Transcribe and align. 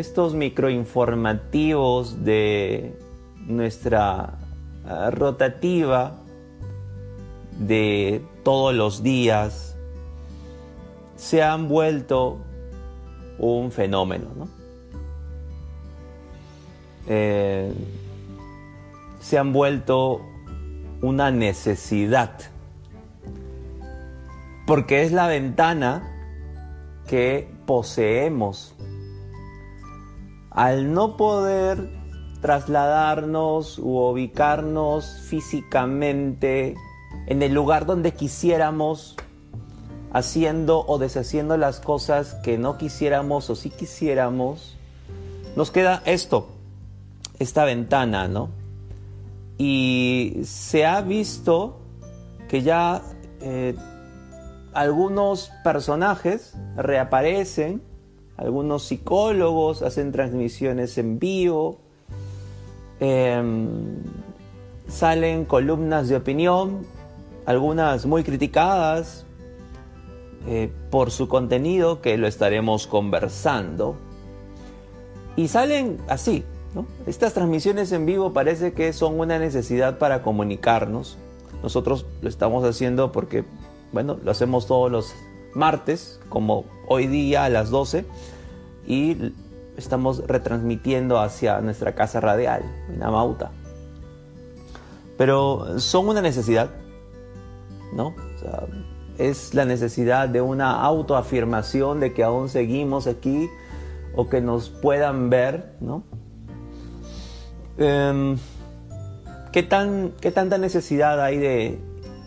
estos 0.00 0.34
microinformativos 0.34 2.24
de 2.24 2.98
nuestra 3.46 4.38
ah, 4.86 5.10
rotativa 5.10 6.16
de 7.58 8.22
todos 8.42 8.74
los 8.74 9.02
días 9.02 9.76
se 11.16 11.42
han 11.42 11.68
vuelto 11.68 12.38
un 13.38 13.70
fenómeno, 13.70 14.28
¿no? 14.34 14.48
Eh, 17.06 17.72
se 19.20 19.38
han 19.38 19.52
vuelto 19.52 20.22
una 21.02 21.30
necesidad, 21.30 22.32
porque 24.66 25.02
es 25.02 25.12
la 25.12 25.26
ventana 25.26 26.10
que 27.06 27.48
poseemos. 27.66 28.74
Al 30.50 30.92
no 30.92 31.16
poder 31.16 31.88
trasladarnos 32.40 33.78
u 33.78 33.98
ubicarnos 33.98 35.20
físicamente 35.28 36.74
en 37.26 37.42
el 37.42 37.52
lugar 37.52 37.86
donde 37.86 38.12
quisiéramos, 38.12 39.16
haciendo 40.12 40.84
o 40.86 40.98
deshaciendo 40.98 41.56
las 41.56 41.80
cosas 41.80 42.34
que 42.42 42.58
no 42.58 42.78
quisiéramos 42.78 43.50
o 43.50 43.54
sí 43.56 43.70
quisiéramos, 43.70 44.76
nos 45.56 45.70
queda 45.70 46.02
esto, 46.04 46.48
esta 47.38 47.64
ventana, 47.64 48.28
¿no? 48.28 48.50
Y 49.58 50.40
se 50.44 50.86
ha 50.86 51.00
visto 51.02 51.80
que 52.48 52.62
ya 52.62 53.02
eh, 53.40 53.76
algunos 54.72 55.50
personajes 55.62 56.54
reaparecen, 56.76 57.82
algunos 58.40 58.84
psicólogos 58.84 59.82
hacen 59.82 60.12
transmisiones 60.12 60.96
en 60.96 61.18
vivo, 61.18 61.78
em, 62.98 64.02
salen 64.88 65.44
columnas 65.44 66.08
de 66.08 66.16
opinión, 66.16 66.86
algunas 67.44 68.06
muy 68.06 68.24
criticadas 68.24 69.26
eh, 70.48 70.72
por 70.90 71.10
su 71.10 71.28
contenido, 71.28 72.00
que 72.00 72.16
lo 72.16 72.26
estaremos 72.26 72.86
conversando, 72.86 73.96
y 75.36 75.48
salen 75.48 75.98
así, 76.08 76.44
Estas 77.06 77.34
transmisiones 77.34 77.90
en 77.92 78.06
vivo 78.06 78.32
parece 78.32 78.72
que 78.72 78.92
son 78.92 79.18
una 79.18 79.40
necesidad 79.40 79.98
para 79.98 80.22
comunicarnos. 80.22 81.18
Nosotros 81.64 82.06
lo 82.22 82.28
estamos 82.28 82.64
haciendo 82.64 83.10
porque 83.10 83.44
bueno, 83.92 84.18
lo 84.22 84.30
hacemos 84.30 84.66
todos 84.68 84.90
los 84.90 85.12
martes, 85.54 86.20
como 86.28 86.64
hoy 86.86 87.06
día 87.06 87.44
a 87.44 87.48
las 87.48 87.70
12, 87.70 88.04
y 88.86 89.32
estamos 89.76 90.26
retransmitiendo 90.26 91.18
hacia 91.18 91.60
nuestra 91.60 91.94
casa 91.94 92.20
radial, 92.20 92.62
en 92.88 93.02
Amauta. 93.02 93.50
Pero 95.16 95.78
son 95.78 96.08
una 96.08 96.22
necesidad, 96.22 96.70
¿no? 97.92 98.14
es 99.18 99.52
la 99.52 99.66
necesidad 99.66 100.30
de 100.30 100.40
una 100.40 100.80
autoafirmación 100.82 102.00
de 102.00 102.14
que 102.14 102.24
aún 102.24 102.48
seguimos 102.48 103.06
aquí 103.06 103.50
o 104.16 104.30
que 104.30 104.40
nos 104.40 104.70
puedan 104.70 105.28
ver, 105.28 105.74
¿no? 105.80 106.02
Em, 107.76 108.38
¿qué, 109.52 109.62
tan, 109.62 110.12
¿Qué 110.20 110.30
tanta 110.30 110.56
necesidad 110.56 111.22
hay 111.22 111.36
de 111.36 111.78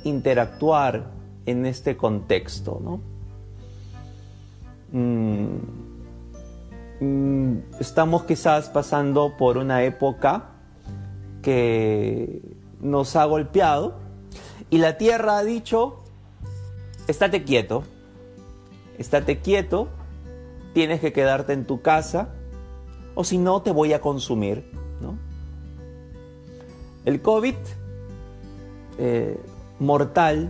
interactuar 0.03 1.11
en 1.47 1.65
este 1.65 1.97
contexto, 1.97 2.79
¿no? 2.83 3.12
Mm, 4.93 5.57
mm, 6.99 7.57
estamos 7.79 8.25
quizás 8.25 8.69
pasando 8.69 9.35
por 9.37 9.57
una 9.57 9.83
época 9.83 10.51
que 11.41 12.55
nos 12.79 13.15
ha 13.15 13.25
golpeado 13.25 13.95
y 14.69 14.77
la 14.77 14.97
tierra 14.97 15.39
ha 15.39 15.43
dicho, 15.43 16.03
estate 17.07 17.43
quieto, 17.43 17.83
estate 18.99 19.39
quieto, 19.39 19.87
tienes 20.73 20.99
que 20.99 21.11
quedarte 21.11 21.53
en 21.53 21.65
tu 21.65 21.81
casa 21.81 22.29
o 23.15 23.23
si 23.23 23.39
no 23.39 23.63
te 23.63 23.71
voy 23.71 23.93
a 23.93 24.01
consumir, 24.01 24.71
¿no? 25.01 25.17
El 27.03 27.19
COVID 27.23 27.55
eh, 28.99 29.39
mortal 29.79 30.49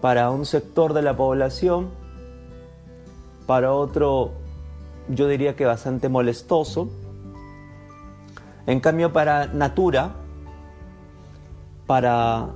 para 0.00 0.30
un 0.30 0.44
sector 0.44 0.94
de 0.94 1.02
la 1.02 1.16
población, 1.16 1.90
para 3.48 3.72
otro 3.72 4.32
yo 5.08 5.26
diría 5.26 5.56
que 5.56 5.64
bastante 5.64 6.10
molestoso. 6.10 6.90
En 8.66 8.78
cambio 8.80 9.10
para 9.10 9.46
Natura, 9.46 10.16
para 11.86 12.50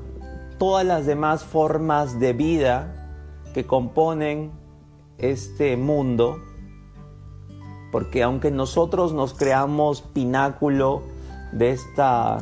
todas 0.59 0.85
las 0.85 1.07
demás 1.07 1.45
formas 1.45 2.21
de 2.21 2.35
vida 2.35 3.25
que 3.55 3.65
componen 3.67 4.51
este 5.17 5.79
mundo, 5.79 6.37
porque 7.91 8.23
aunque 8.23 8.51
nosotros 8.51 9.15
nos 9.15 9.33
creamos 9.33 10.03
pináculo 10.03 11.05
de 11.53 11.71
esta 11.71 12.37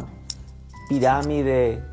pirámide 0.89 1.85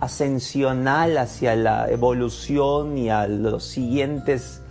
ascensional 0.00 1.16
hacia 1.16 1.54
la 1.54 1.88
evolución 1.88 2.98
y 2.98 3.08
a 3.08 3.28
los 3.28 3.62
siguientes 3.62 4.61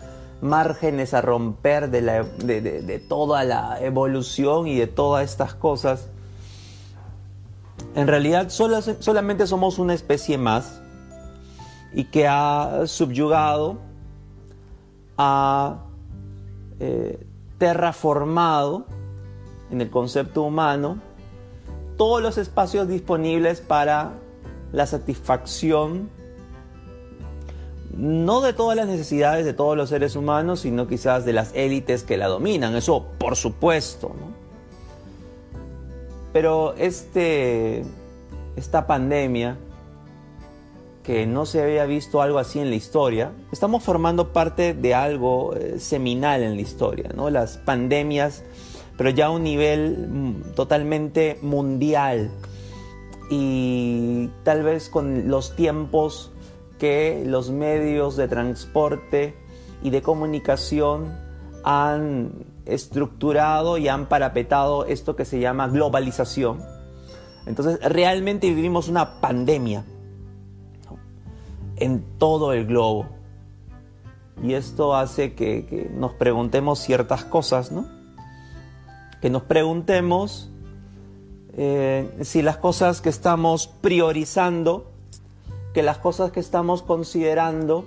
márgenes 0.41 1.13
a 1.13 1.21
romper 1.21 1.89
de, 1.89 3.05
toda 3.07 3.43
la 3.43 3.79
evolución 3.81 4.67
y 4.67 4.77
de 4.77 4.87
todas 4.87 5.29
estas 5.29 5.53
cosas, 5.53 6.07
en 7.95 8.07
realidad 8.07 8.49
solamente 8.49 9.47
somos 9.47 9.79
una 9.79 9.93
especie 9.93 10.37
más 10.37 10.81
y 11.93 12.05
que 12.05 12.27
ha 12.27 12.83
subyugado, 12.85 13.77
ha 15.17 15.83
eh, 16.79 17.25
terraformado 17.57 18.85
en 19.69 19.81
el 19.81 19.89
concepto 19.89 20.43
humano 20.43 20.99
todos 21.97 22.21
los 22.21 22.37
espacios 22.37 22.87
disponibles 22.87 23.61
para 23.61 24.13
la 24.71 24.85
satisfacción 24.87 26.09
no 27.97 28.41
de 28.41 28.53
todas 28.53 28.75
las 28.75 28.87
necesidades 28.87 29.45
de 29.45 29.53
todos 29.53 29.75
los 29.75 29.89
seres 29.89 30.15
humanos, 30.15 30.61
sino 30.61 30.87
quizás 30.87 31.25
de 31.25 31.33
las 31.33 31.53
élites 31.53 32.03
que 32.03 32.17
la 32.17 32.27
dominan. 32.27 32.75
Eso, 32.75 33.05
por 33.17 33.35
supuesto. 33.35 34.11
Pero 36.33 36.73
este, 36.77 37.83
esta 38.55 38.87
pandemia, 38.87 39.57
que 41.03 41.25
no 41.25 41.45
se 41.45 41.61
había 41.61 41.85
visto 41.85 42.21
algo 42.21 42.39
así 42.39 42.59
en 42.59 42.69
la 42.69 42.75
historia, 42.75 43.31
estamos 43.51 43.83
formando 43.83 44.31
parte 44.31 44.73
de 44.73 44.93
algo 44.93 45.55
eh, 45.55 45.79
seminal 45.79 46.43
en 46.43 46.55
la 46.55 46.61
historia, 46.61 47.09
¿no? 47.15 47.29
Las 47.29 47.57
pandemias, 47.57 48.43
pero 48.97 49.09
ya 49.09 49.25
a 49.25 49.29
un 49.31 49.43
nivel 49.43 50.07
mm, 50.09 50.53
totalmente 50.55 51.37
mundial 51.41 52.31
y 53.29 54.29
tal 54.43 54.63
vez 54.63 54.89
con 54.89 55.29
los 55.29 55.55
tiempos 55.55 56.30
que 56.81 57.23
los 57.27 57.51
medios 57.51 58.17
de 58.17 58.27
transporte 58.27 59.35
y 59.83 59.91
de 59.91 60.01
comunicación 60.01 61.15
han 61.63 62.31
estructurado 62.65 63.77
y 63.77 63.87
han 63.87 64.09
parapetado 64.09 64.85
esto 64.85 65.15
que 65.15 65.23
se 65.23 65.39
llama 65.39 65.67
globalización. 65.67 66.59
Entonces 67.45 67.79
realmente 67.87 68.47
vivimos 68.47 68.87
una 68.87 69.21
pandemia 69.21 69.85
en 71.75 72.03
todo 72.17 72.51
el 72.51 72.65
globo. 72.65 73.05
Y 74.41 74.53
esto 74.53 74.95
hace 74.95 75.35
que, 75.35 75.91
nos 75.93 76.13
preguntemos 76.13 76.79
ciertas 76.79 77.23
cosas, 77.25 77.71
¿no? 77.71 77.85
Que 79.21 79.29
nos 79.29 79.43
preguntemos 79.43 80.49
eh, 81.53 82.09
si 82.21 82.41
las 82.41 82.57
cosas 82.57 83.01
que 83.01 83.09
estamos 83.09 83.67
priorizando, 83.67 84.90
que 85.73 85.83
las 85.83 85.97
cosas 85.97 86.31
que 86.31 86.39
estamos 86.39 86.81
considerando, 86.81 87.85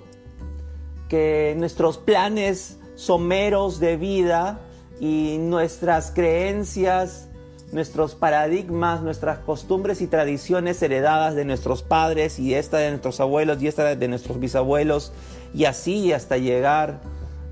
que 1.09 1.55
nuestros 1.57 1.97
planes 1.97 2.79
someros 2.95 3.79
de 3.79 3.97
vida 3.97 4.59
y 4.99 5.37
nuestras 5.39 6.11
creencias, 6.11 7.27
nuestros 7.71 8.15
paradigmas, 8.15 9.01
nuestras 9.01 9.39
costumbres 9.39 10.01
y 10.01 10.07
tradiciones 10.07 10.81
heredadas 10.81 11.35
de 11.35 11.45
nuestros 11.45 11.83
padres 11.83 12.39
y 12.39 12.53
esta 12.53 12.77
de 12.77 12.89
nuestros 12.91 13.19
abuelos 13.19 13.61
y 13.61 13.67
esta 13.67 13.95
de 13.95 14.07
nuestros 14.07 14.39
bisabuelos 14.39 15.11
y 15.53 15.65
así 15.65 16.13
hasta 16.13 16.37
llegar 16.37 17.01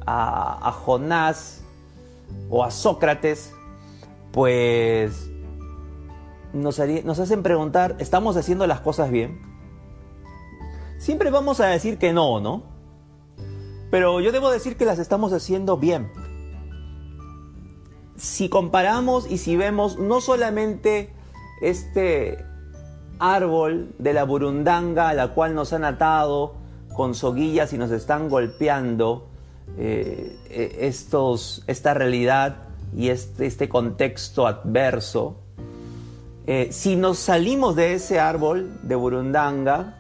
a, 0.05 0.71
Jonás 0.71 1.61
o 2.49 2.63
a 2.63 2.71
Sócrates, 2.71 3.53
pues 4.31 5.29
nos, 6.53 6.79
hacen 6.79 7.43
preguntar, 7.43 7.95
¿estamos 7.99 8.37
haciendo 8.37 8.67
las 8.67 8.81
cosas 8.81 9.09
bien? 9.11 9.52
Siempre 11.03 11.31
vamos 11.31 11.59
a 11.59 11.65
decir 11.65 11.97
que 11.97 12.13
no, 12.13 12.39
¿no? 12.39 12.63
Pero 13.91 14.21
yo 14.21 14.31
debo 14.31 14.49
decir 14.49 14.77
que 14.77 14.85
las 14.85 14.99
estamos 14.99 15.33
haciendo 15.33 15.75
bien. 15.75 16.09
si 18.15 18.47
comparamos 18.47 19.29
y 19.29 19.37
si 19.37 19.57
vemos 19.57 19.99
no 19.99 20.21
solamente 20.21 21.11
este 21.61 22.45
árbol 23.19 23.93
de 23.99 24.13
la 24.13 24.23
burundanga 24.23 25.09
a 25.09 25.13
la 25.13 25.33
cual 25.33 25.55
nos 25.55 25.73
han 25.73 25.83
atado 25.83 26.53
con 26.95 27.15
soguillas 27.15 27.73
y 27.73 27.77
nos 27.77 27.91
están 27.91 28.29
golpeando 28.29 29.27
eh, 29.77 30.37
eh, 30.49 30.77
estos, 30.83 31.65
esta 31.67 31.93
realidad 31.93 32.69
y 32.95 33.09
este, 33.09 33.45
este 33.45 33.67
contexto 33.67 34.47
adverso, 34.47 35.35
eh, 36.47 36.69
si 36.71 36.95
nos 36.95 37.19
salimos 37.19 37.75
de 37.75 37.95
ese 37.95 38.21
árbol 38.21 38.79
de 38.83 38.95
burundanga, 38.95 39.97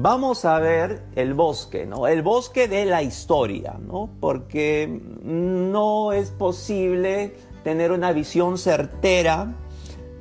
vamos 0.00 0.44
a 0.44 0.60
ver 0.60 1.02
el 1.16 1.34
bosque, 1.34 1.84
¿no? 1.84 2.06
El 2.06 2.22
bosque 2.22 2.68
de 2.68 2.86
la 2.86 3.02
historia, 3.02 3.76
¿no? 3.80 4.08
Porque 4.20 5.02
no 5.22 6.12
es 6.12 6.30
posible 6.30 7.34
tener 7.64 7.90
una 7.90 8.12
visión 8.12 8.58
certera 8.58 9.52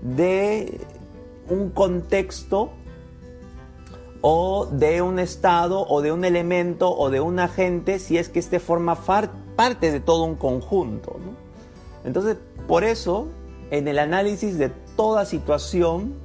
de 0.01 0.81
un 1.49 1.69
contexto 1.69 2.71
o 4.21 4.65
de 4.65 5.03
un 5.03 5.19
estado 5.19 5.85
o 5.87 6.01
de 6.01 6.11
un 6.11 6.25
elemento 6.25 6.91
o 6.91 7.11
de 7.11 7.19
un 7.19 7.39
agente 7.39 7.99
si 7.99 8.17
es 8.17 8.29
que 8.29 8.39
éste 8.39 8.59
forma 8.59 8.95
parte 8.95 9.91
de 9.91 9.99
todo 9.99 10.23
un 10.23 10.35
conjunto. 10.35 11.17
Entonces, 12.03 12.37
por 12.67 12.83
eso, 12.83 13.27
en 13.69 13.87
el 13.87 13.99
análisis 13.99 14.57
de 14.57 14.69
toda 14.95 15.25
situación, 15.25 16.15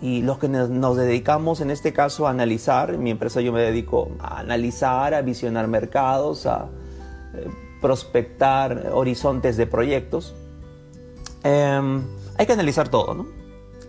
y 0.00 0.22
los 0.22 0.38
que 0.38 0.48
nos 0.48 0.96
dedicamos 0.96 1.60
en 1.60 1.70
este 1.70 1.92
caso 1.92 2.26
a 2.26 2.30
analizar, 2.30 2.94
en 2.94 3.02
mi 3.02 3.10
empresa 3.10 3.40
yo 3.40 3.52
me 3.52 3.60
dedico 3.60 4.10
a 4.20 4.40
analizar, 4.40 5.14
a 5.14 5.22
visionar 5.22 5.68
mercados, 5.68 6.46
a 6.46 6.68
eh, 7.34 7.48
prospectar 7.80 8.90
horizontes 8.92 9.56
de 9.56 9.66
proyectos, 9.66 10.34
em, 11.42 12.02
hay 12.36 12.46
que 12.46 12.52
analizar 12.52 12.88
todo, 12.88 13.14
¿no? 13.14 13.26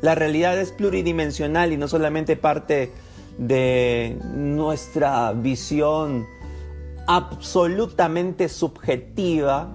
La 0.02 0.16
realidad 0.16 0.60
es 0.60 0.72
pluridimensional 0.72 1.74
y 1.74 1.78
no 1.78 1.88
solamente 1.88 2.36
parte 2.36 2.92
de 3.38 4.18
nuestra 4.34 5.34
visión 5.34 6.26
absolutamente 7.08 8.50
subjetiva, 8.50 9.74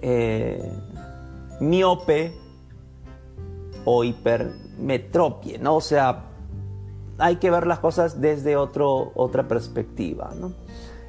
eh, 0.00 0.72
miope 1.60 2.34
o 3.84 4.04
hipermetropie, 4.74 5.58
¿no? 5.58 5.76
O 5.76 5.80
sea, 5.80 6.24
hay 7.18 7.36
que 7.36 7.50
ver 7.50 7.66
las 7.66 7.78
cosas 7.78 8.20
desde 8.20 8.56
otro, 8.56 9.12
otra 9.14 9.48
perspectiva, 9.48 10.32
¿no? 10.38 10.52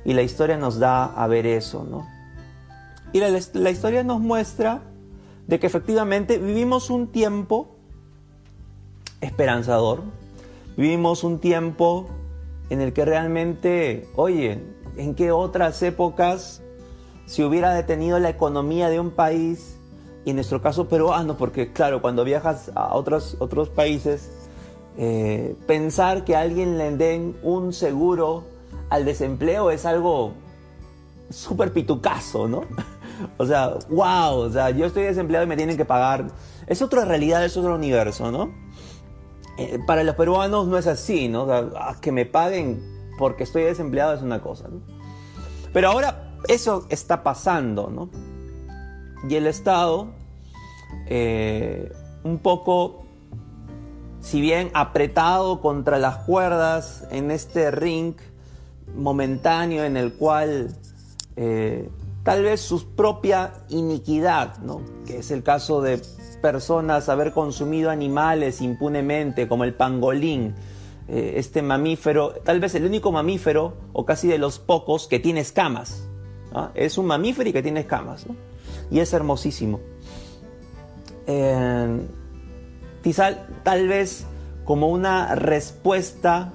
Y 0.03 0.13
la 0.13 0.21
historia 0.21 0.57
nos 0.57 0.79
da 0.79 1.06
a 1.06 1.27
ver 1.27 1.45
eso, 1.45 1.83
¿no? 1.83 2.07
Y 3.12 3.19
la, 3.19 3.29
la 3.29 3.69
historia 3.71 4.03
nos 4.03 4.19
muestra 4.19 4.81
de 5.47 5.59
que 5.59 5.67
efectivamente 5.67 6.38
vivimos 6.38 6.89
un 6.89 7.07
tiempo 7.07 7.75
esperanzador. 9.21 10.03
Vivimos 10.77 11.23
un 11.23 11.39
tiempo 11.39 12.07
en 12.69 12.81
el 12.81 12.94
que 12.94 13.06
realmente, 13.06 14.07
oye, 14.15 14.62
¿en 14.97 15.15
qué 15.15 15.31
otras 15.31 15.81
épocas 15.81 16.62
se 17.25 17.45
hubiera 17.45 17.73
detenido 17.73 18.19
la 18.19 18.29
economía 18.29 18.89
de 18.89 19.00
un 19.00 19.12
país? 19.12 19.75
Y 20.25 20.31
en 20.31 20.38
nuestro 20.38 20.62
caso 20.62 20.88
peruano, 20.89 21.38
porque 21.38 21.72
claro, 21.72 22.01
cuando 22.01 22.24
viajas 22.24 22.72
a 22.75 22.95
otros, 22.95 23.38
otros 23.39 23.69
países, 23.69 24.31
eh, 24.98 25.56
pensar 25.68 26.25
que 26.25 26.36
a 26.36 26.42
alguien 26.42 26.77
le 26.77 26.95
den 26.98 27.38
un 27.44 27.72
seguro 27.74 28.44
al 28.89 29.06
desempleo 29.06 29.72
es 29.72 29.86
algo 29.86 30.33
súper 31.30 31.74
pitucazo, 31.74 32.48
¿no? 32.48 32.63
o 33.38 33.45
sea, 33.45 33.75
wow, 33.89 34.36
o 34.38 34.50
sea, 34.50 34.72
yo 34.72 34.86
estoy 34.86 35.04
desempleado 35.04 35.45
y 35.45 35.48
me 35.48 35.57
tienen 35.57 35.77
que 35.77 35.86
pagar. 35.86 36.27
Es 36.68 36.81
otra 36.81 37.06
realidad, 37.06 37.45
es 37.45 37.56
otro 37.56 37.75
universo, 37.75 38.31
¿no? 38.31 38.51
Eh, 39.57 39.80
para 39.86 40.04
los 40.04 40.16
peruanos 40.16 40.68
no 40.68 40.77
es 40.77 40.88
así, 40.88 41.30
¿no? 41.30 41.48
Ah, 41.51 41.95
que 42.01 42.12
me 42.12 42.25
paguen 42.25 42.83
porque 43.18 43.44
estoy 43.44 43.63
desempleado 43.63 44.13
es 44.13 44.22
una 44.22 44.42
cosa, 44.42 44.68
¿no? 44.68 44.81
Pero 45.72 45.89
ahora 45.89 46.38
eso 46.48 46.86
está 46.89 47.24
pasando, 47.24 47.89
¿no? 47.89 48.10
Y 49.30 49.36
el 49.36 49.48
Estado, 49.48 50.13
eh, 51.07 51.92
un 52.24 52.39
poco, 52.39 53.06
si 54.19 54.42
bien 54.42 54.71
apretado 54.74 55.62
contra 55.62 56.00
las 56.00 56.18
cuerdas 56.18 57.07
en 57.12 57.31
este 57.31 57.71
ring 57.71 58.15
momentáneo 58.95 59.83
en 59.83 59.97
el 59.97 60.13
cual 60.13 60.75
eh, 61.36 61.89
tal 62.24 62.44
vez 62.44 62.62
su 62.62 62.95
propia 62.95 63.53
iniquidad, 63.69 64.57
¿no? 64.59 64.81
que 65.06 65.19
es 65.19 65.31
el 65.31 65.44
caso 65.44 65.81
de 65.81 66.01
personas 66.42 67.09
haber 67.09 67.31
consumido 67.31 67.89
animales 67.89 68.62
impunemente, 68.62 69.48
como 69.48 69.63
el 69.63 69.74
pangolín, 69.74 70.56
eh, 71.07 71.33
este 71.38 71.62
mamífero, 71.62 72.33
tal 72.44 72.59
vez 72.59 72.74
el 72.75 72.86
único 72.86 73.12
mamífero, 73.12 73.74
o 73.94 74.06
casi 74.06 74.27
de 74.27 74.38
los 74.38 74.59
pocos, 74.59 75.07
que 75.07 75.19
tiene 75.19 75.41
escamas. 75.41 76.07
¿ah? 76.53 76.71
Es 76.74 76.98
un 76.98 77.06
mamífero 77.06 77.50
y 77.50 77.53
que 77.53 77.62
tiene 77.62 77.81
escamas. 77.81 78.25
Y 78.89 79.00
es 79.00 79.13
hermosísimo. 79.13 79.80
Eh, 81.27 82.07
tal 83.63 83.88
vez 83.88 84.25
como 84.63 84.88
una 84.89 85.36
respuesta, 85.36 86.54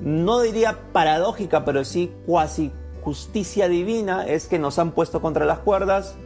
no 0.00 0.40
diría 0.40 0.78
paradójica, 0.92 1.64
pero 1.64 1.84
sí 1.84 2.12
cuasi 2.24 2.72
justicia 3.02 3.68
divina, 3.68 4.26
es 4.26 4.46
que 4.46 4.58
nos 4.58 4.78
han 4.78 4.92
puesto 4.92 5.20
contra 5.20 5.44
las 5.44 5.58
cuerdas 5.58 6.16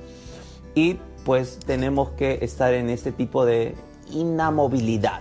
y 0.74 0.98
pues 1.24 1.58
tenemos 1.66 2.10
que 2.10 2.38
estar 2.42 2.72
en 2.74 2.90
este 2.90 3.12
tipo 3.12 3.44
de 3.44 3.74
inamovilidad. 4.10 5.20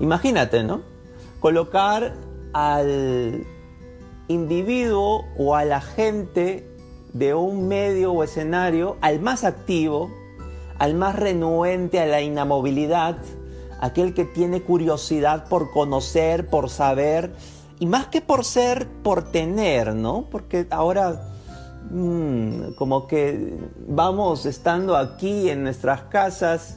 Imagínate, 0.00 0.62
¿no? 0.62 0.82
Colocar 1.40 2.14
al 2.52 3.46
individuo 4.28 5.24
o 5.36 5.54
a 5.54 5.64
la 5.64 5.80
gente 5.80 6.66
de 7.12 7.34
un 7.34 7.68
medio 7.68 8.12
o 8.12 8.22
escenario 8.22 8.96
al 9.00 9.20
más 9.20 9.44
activo, 9.44 10.10
al 10.78 10.94
más 10.94 11.16
renuente 11.16 12.00
a 12.00 12.06
la 12.06 12.20
inamovilidad, 12.20 13.16
aquel 13.80 14.14
que 14.14 14.24
tiene 14.24 14.62
curiosidad 14.62 15.48
por 15.48 15.70
conocer, 15.70 16.48
por 16.48 16.70
saber, 16.70 17.32
y 17.80 17.86
más 17.86 18.06
que 18.06 18.20
por 18.20 18.44
ser, 18.44 18.88
por 19.02 19.30
tener, 19.30 19.94
¿no? 19.94 20.26
Porque 20.30 20.66
ahora 20.70 21.28
Mm, 21.90 22.72
como 22.76 23.06
que 23.06 23.56
vamos 23.86 24.44
estando 24.44 24.94
aquí 24.94 25.48
en 25.48 25.62
nuestras 25.62 26.02
casas 26.02 26.76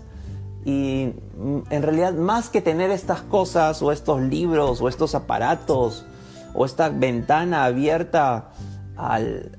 y 0.63 1.13
mm, 1.38 1.59
en 1.69 1.83
realidad 1.83 2.13
más 2.13 2.50
que 2.50 2.61
tener 2.61 2.91
estas 2.91 3.21
cosas 3.21 3.81
o 3.81 3.91
estos 3.91 4.21
libros 4.21 4.79
o 4.79 4.88
estos 4.88 5.13
aparatos 5.13 6.05
o 6.53 6.65
esta 6.65 6.88
ventana 6.88 7.65
abierta 7.65 8.51
al, 8.95 9.51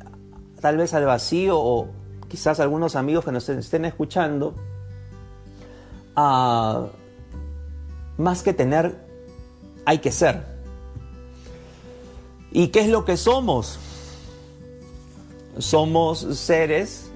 tal 0.62 0.78
vez 0.78 0.94
al 0.94 1.04
vacío 1.04 1.58
o 1.60 1.88
quizás 2.28 2.58
algunos 2.58 2.96
amigos 2.96 3.26
que 3.26 3.32
nos 3.32 3.46
estén 3.50 3.84
escuchando, 3.84 4.54
ah, 6.16 6.86
más 8.16 8.42
que 8.42 8.54
tener, 8.54 8.96
hay 9.84 9.98
que 9.98 10.10
ser. 10.10 10.42
¿Y 12.50 12.68
qué 12.68 12.80
es 12.80 12.88
lo 12.88 13.04
que 13.04 13.18
somos? 13.18 13.78
somos 15.58 16.20
seres 16.38 17.10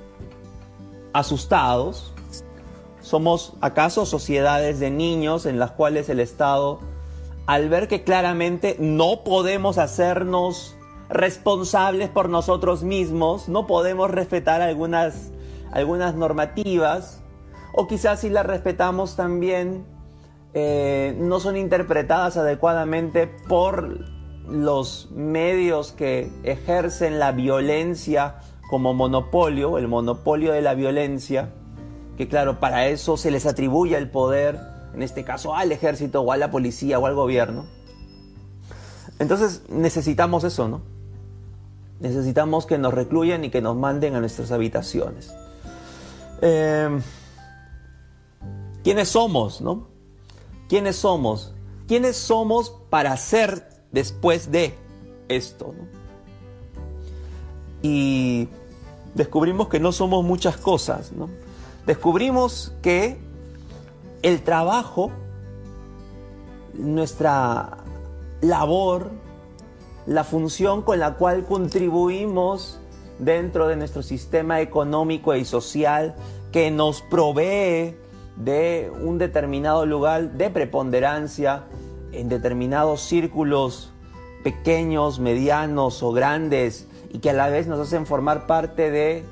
asustados, 1.13 2.13
somos 3.01 3.55
acaso 3.61 4.05
sociedades 4.05 4.81
de 4.81 4.91
niños 4.91 5.47
en 5.47 5.59
las 5.59 5.71
cuales 5.73 6.09
el 6.09 6.21
Estado, 6.21 6.81
al 7.47 7.69
ver 7.69 7.89
que 7.89 8.05
claramente 8.05 8.77
no 8.79 9.23
podemos 9.25 9.79
hacernos 9.79 10.76
responsables 11.09 12.09
por 12.09 12.29
nosotros 12.29 12.83
mismos, 12.83 13.49
no 13.49 13.67
podemos 13.67 14.11
respetar 14.11 14.63
algunas, 14.63 15.33
algunas 15.73 16.15
normativas, 16.15 17.23
o 17.73 17.87
quizás 17.87 18.21
si 18.21 18.31
las 18.31 18.47
respetamos 18.47 19.17
también, 19.17 19.85
eh, 20.55 21.15
no 21.19 21.39
son 21.39 21.57
interpretadas 21.57 22.37
adecuadamente 22.37 23.27
por 23.27 24.07
los 24.49 25.11
medios 25.11 25.93
que 25.93 26.31
ejercen 26.45 27.19
la 27.19 27.33
violencia 27.33 28.37
como 28.71 28.95
monopolio, 28.95 29.79
el 29.79 29.89
monopolio 29.89 30.53
de 30.53 30.63
la 30.63 30.75
violencia, 30.75 31.51
que 32.17 32.29
claro, 32.29 32.59
para 32.59 32.87
eso 32.89 33.17
se 33.17 33.31
les 33.31 33.47
atribuye 33.47 33.97
el 33.97 34.11
poder, 34.11 34.59
en 34.95 35.03
este 35.03 35.25
caso 35.25 35.55
al 35.55 35.73
ejército 35.73 36.23
o 36.23 36.33
a 36.33 36.37
la 36.37 36.51
policía 36.51 36.99
o 36.99 37.07
al 37.07 37.15
gobierno. 37.15 37.67
Entonces 39.19 39.63
necesitamos 39.69 40.45
eso, 40.45 40.69
¿no? 40.69 40.96
Necesitamos 42.01 42.67
que 42.67 42.79
nos 42.79 42.93
recluyan 42.93 43.45
y 43.45 43.51
que 43.51 43.63
nos 43.63 43.77
manden 43.77 44.15
a 44.15 44.21
nuestras 44.21 44.53
habitaciones. 44.53 45.35
Em, 46.43 47.01
¿Quiénes 48.85 49.09
somos, 49.09 49.61
no? 49.61 49.89
¿Quiénes 50.69 50.97
somos? 50.97 51.55
¿Quiénes 51.87 52.17
somos 52.17 52.71
para 52.91 53.17
ser 53.17 53.77
después 53.93 54.51
de 54.51 54.75
esto. 55.29 55.75
Y 57.83 58.49
descubrimos 59.15 59.69
que 59.69 59.81
no 59.81 59.93
somos 59.93 60.25
muchas 60.25 60.57
cosas. 60.57 61.13
¿no? 61.13 61.29
Descubrimos 61.87 62.75
que 62.83 63.19
el 64.23 64.43
trabajo, 64.43 65.11
nuestra 66.75 67.79
labor, 68.41 69.11
la 70.07 70.25
función 70.25 70.83
con 70.83 70.99
la 70.99 71.15
cual 71.15 71.45
contribuimos 71.45 72.81
dentro 73.19 73.67
de 73.67 73.77
nuestro 73.77 74.03
sistema 74.03 74.61
económico 74.61 75.35
y 75.35 75.45
social 75.45 76.15
que 76.53 76.71
nos 76.71 77.03
provee 77.03 77.97
de 78.37 78.93
un 79.03 79.19
determinado 79.19 79.87
lugar 79.87 80.33
de 80.33 80.51
preponderancia 80.51 81.65
en 82.13 82.29
determinados 82.29 83.01
círculos 83.01 83.93
pequeños, 84.45 85.19
medianos 85.19 86.03
o 86.03 86.13
grandes 86.13 86.87
y 87.11 87.19
que 87.19 87.31
a 87.31 87.33
la 87.33 87.49
vez 87.49 87.67
nos 87.67 87.81
hacen 87.81 88.07
formar 88.07 88.47
parte 88.47 88.91
de 88.91 89.25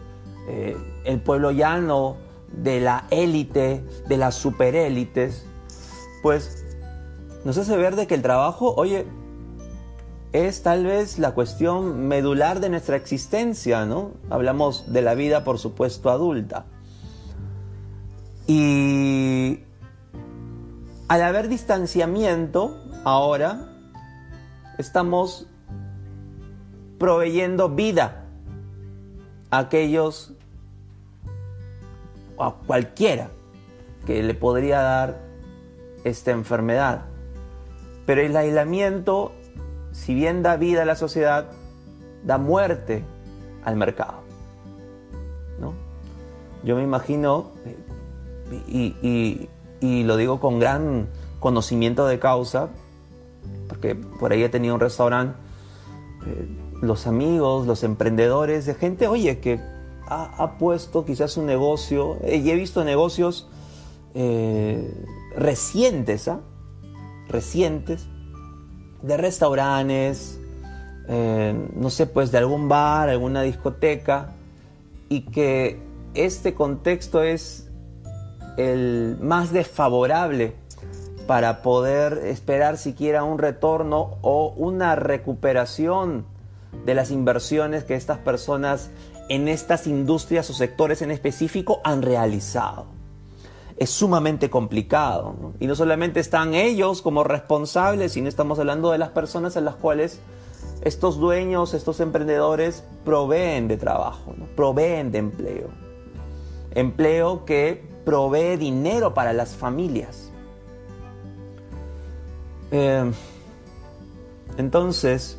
eh, 0.48 0.76
el 1.04 1.20
pueblo 1.20 1.50
llano, 1.50 2.16
de 2.50 2.80
la 2.80 3.06
élite, 3.10 3.84
de 4.08 4.16
las 4.16 4.34
superélites, 4.36 5.44
pues 6.22 6.64
nos 7.44 7.58
hace 7.58 7.76
ver 7.76 7.96
de 7.96 8.06
que 8.06 8.14
el 8.14 8.22
trabajo, 8.22 8.74
oye, 8.76 9.06
es 10.34 10.64
tal 10.64 10.84
vez 10.84 11.20
la 11.20 11.30
cuestión 11.30 12.08
medular 12.08 12.58
de 12.58 12.68
nuestra 12.68 12.96
existencia, 12.96 13.86
¿no? 13.86 14.10
Hablamos 14.30 14.92
de 14.92 15.00
la 15.00 15.14
vida, 15.14 15.44
por 15.44 15.60
supuesto, 15.60 16.10
adulta. 16.10 16.66
Y 18.48 19.60
al 21.06 21.22
haber 21.22 21.46
distanciamiento, 21.46 22.76
ahora 23.04 23.68
estamos 24.76 25.46
proveyendo 26.98 27.68
vida 27.68 28.24
a 29.52 29.58
aquellos, 29.58 30.32
a 32.40 32.54
cualquiera 32.66 33.30
que 34.04 34.20
le 34.24 34.34
podría 34.34 34.80
dar 34.80 35.20
esta 36.02 36.32
enfermedad. 36.32 37.04
Pero 38.04 38.20
el 38.20 38.36
aislamiento, 38.36 39.32
si 39.94 40.12
bien 40.12 40.42
da 40.42 40.56
vida 40.56 40.82
a 40.82 40.84
la 40.84 40.96
sociedad, 40.96 41.46
da 42.24 42.36
muerte 42.36 43.04
al 43.64 43.76
mercado. 43.76 44.24
¿no? 45.60 45.72
Yo 46.64 46.76
me 46.76 46.82
imagino, 46.82 47.52
y, 48.66 49.48
lo 49.80 50.16
digo 50.16 50.40
con 50.40 50.58
gran 50.58 51.08
conocimiento 51.38 52.06
de 52.06 52.18
causa, 52.18 52.70
porque 53.68 53.94
por 53.94 54.32
ahí 54.32 54.42
he 54.42 54.48
tenido 54.48 54.74
un 54.74 54.80
restaurante, 54.80 55.38
eh, 56.26 56.48
los 56.82 57.06
amigos, 57.06 57.66
los 57.66 57.84
emprendedores, 57.84 58.66
de 58.66 58.74
gente, 58.74 59.06
oye, 59.06 59.38
que 59.38 59.60
ha, 60.08 60.58
puesto 60.58 61.04
quizás 61.04 61.36
un 61.36 61.46
negocio, 61.46 62.16
eh, 62.22 62.36
y 62.36 62.50
he 62.50 62.54
visto 62.56 62.84
negocios 62.84 63.48
eh, 64.14 65.06
recientes, 65.36 66.28
¿ah? 66.28 66.40
Recientes, 67.28 68.08
de 69.04 69.16
restaurantes, 69.16 70.40
no 71.08 71.90
sé, 71.90 72.06
pues 72.06 72.32
de 72.32 72.38
algún 72.38 72.68
bar, 72.68 73.08
alguna 73.08 73.42
discoteca, 73.42 74.32
y 75.08 75.22
que 75.22 75.78
este 76.14 76.54
contexto 76.54 77.22
es 77.22 77.68
el 78.56 79.18
más 79.20 79.52
desfavorable 79.52 80.54
para 81.26 81.62
poder 81.62 82.22
esperar 82.24 82.78
siquiera 82.78 83.24
un 83.24 83.38
retorno 83.38 84.16
o 84.22 84.54
una 84.56 84.96
recuperación 84.96 86.24
de 86.86 86.94
las 86.94 87.10
inversiones 87.10 87.84
que 87.84 87.94
estas 87.94 88.18
personas 88.18 88.90
en 89.28 89.48
estas 89.48 89.86
industrias 89.86 90.48
o 90.50 90.54
sectores 90.54 91.02
en 91.02 91.10
específico 91.10 91.80
han 91.84 92.02
realizado. 92.02 92.93
Es 93.76 93.90
sumamente 93.90 94.50
complicado. 94.50 95.52
Y 95.58 95.66
no 95.66 95.74
solamente 95.74 96.20
están 96.20 96.54
ellos 96.54 97.02
como 97.02 97.24
responsables, 97.24 98.12
sino 98.12 98.28
estamos 98.28 98.58
hablando 98.58 98.92
de 98.92 98.98
las 98.98 99.10
personas 99.10 99.56
en 99.56 99.64
las 99.64 99.74
cuales 99.74 100.20
estos 100.82 101.18
dueños, 101.18 101.74
estos 101.74 102.00
emprendedores 102.00 102.84
proveen 103.04 103.68
de 103.68 103.76
trabajo, 103.76 104.34
proveen 104.54 105.10
de 105.10 105.18
empleo. 105.18 105.68
Empleo 106.72 107.44
que 107.44 107.84
provee 108.04 108.56
dinero 108.56 109.14
para 109.14 109.32
las 109.32 109.56
familias. 109.56 110.30
Eh, 112.70 113.10
entonces, 114.56 115.38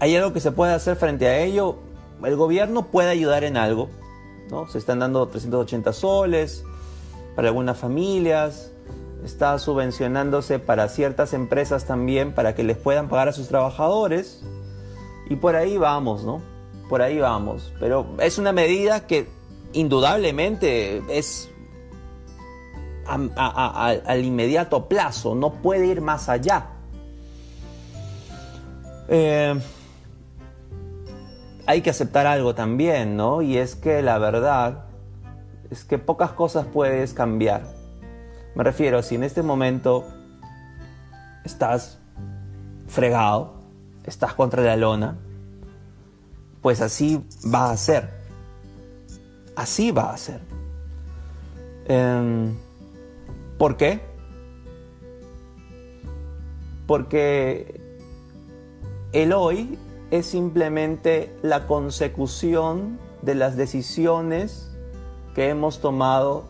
¿hay 0.00 0.16
algo 0.16 0.32
que 0.32 0.40
se 0.40 0.52
puede 0.52 0.72
hacer 0.72 0.96
frente 0.96 1.26
a 1.26 1.38
ello? 1.38 1.76
El 2.22 2.36
gobierno 2.36 2.86
puede 2.86 3.10
ayudar 3.10 3.44
en 3.44 3.56
algo. 3.56 3.88
¿no? 4.50 4.68
Se 4.68 4.78
están 4.78 4.98
dando 4.98 5.26
380 5.26 5.92
soles 5.92 6.64
para 7.34 7.48
algunas 7.48 7.76
familias. 7.76 8.72
Está 9.24 9.58
subvencionándose 9.58 10.58
para 10.58 10.88
ciertas 10.88 11.32
empresas 11.32 11.86
también 11.86 12.34
para 12.34 12.54
que 12.54 12.62
les 12.62 12.76
puedan 12.76 13.08
pagar 13.08 13.28
a 13.28 13.32
sus 13.32 13.48
trabajadores. 13.48 14.42
Y 15.30 15.36
por 15.36 15.56
ahí 15.56 15.78
vamos, 15.78 16.24
¿no? 16.24 16.42
Por 16.88 17.00
ahí 17.00 17.18
vamos. 17.18 17.72
Pero 17.80 18.06
es 18.18 18.38
una 18.38 18.52
medida 18.52 19.06
que 19.06 19.26
indudablemente 19.72 21.02
es 21.08 21.48
al 23.06 24.24
inmediato 24.24 24.88
plazo, 24.88 25.34
no 25.34 25.54
puede 25.54 25.86
ir 25.86 26.00
más 26.00 26.28
allá. 26.28 26.68
Eh, 29.08 29.60
hay 31.66 31.82
que 31.82 31.90
aceptar 31.90 32.26
algo 32.26 32.54
también, 32.54 33.16
¿no? 33.16 33.42
Y 33.42 33.58
es 33.58 33.74
que 33.74 34.02
la 34.02 34.18
verdad 34.18 34.83
es 35.70 35.84
que 35.84 35.98
pocas 35.98 36.32
cosas 36.32 36.66
puedes 36.66 37.14
cambiar. 37.14 37.62
Me 38.54 38.62
refiero, 38.62 39.02
si 39.02 39.16
en 39.16 39.24
este 39.24 39.42
momento 39.42 40.04
estás 41.44 41.98
fregado, 42.86 43.54
estás 44.04 44.34
contra 44.34 44.62
la 44.62 44.76
lona, 44.76 45.16
pues 46.62 46.80
así 46.80 47.24
va 47.52 47.70
a 47.70 47.76
ser. 47.76 48.10
Así 49.56 49.90
va 49.90 50.12
a 50.12 50.16
ser. 50.16 50.40
Em, 51.86 52.54
¿Por 53.58 53.76
qué? 53.76 54.00
Porque 56.86 57.80
el 59.12 59.32
hoy 59.32 59.78
es 60.10 60.26
simplemente 60.26 61.34
la 61.42 61.66
consecución 61.66 62.98
de 63.22 63.34
las 63.34 63.56
decisiones 63.56 64.73
que 65.34 65.48
hemos 65.48 65.80
tomado 65.80 66.44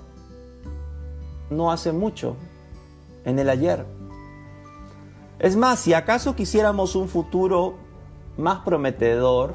no 1.50 1.73
hace 1.73 1.93
mucho, 1.93 2.37
en 3.25 3.38
el 3.38 3.49
ayer. 3.49 3.85
Es 5.38 5.57
más, 5.57 5.81
si 5.81 5.95
acaso 5.95 6.37
quisiéramos 6.37 6.95
un 6.95 7.09
futuro 7.09 7.75
más 8.37 8.61
prometedor, 8.61 9.55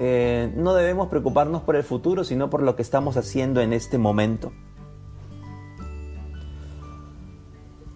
eh, 0.00 0.52
no 0.56 0.74
debemos 0.74 1.08
preocuparnos 1.08 1.62
por 1.62 1.76
el 1.76 1.84
futuro, 1.84 2.24
sino 2.24 2.50
por 2.50 2.62
lo 2.62 2.76
que 2.76 2.82
estamos 2.82 3.16
haciendo 3.16 3.60
en 3.60 3.72
este 3.72 3.98
momento. 3.98 4.52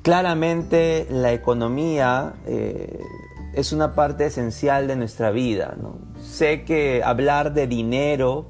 Claramente 0.02 1.06
la 1.10 1.32
economía 1.32 2.36
eh, 2.46 3.02
es 3.52 3.72
una 3.72 3.94
parte 3.94 4.26
esencial 4.26 4.86
de 4.86 4.96
nuestra 4.96 5.30
vida. 5.30 5.76
Sé 6.22 6.64
que 6.64 7.02
hablar 7.02 7.52
de 7.52 7.66
dinero 7.66 8.46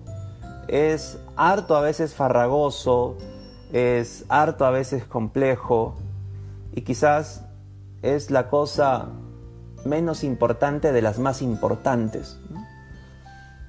es 0.69 1.19
harto 1.37 1.77
a 1.77 1.81
veces 1.81 2.15
farragoso, 2.15 3.17
es 3.73 4.25
harto 4.29 4.65
a 4.65 4.71
veces 4.71 5.05
complejo 5.05 5.97
y 6.75 6.83
quizás 6.83 7.45
es 8.03 8.31
la 8.31 8.49
cosa 8.49 9.09
menos 9.85 10.25
importante 10.25 10.93
de 10.93 11.03
las 11.03 11.19
más 11.19 11.43
importantes. 11.43 12.39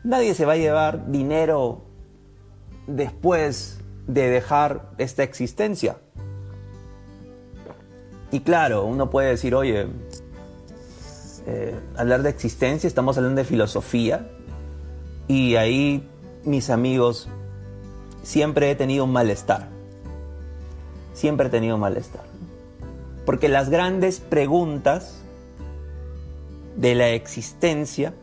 Nadie 0.04 0.34
se 0.34 0.46
va 0.46 0.54
a 0.54 0.58
llevar 0.58 1.12
dinero 1.12 1.82
después 2.88 3.80
de 4.08 4.30
dejar 4.30 4.90
esta 4.98 5.24
existencia. 5.24 5.98
Y 8.32 8.42
claro, 8.42 8.86
uno 8.86 9.10
puede 9.10 9.30
decir, 9.30 9.56
oye, 9.56 9.88
eh, 11.48 11.80
hablar 11.98 12.22
de 12.22 12.30
existencia, 12.30 12.88
estamos 12.88 13.18
hablando 13.18 13.40
de 13.40 13.46
filosofía, 13.46 14.30
y 15.28 15.56
ahí 15.56 16.08
mis 16.44 16.70
amigos, 16.70 17.28
siempre 18.24 18.72
he 18.72 18.76
tenido 18.76 19.06
un 19.06 19.12
malestar, 19.12 19.68
siempre 21.14 21.48
he 21.48 21.50
tenido 21.50 21.76
un 21.76 21.82
malestar, 21.82 22.24
porque 23.26 23.50
las 23.50 23.70
grandes 23.70 24.20
preguntas 24.20 25.22
de 26.76 26.96
la 26.96 27.10
existencia 27.10 28.14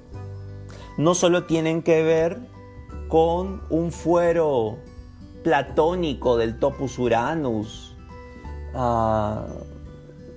no 0.97 1.15
solo 1.15 1.45
tienen 1.45 1.83
que 1.83 2.03
ver 2.03 2.39
con 3.09 3.63
un 3.69 3.93
fuero 3.93 4.79
platónico 5.45 6.37
del 6.37 6.59
topus 6.59 6.99
uranus, 6.99 7.95
uh, 8.75 9.43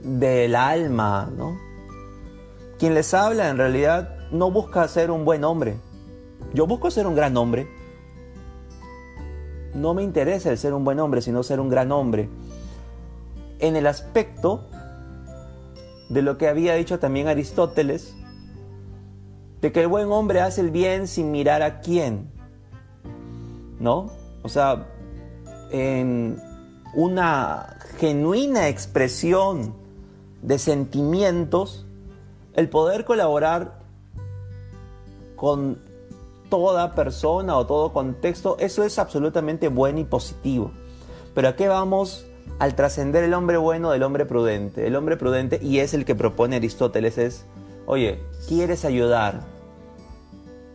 del 0.04 0.56
alma, 0.56 1.32
¿no? 1.36 1.58
Quien 2.78 2.94
les 2.94 3.14
habla 3.14 3.50
en 3.50 3.58
realidad 3.58 4.18
no 4.32 4.52
busca 4.52 4.88
ser 4.88 5.12
un 5.12 5.26
buen 5.26 5.44
hombre, 5.44 5.78
Yo 6.54 6.68
busco 6.68 6.90
ser 6.92 7.08
un 7.08 7.16
gran 7.16 7.36
hombre. 7.38 7.68
No 9.74 9.94
me 9.94 10.04
interesa 10.04 10.50
el 10.50 10.58
ser 10.58 10.74
un 10.74 10.84
buen 10.84 11.00
hombre, 11.00 11.22
sino 11.22 11.44
ser 11.44 11.60
un 11.60 11.70
gran 11.70 11.92
hombre. 11.92 12.30
En 13.60 13.76
el 13.76 13.88
aspecto 13.88 14.68
de 16.10 16.22
lo 16.22 16.38
que 16.38 16.48
había 16.48 16.74
dicho 16.74 17.00
también 17.00 17.28
Aristóteles, 17.28 18.16
de 19.62 19.72
que 19.72 19.82
el 19.82 19.88
buen 19.88 20.12
hombre 20.12 20.42
hace 20.42 20.62
el 20.62 20.72
bien 20.72 21.08
sin 21.08 21.32
mirar 21.32 21.62
a 21.62 21.82
quién. 21.82 22.32
¿No? 23.80 24.12
O 24.42 24.50
sea, 24.50 24.88
en 25.72 26.42
una 26.94 27.78
genuina 28.00 28.68
expresión 28.68 29.76
de 30.42 30.58
sentimientos, 30.58 31.86
el 32.54 32.70
poder 32.70 33.06
colaborar 33.06 33.80
con 35.36 35.80
toda 36.50 36.94
persona 36.96 37.58
o 37.58 37.66
todo 37.66 37.94
contexto, 37.94 38.58
eso 38.60 38.84
es 38.84 39.00
absolutamente 39.00 39.68
bueno 39.68 40.00
y 40.00 40.04
positivo. 40.04 40.72
Pero 41.34 41.50
¿a 41.50 41.56
qué 41.56 41.68
vamos 41.68 42.26
al 42.58 42.76
trascender 42.76 43.24
el 43.24 43.34
hombre 43.34 43.58
bueno 43.58 43.92
del 43.92 44.04
hombre 44.04 44.26
prudente? 44.26 44.88
El 44.88 44.96
hombre 44.96 45.16
prudente, 45.16 45.60
y 45.62 45.80
es 45.80 45.94
el 45.94 46.06
que 46.06 46.16
propone 46.16 46.58
Aristóteles, 46.58 47.18
es, 47.18 47.46
oye, 47.86 48.20
quieres 48.48 48.84
ayudar, 48.84 49.42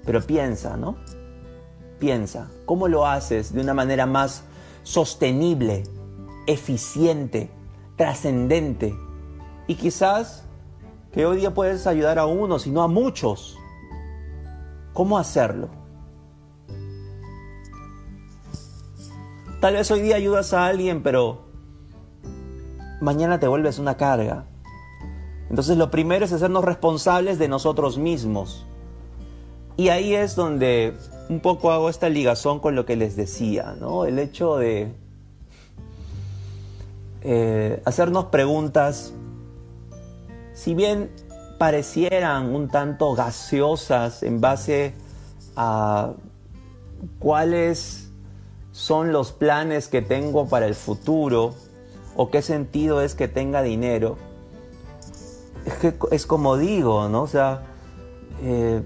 pero 0.04 0.23
piensa, 0.23 0.76
¿no? 0.76 0.97
Piensa, 1.99 2.50
¿cómo 2.66 2.88
lo 2.88 3.07
haces 3.07 3.52
de 3.52 3.61
una 3.61 3.75
manera 3.75 4.07
más 4.07 4.45
sostenible, 4.83 5.85
eficiente, 6.47 7.50
trascendente? 7.97 8.95
Y 9.66 9.76
quizás 9.76 10.45
que 11.12 11.25
hoy 11.26 11.38
día 11.38 11.54
puedes 11.54 11.87
ayudar 11.87 12.19
a 12.19 12.26
uno, 12.26 12.59
sino 12.59 12.83
a 12.83 12.88
muchos. 12.88 13.57
¿Cómo 14.94 15.18
hacerlo? 15.18 15.68
Tal 19.60 19.74
vez 19.74 19.90
hoy 19.90 20.00
día 20.00 20.16
ayudas 20.16 20.52
a 20.52 20.66
alguien, 20.66 21.02
pero 21.02 21.42
mañana 23.00 23.40
te 23.40 23.48
vuelves 23.48 23.78
una 23.78 23.96
carga. 23.96 24.46
Entonces 25.50 25.76
lo 25.76 25.90
primero 25.90 26.24
es 26.24 26.32
hacernos 26.32 26.64
responsables 26.64 27.38
de 27.38 27.48
nosotros 27.48 27.98
mismos. 27.98 28.66
Y 29.76 29.88
ahí 29.88 30.14
es 30.14 30.36
donde 30.36 30.96
un 31.28 31.40
poco 31.40 31.72
hago 31.72 31.88
esta 31.88 32.08
ligazón 32.08 32.60
con 32.60 32.76
lo 32.76 32.86
que 32.86 32.94
les 32.94 33.16
decía, 33.16 33.74
¿no? 33.80 34.04
El 34.04 34.18
hecho 34.20 34.56
de 34.56 34.94
eh, 37.22 37.82
hacernos 37.84 38.26
preguntas, 38.26 39.12
si 40.52 40.74
bien 40.74 41.10
parecieran 41.58 42.54
un 42.54 42.68
tanto 42.68 43.14
gaseosas 43.14 44.23
en 44.23 44.40
base 44.40 44.94
a 45.56 46.12
cuáles 47.18 48.11
son 48.73 49.12
los 49.12 49.32
planes 49.32 49.88
que 49.88 50.02
tengo 50.02 50.49
para 50.49 50.66
el 50.66 50.75
futuro 50.75 51.54
o 52.16 52.30
qué 52.30 52.42
sentido 52.42 53.02
es 53.02 53.14
que 53.14 53.28
tenga 53.28 53.62
dinero, 53.62 54.16
es, 56.11 56.26
como 56.26 56.56
digo, 56.56 57.08
¿no? 57.08 57.26
Sea, 57.26 57.62
eh, 58.42 58.82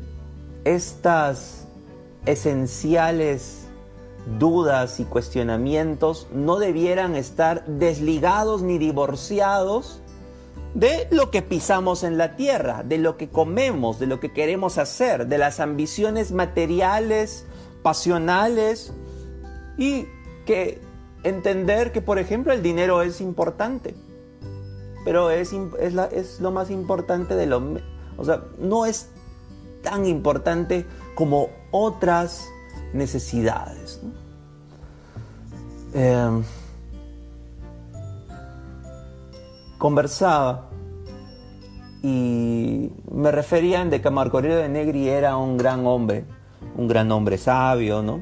estas 0.64 1.66
esenciales 2.26 3.66
dudas 4.38 5.00
y 5.00 5.04
cuestionamientos 5.04 6.26
no 6.32 6.58
debieran 6.58 7.16
estar 7.16 7.64
desligados 7.66 8.62
ni 8.62 8.78
divorciados 8.78 10.02
de 10.75 11.08
lo 11.10 11.30
que 11.30 11.42
pisamos 11.42 12.04
en 12.04 12.18
la 12.18 12.37
tierra, 12.37 12.82
de 12.82 12.98
lo 12.98 13.16
que 13.16 13.28
comemos, 13.28 13.98
de 13.98 14.06
lo 14.06 14.20
que 14.20 14.32
queremos 14.32 14.78
hacer, 14.78 15.26
de 15.26 15.38
las 15.38 15.60
ambiciones 15.60 16.32
materiales, 16.32 17.47
pasionales 17.82 18.93
y 19.76 20.06
que 20.45 20.80
entender 21.25 21.93
que, 21.93 22.02
por 22.02 22.19
ejemplo, 22.19 22.52
el 22.52 22.62
dinero 22.62 23.02
es 23.02 23.21
importante, 23.21 23.95
pero 25.04 25.30
es, 25.30 25.52
es, 25.80 26.40
lo 26.40 26.50
más 26.50 26.71
importante 26.71 27.34
de 27.34 27.47
lo... 27.47 27.62
O 28.16 28.25
sea, 28.25 28.43
no 28.58 28.84
es 28.84 29.08
tan 29.82 30.06
importante 30.06 30.84
como 31.14 31.49
otras 31.71 32.49
necesidades. 32.93 34.00
Em, 35.95 36.43
conversaba 39.78 40.69
y 42.02 42.91
me 43.10 43.32
referían 43.32 43.91
de 43.91 44.00
que 44.00 44.10
Marco 44.10 44.38
Aurelio 44.38 44.58
de 44.58 44.69
Negri 44.69 45.08
era 45.08 45.36
un 45.36 45.56
gran 45.56 45.86
hombre, 45.86 46.25
un 46.76 46.88
gran 46.88 47.10
hombre 47.10 47.38
sabio, 47.38 48.02
¿no? 48.02 48.21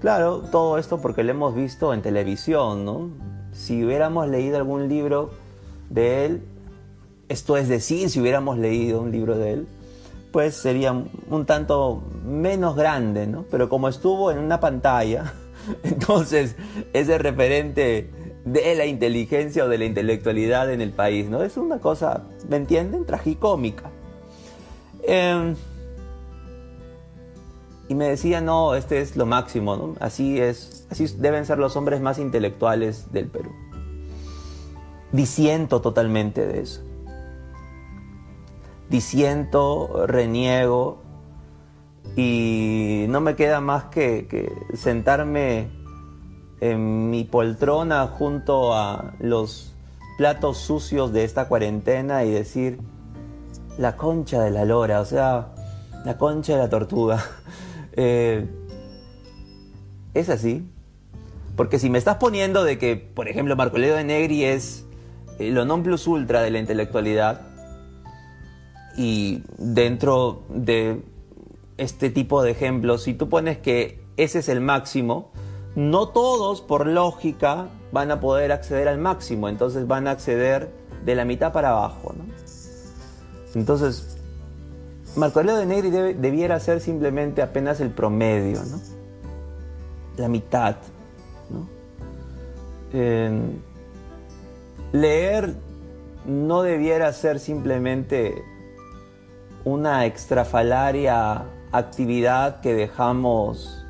Claro, 0.00 0.42
todo 0.50 0.78
esto 0.78 1.00
porque 1.00 1.22
lo 1.22 1.30
hemos 1.30 1.54
visto 1.54 1.94
en 1.94 2.02
televisión, 2.02 2.84
¿no? 2.84 3.10
Si 3.52 3.84
hubiéramos 3.84 4.28
leído 4.28 4.56
algún 4.56 4.88
libro 4.88 5.30
de 5.90 6.26
él, 6.26 6.42
esto 7.28 7.56
es 7.56 7.68
decir, 7.68 8.10
si 8.10 8.20
hubiéramos 8.20 8.58
leído 8.58 9.00
un 9.00 9.12
libro 9.12 9.38
de 9.38 9.52
él, 9.52 9.68
pues 10.32 10.54
sería 10.56 10.92
un 10.92 11.46
tanto 11.46 12.02
menos 12.24 12.74
grande, 12.74 13.26
¿no? 13.26 13.44
Pero 13.50 13.68
como 13.68 13.88
estuvo 13.88 14.30
en 14.30 14.38
una 14.38 14.58
pantalla, 14.58 15.34
entonces 15.82 16.56
ese 16.92 17.18
referente 17.18 18.10
de 18.44 18.74
la 18.74 18.86
inteligencia 18.86 19.64
o 19.64 19.68
de 19.68 19.78
la 19.78 19.84
intelectualidad 19.84 20.70
en 20.72 20.80
el 20.80 20.90
país, 20.90 21.28
¿no? 21.28 21.42
Es 21.42 21.56
una 21.56 21.78
cosa, 21.78 22.24
¿me 22.48 22.56
entienden? 22.56 23.06
Tragicómica. 23.06 23.90
Em, 25.04 25.54
y 27.88 27.94
me 27.94 28.08
decía, 28.08 28.40
no, 28.40 28.74
este 28.74 29.00
es 29.00 29.16
lo 29.16 29.26
máximo, 29.26 29.76
¿no? 29.76 29.94
Así 30.00 30.40
es, 30.40 30.86
así 30.90 31.06
deben 31.18 31.46
ser 31.46 31.58
los 31.58 31.76
hombres 31.76 32.00
más 32.00 32.18
intelectuales 32.18 33.12
del 33.12 33.28
Perú. 33.28 33.52
Disiento 35.12 35.80
totalmente 35.80 36.46
de 36.46 36.62
eso. 36.62 36.82
Disiento, 38.88 40.06
reniego 40.06 41.02
y 42.16 43.06
no 43.08 43.20
me 43.20 43.36
queda 43.36 43.60
más 43.60 43.84
que, 43.84 44.26
que 44.28 44.52
sentarme 44.76 45.81
en 46.62 47.10
mi 47.10 47.24
poltrona 47.24 48.06
junto 48.06 48.72
a 48.72 49.14
los 49.18 49.74
platos 50.16 50.58
sucios 50.58 51.12
de 51.12 51.24
esta 51.24 51.48
cuarentena 51.48 52.22
y 52.22 52.30
decir, 52.30 52.78
la 53.78 53.96
concha 53.96 54.40
de 54.40 54.52
la 54.52 54.64
lora, 54.64 55.00
o 55.00 55.04
sea, 55.04 55.48
la 56.04 56.16
concha 56.16 56.54
de 56.54 56.58
la 56.60 56.70
tortuga. 56.70 57.22
Eh, 57.94 58.46
es 60.14 60.30
así. 60.30 60.66
Porque 61.56 61.78
si 61.78 61.90
me 61.90 61.98
estás 61.98 62.16
poniendo 62.16 62.64
de 62.64 62.78
que, 62.78 62.96
por 62.96 63.28
ejemplo, 63.28 63.54
Marco 63.54 63.76
Leo 63.76 63.96
de 63.96 64.02
Negri 64.02 64.44
es 64.44 64.86
lo 65.38 65.66
non 65.66 65.82
plus 65.82 66.06
ultra 66.06 66.40
de 66.40 66.50
la 66.50 66.58
intelectualidad, 66.58 67.42
y 68.96 69.42
dentro 69.58 70.44
de 70.48 71.02
este 71.76 72.08
tipo 72.08 72.42
de 72.42 72.52
ejemplos, 72.52 73.02
si 73.02 73.12
tú 73.12 73.28
pones 73.28 73.58
que 73.58 74.00
ese 74.16 74.38
es 74.38 74.48
el 74.48 74.62
máximo, 74.62 75.32
no 75.74 76.08
todos, 76.08 76.60
por 76.60 76.86
lógica, 76.86 77.68
van 77.92 78.10
a 78.10 78.20
poder 78.20 78.52
acceder 78.52 78.88
al 78.88 78.98
máximo, 78.98 79.48
entonces 79.48 79.86
van 79.86 80.06
a 80.06 80.12
acceder 80.12 80.70
de 81.04 81.14
la 81.14 81.24
mitad 81.24 81.52
para 81.52 81.70
abajo. 81.70 82.14
Entonces, 83.54 84.16
Marco 85.16 85.40
Aurelio 85.40 85.58
de 85.58 85.66
Negri 85.66 85.90
debiera 85.90 86.58
ser 86.60 86.80
simplemente 86.80 87.42
apenas 87.42 87.80
el 87.80 87.90
promedio, 87.90 88.60
¿no? 88.64 88.80
la 90.16 90.28
mitad. 90.28 90.76
leer 94.92 95.54
no 96.26 96.62
debiera 96.62 97.12
ser 97.12 97.40
simplemente 97.40 98.44
una 99.64 100.06
extrafalaria 100.06 101.44
actividad 101.72 102.60
que 102.60 102.74
dejamos 102.74 103.81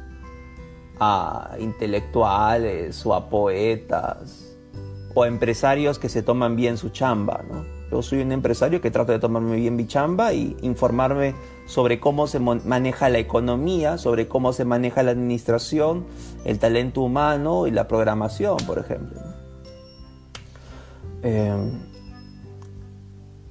a 1.04 1.56
intelectuales 1.58 3.04
o 3.04 3.14
a 3.14 3.28
poetas 3.28 4.56
o 5.14 5.24
empresarios 5.24 5.98
que 5.98 6.08
se 6.08 6.22
toman 6.22 6.54
bien 6.54 6.76
su 6.76 6.90
chamba. 6.90 7.42
¿no? 7.50 7.64
Yo 7.90 8.02
soy 8.02 8.22
un 8.22 8.32
empresario 8.32 8.80
que 8.80 8.90
trato 8.90 9.12
de 9.12 9.18
tomarme 9.18 9.56
bien 9.56 9.76
mi 9.76 9.86
chamba 9.86 10.32
y 10.32 10.56
informarme 10.62 11.34
sobre 11.66 11.98
cómo 11.98 12.26
se 12.26 12.38
maneja 12.38 13.08
la 13.08 13.18
economía, 13.18 13.98
sobre 13.98 14.28
cómo 14.28 14.52
se 14.52 14.64
maneja 14.64 15.02
la 15.02 15.10
administración, 15.10 16.06
el 16.44 16.58
talento 16.58 17.02
humano 17.02 17.66
y 17.66 17.72
la 17.72 17.88
programación, 17.88 18.56
por 18.66 18.78
ejemplo. 18.78 19.20
Em, 21.22 21.80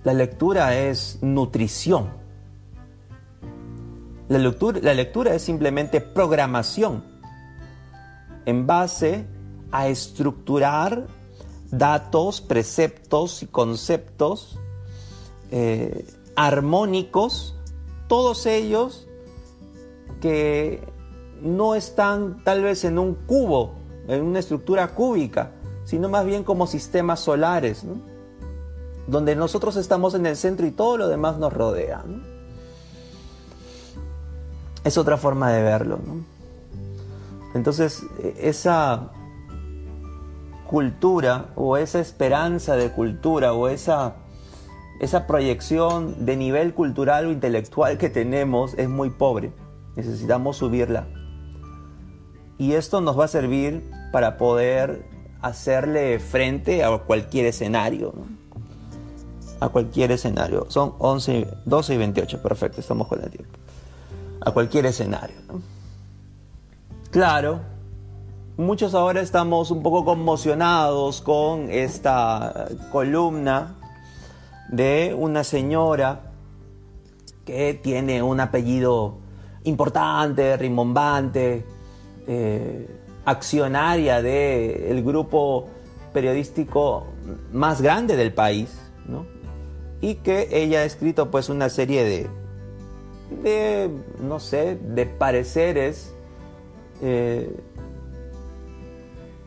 la 0.04 0.14
lectura 0.14 0.76
es 0.76 1.20
nutrición. 1.22 2.10
La 4.30 4.40
lectura, 4.40 4.80
la 4.82 4.94
lectura 4.94 5.36
es 5.36 5.42
simplemente 5.42 6.00
programación 6.00 7.11
en 8.46 8.68
base 8.68 9.26
a 9.72 9.88
estructurar 9.88 11.08
datos, 11.72 12.42
preceptos 12.42 13.44
y 13.44 13.48
conceptos 13.48 14.60
eh, 15.52 16.06
armónicos, 16.36 17.56
todos 18.08 18.46
ellos 18.46 19.08
que 20.20 20.86
no 21.42 21.76
están 21.76 22.44
tal 22.44 22.62
vez 22.62 22.84
en 22.84 23.00
un 23.00 23.16
cubo, 23.16 23.76
en 24.08 24.24
una 24.24 24.40
estructura 24.40 24.90
cúbica, 24.90 25.52
sino 25.86 26.10
más 26.10 26.26
bien 26.26 26.44
como 26.44 26.68
sistemas 26.68 27.22
solares, 27.22 27.84
donde 29.08 29.36
nosotros 29.36 29.76
estamos 29.76 30.14
en 30.14 30.26
el 30.26 30.38
centro 30.38 30.66
y 30.66 30.72
todo 30.72 30.98
lo 30.98 31.08
demás 31.08 31.38
nos 31.38 31.52
rodea. 31.52 32.04
Es 34.84 34.98
otra 34.98 35.18
forma 35.18 35.52
de 35.52 35.62
verlo. 35.64 36.00
Entonces, 37.54 38.04
esa 38.38 39.12
cultura 40.72 41.48
o 41.56 41.76
esa 41.76 42.00
esperanza 42.00 42.78
de 42.78 42.92
cultura 42.92 43.52
o 43.54 43.68
esa, 43.68 44.16
esa 45.02 45.28
proyección 45.28 46.26
de 46.26 46.38
nivel 46.38 46.74
cultural 46.74 47.26
o 47.26 47.32
intelectual 47.32 47.98
que 47.98 48.10
tenemos 48.10 48.74
es 48.76 48.88
muy 48.88 49.10
pobre. 49.10 49.52
Necesitamos 49.98 50.58
subirla. 50.58 51.08
Y 52.58 52.74
esto 52.74 53.02
nos 53.02 53.20
va 53.20 53.26
a 53.26 53.28
servir 53.28 53.84
para 54.14 54.38
poder 54.38 55.06
hacerle 55.42 56.20
frente 56.20 56.86
a 56.86 56.98
cualquier 57.00 57.48
escenario. 57.48 58.14
A 59.60 59.70
cualquier 59.70 60.12
escenario. 60.12 60.68
Son 60.70 60.94
11, 61.00 61.48
12 61.66 61.94
y 61.94 61.98
28. 61.98 62.42
Perfecto, 62.42 62.80
estamos 62.80 63.08
con 63.08 63.22
el 63.22 63.30
tiempo. 63.30 63.58
A 64.40 64.52
cualquier 64.52 64.86
escenario. 64.86 65.36
Claro, 67.12 67.60
muchos 68.56 68.94
ahora 68.94 69.20
estamos 69.20 69.70
un 69.70 69.84
poco 69.84 70.06
conmocionados 70.06 71.22
con 71.22 71.70
esta 71.70 72.70
columna 72.90 73.76
de 74.70 75.14
una 75.20 75.44
señora 75.44 76.32
que 77.44 77.74
tiene 77.74 78.24
un 78.24 78.40
apellido 78.40 79.18
importante, 79.66 80.56
rimbombante, 80.56 81.66
eh, 82.28 82.88
accionaria 83.26 84.22
del 84.22 85.04
grupo 85.04 85.68
periodístico 86.14 87.08
más 87.52 87.82
grande 87.82 88.16
del 88.16 88.34
país, 88.34 88.90
¿no? 89.06 89.26
y 90.00 90.16
que 90.16 90.48
ella 90.50 90.80
ha 90.80 90.84
escrito 90.86 91.30
pues 91.30 91.50
una 91.50 91.68
serie 91.68 92.06
de, 92.06 92.30
de 93.44 93.90
no 94.22 94.40
sé, 94.40 94.78
de 94.82 95.06
pareceres 95.08 96.16
eh, 97.02 97.60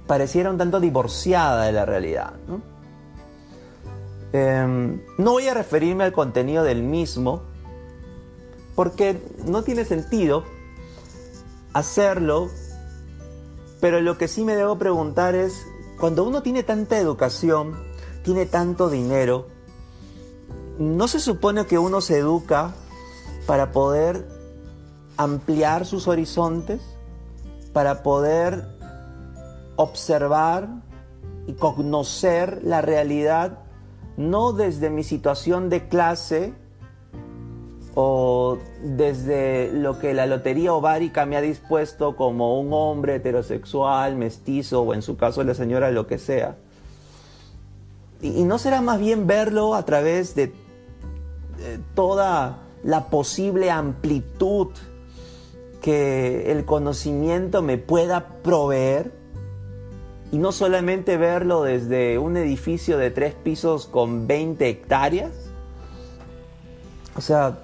pareciera 0.06 0.50
un 0.50 0.58
tanto 0.58 0.80
divorciada 0.80 1.64
de 1.64 1.72
la 1.72 1.84
realidad. 1.86 2.34
Em, 4.32 5.00
no 5.16 5.32
voy 5.32 5.48
a 5.48 5.54
referirme 5.54 6.04
al 6.04 6.12
contenido 6.12 6.64
del 6.64 6.82
mismo 6.82 7.42
porque 8.74 9.22
no 9.46 9.62
tiene 9.62 9.84
sentido 9.84 10.44
hacerlo, 11.72 12.50
pero 13.80 14.00
lo 14.00 14.18
que 14.18 14.28
sí 14.28 14.44
me 14.44 14.56
debo 14.56 14.78
preguntar 14.78 15.34
es, 15.34 15.64
cuando 16.00 16.24
uno 16.24 16.42
tiene 16.42 16.62
tanta 16.62 16.98
educación, 16.98 17.76
tiene 18.24 18.46
tanto 18.46 18.90
dinero, 18.90 19.46
¿no 20.78 21.06
se 21.06 21.20
supone 21.20 21.66
que 21.66 21.78
uno 21.78 22.00
se 22.00 22.18
educa 22.18 22.74
para 23.46 23.70
poder 23.70 24.26
ampliar 25.16 25.86
sus 25.86 26.08
horizontes? 26.08 26.80
Para 27.74 28.02
poder 28.02 28.64
observar 29.76 30.68
y 31.46 31.52
conocer 31.52 32.60
la 32.64 32.80
realidad 32.80 33.58
no 34.16 34.52
desde 34.52 34.90
mi 34.90 35.02
situación 35.02 35.68
de 35.68 35.88
clase 35.88 36.54
o 37.94 38.58
desde 38.82 39.70
lo 39.72 39.98
que 39.98 40.14
la 40.14 40.26
lotería 40.26 40.72
ovárica 40.72 41.26
me 41.26 41.36
ha 41.36 41.40
dispuesto 41.40 42.16
como 42.16 42.60
un 42.60 42.72
hombre 42.72 43.16
heterosexual, 43.16 44.16
mestizo 44.16 44.82
o 44.82 44.94
en 44.94 45.02
su 45.02 45.16
caso 45.16 45.44
la 45.44 45.54
señora 45.54 45.90
lo 45.90 46.06
que 46.06 46.18
sea. 46.18 46.56
Y, 48.20 48.44
no 48.44 48.58
será 48.58 48.80
más 48.80 48.98
bien 48.98 49.26
verlo 49.26 49.74
a 49.74 49.84
través 49.84 50.34
de 50.34 50.52
toda 51.94 52.58
la 52.82 53.06
posible 53.08 53.70
amplitud 53.70 54.68
que 55.84 56.50
el 56.50 56.64
conocimiento 56.64 57.60
me 57.60 57.76
pueda 57.76 58.28
proveer 58.42 59.12
y 60.32 60.38
no 60.38 60.50
solamente 60.50 61.18
verlo 61.18 61.62
desde 61.62 62.18
un 62.18 62.38
edificio 62.38 62.96
de 62.96 63.10
tres 63.10 63.34
pisos 63.34 63.86
con 63.86 64.26
20 64.26 64.66
hectáreas. 64.66 65.32
O 67.18 67.20
sea, 67.20 67.58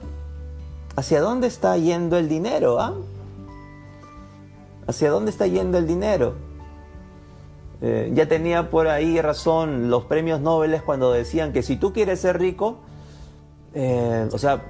¿hacia 0.97 1.23
dónde 1.23 1.47
está 1.47 1.79
yendo 1.79 2.19
el 2.19 2.29
dinero? 2.29 2.79
Ah? 2.79 2.93
¿Hacia 4.87 5.09
dónde 5.09 5.31
está 5.31 5.47
yendo 5.47 5.79
el 5.79 5.87
dinero? 5.87 6.35
Eh, 7.81 8.11
ya 8.13 8.29
tenía 8.29 8.69
por 8.69 8.89
ahí 8.89 9.19
razón 9.23 9.89
los 9.89 10.05
premios 10.05 10.43
Nobel 10.43 10.79
cuando 10.85 11.11
decían 11.11 11.55
que 11.55 11.63
si 11.63 11.77
tú 11.79 11.95
quieres 11.95 12.21
ser 12.21 12.39
rico, 12.39 12.81
eh, 13.73 14.29
o 14.31 14.37
sea, 14.37 14.63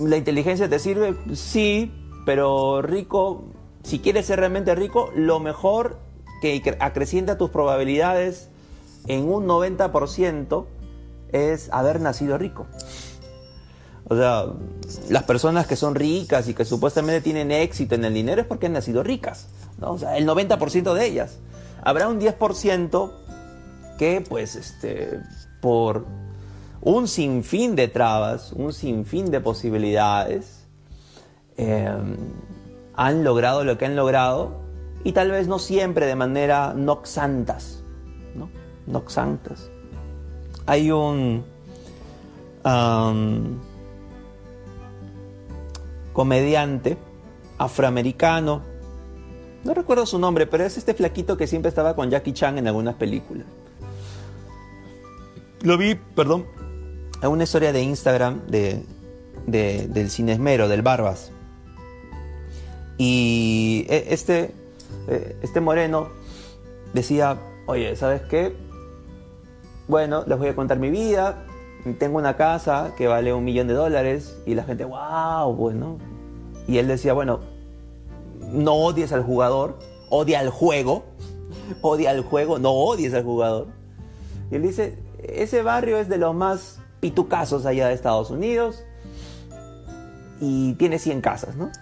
la 0.00 0.16
inteligencia 0.16 0.68
te 0.68 0.78
sirve, 0.78 1.16
sí, 1.34 1.98
pero 2.24 2.82
rico, 2.82 3.44
si 3.82 3.98
quieres 3.98 4.26
ser 4.26 4.38
realmente 4.38 4.74
rico, 4.74 5.10
lo 5.14 5.40
mejor 5.40 5.98
que 6.40 6.76
acrecienta 6.80 7.38
tus 7.38 7.50
probabilidades 7.50 8.48
en 9.06 9.28
un 9.28 9.46
90% 9.46 10.66
es 11.32 11.68
haber 11.72 12.00
nacido 12.00 12.38
rico. 12.38 12.66
O 14.08 14.16
sea, 14.16 14.46
las 15.08 15.22
personas 15.22 15.66
que 15.66 15.76
son 15.76 15.94
ricas 15.94 16.48
y 16.48 16.54
que 16.54 16.64
supuestamente 16.64 17.20
tienen 17.20 17.50
éxito 17.50 17.94
en 17.94 18.04
el 18.04 18.12
dinero 18.12 18.42
es 18.42 18.46
porque 18.46 18.66
han 18.66 18.72
nacido 18.72 19.02
ricas. 19.02 19.48
O 19.80 19.98
sea, 19.98 20.16
el 20.16 20.26
90% 20.26 20.94
de 20.94 21.06
ellas. 21.06 21.38
Habrá 21.82 22.08
un 22.08 22.20
10% 22.20 23.12
que, 23.98 24.20
pues, 24.20 24.56
este, 24.56 25.20
por 25.60 26.04
un 26.80 27.08
sinfín 27.08 27.76
de 27.76 27.88
trabas, 27.88 28.52
un 28.52 28.72
sinfín 28.72 29.30
de 29.30 29.40
posibilidades, 29.40 30.61
eh, 31.56 31.90
han 32.94 33.24
logrado 33.24 33.64
lo 33.64 33.78
que 33.78 33.86
han 33.86 33.96
logrado 33.96 34.62
y 35.04 35.12
tal 35.12 35.30
vez 35.30 35.48
no 35.48 35.58
siempre 35.58 36.06
de 36.06 36.14
manera 36.14 36.74
noxantas, 36.74 37.82
¿no? 38.34 38.50
Noxantas. 38.86 39.70
Hay 40.66 40.90
un 40.90 41.44
comediante 46.12 46.96
afroamericano, 47.58 48.62
no 49.64 49.74
recuerdo 49.74 50.06
su 50.06 50.18
nombre, 50.18 50.46
pero 50.46 50.64
es 50.64 50.76
este 50.76 50.94
flaquito 50.94 51.36
que 51.36 51.46
siempre 51.46 51.68
estaba 51.68 51.96
con 51.96 52.10
Jackie 52.10 52.32
Chan 52.32 52.58
en 52.58 52.66
algunas 52.66 52.94
películas. 52.94 53.46
Lo 55.62 55.78
vi, 55.78 55.94
perdón, 55.94 56.46
en 57.22 57.30
una 57.30 57.44
historia 57.44 57.72
de 57.72 57.82
Instagram 57.82 58.46
de, 58.48 58.84
del 59.46 60.10
cinesmero, 60.10 60.68
del 60.68 60.82
Barbas. 60.82 61.30
Y 63.04 63.84
e, 63.88 64.06
este 64.10 64.54
eh, 65.08 65.36
este 65.42 65.60
moreno 65.60 66.10
decía, 66.94 67.36
oye, 67.66 67.96
¿sabes 67.96 68.22
qué? 68.22 68.54
Bueno, 69.88 70.22
les 70.24 70.38
voy 70.38 70.46
a 70.46 70.54
contar 70.54 70.78
mi 70.78 70.88
vida. 70.88 71.44
Tengo 71.98 72.18
una 72.18 72.36
casa 72.36 72.92
que 72.96 73.08
vale 73.08 73.32
un 73.34 73.44
millón 73.44 73.66
de 73.66 73.74
dólares 73.74 74.38
y 74.46 74.54
la 74.54 74.62
gente, 74.62 74.84
wow, 74.84 75.52
bueno. 75.52 75.98
Y 76.68 76.78
él 76.78 76.86
decía, 76.86 77.12
bueno, 77.12 77.40
no 78.52 78.74
odies 78.74 79.12
al 79.12 79.24
jugador, 79.24 79.80
odia 80.08 80.38
al 80.38 80.50
juego, 80.50 81.02
odia 81.82 82.10
al 82.10 82.22
juego, 82.22 82.60
no 82.60 82.70
odies 82.70 83.14
al 83.14 83.24
jugador. 83.24 83.66
Y 84.52 84.54
él 84.54 84.62
dice, 84.62 84.96
ese 85.24 85.62
barrio 85.62 85.98
es 85.98 86.08
de 86.08 86.18
los 86.18 86.36
más 86.36 86.78
pitucasos 87.00 87.66
allá 87.66 87.88
de 87.88 87.94
Estados 87.94 88.30
Unidos 88.30 88.84
y 90.40 90.74
tiene 90.74 91.00
100 91.00 91.20
casas, 91.20 91.56
¿no? 91.56 91.72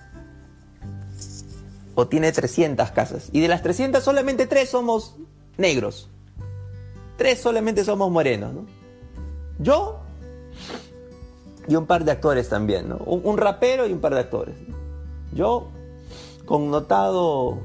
O 1.94 2.08
tiene 2.08 2.32
300 2.32 2.90
casas. 2.90 3.28
Y 3.32 3.40
de 3.40 3.48
las 3.48 3.62
300 3.62 4.02
solamente 4.02 4.46
3 4.46 4.68
somos 4.68 5.16
negros. 5.56 6.08
3 7.16 7.38
solamente 7.38 7.84
somos 7.84 8.10
morenos. 8.10 8.52
Yo 9.58 10.00
y 11.70 11.76
un 11.76 11.86
par 11.86 12.04
de 12.04 12.10
actores 12.10 12.48
también. 12.48 12.88
¿no? 12.88 12.96
Un, 12.96 13.38
rapero 13.38 13.86
y 13.86 13.92
un 13.92 14.00
par 14.00 14.14
de 14.14 14.20
actores. 14.20 14.56
Yo, 15.32 15.68
connotado 16.44 17.58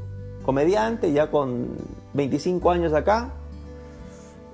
comediante, 0.43 1.11
ya 1.11 1.31
con 1.31 1.69
25 2.13 2.69
años 2.69 2.93
acá. 2.93 3.33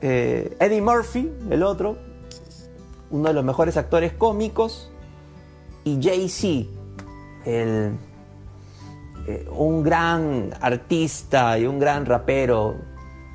Eh, 0.02 0.56
Eddie 0.60 0.82
Murphy, 0.82 1.32
el 1.50 1.64
otro, 1.64 1.98
uno 3.10 3.28
de 3.28 3.34
los 3.34 3.44
mejores 3.44 3.76
actores 3.76 4.14
cómicos. 4.14 4.90
Y 5.84 6.02
Jay-Z, 6.02 6.70
el 7.46 7.98
eh, 9.28 9.48
un 9.52 9.84
gran 9.84 10.52
artista 10.62 11.58
y 11.60 11.66
un 11.66 11.80
gran 11.80 12.06
rapero 12.06 12.76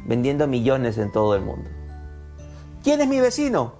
vendiendo 0.05 0.47
millones 0.47 0.99
en 0.99 1.13
todo 1.13 1.35
el 1.35 1.43
mundo. 1.43 1.69
¿Quién 2.83 3.01
es 3.01 3.09
mi 3.09 3.21
vecino? 3.21 3.75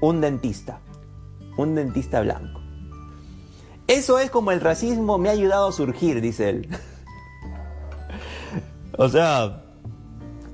Un 0.00 0.20
dentista, 0.20 0.80
un 1.56 1.74
dentista 1.74 2.20
blanco. 2.20 2.60
Eso 3.86 4.18
es 4.18 4.30
como 4.30 4.50
el 4.50 4.60
racismo 4.60 5.18
me 5.18 5.28
ha 5.28 5.32
ayudado 5.32 5.68
a 5.68 5.72
surgir, 5.72 6.20
dice 6.20 6.48
él. 6.50 6.68
o 8.98 9.08
sea, 9.08 9.64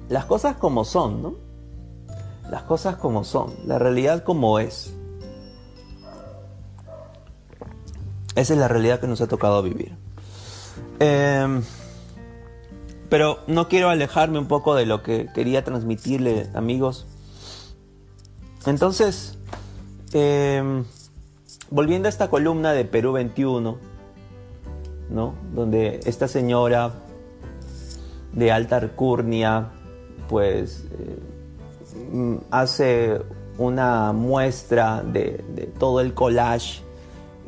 las 0.09 0.25
cosas 0.25 0.57
como 0.57 0.85
son, 0.85 1.23
¿no? 1.23 1.35
Las 2.51 2.63
cosas 2.65 2.97
como 2.97 3.23
son, 3.23 3.55
la 3.65 3.79
realidad 3.79 4.25
como 4.25 4.59
es. 4.59 4.93
Esa 8.35 8.55
es 8.55 8.59
la 8.59 8.69
realidad 8.69 8.99
que 8.99 9.07
nos 9.07 9.21
ha 9.21 9.29
tocado 9.29 9.63
vivir. 9.63 10.00
Em, 10.99 11.63
pero 13.09 13.41
no 13.47 13.69
quiero 13.69 13.91
alejarme 13.91 14.39
un 14.39 14.47
poco 14.47 14.75
de 14.75 14.87
lo 14.87 15.03
que 15.03 15.29
quería 15.35 15.65
transmitirle, 15.65 16.49
amigos. 16.55 17.07
Entonces, 18.67 19.39
em, 20.13 20.85
volviendo 21.71 22.09
a 22.09 22.11
esta 22.11 22.29
columna 22.29 22.73
de 22.73 22.85
Perú 22.85 23.13
21, 23.13 23.79
¿no? 25.09 25.35
Donde 25.55 26.01
esta 26.05 26.29
señora 26.29 26.93
de 28.33 28.53
alta 28.53 28.77
alcurnia, 28.77 29.71
pues, 30.29 30.85
eh, 30.93 32.39
hace 32.51 33.21
una 33.59 34.13
muestra 34.13 35.03
de, 35.03 35.73
todo 35.79 36.01
el 36.01 36.15
collage 36.15 36.83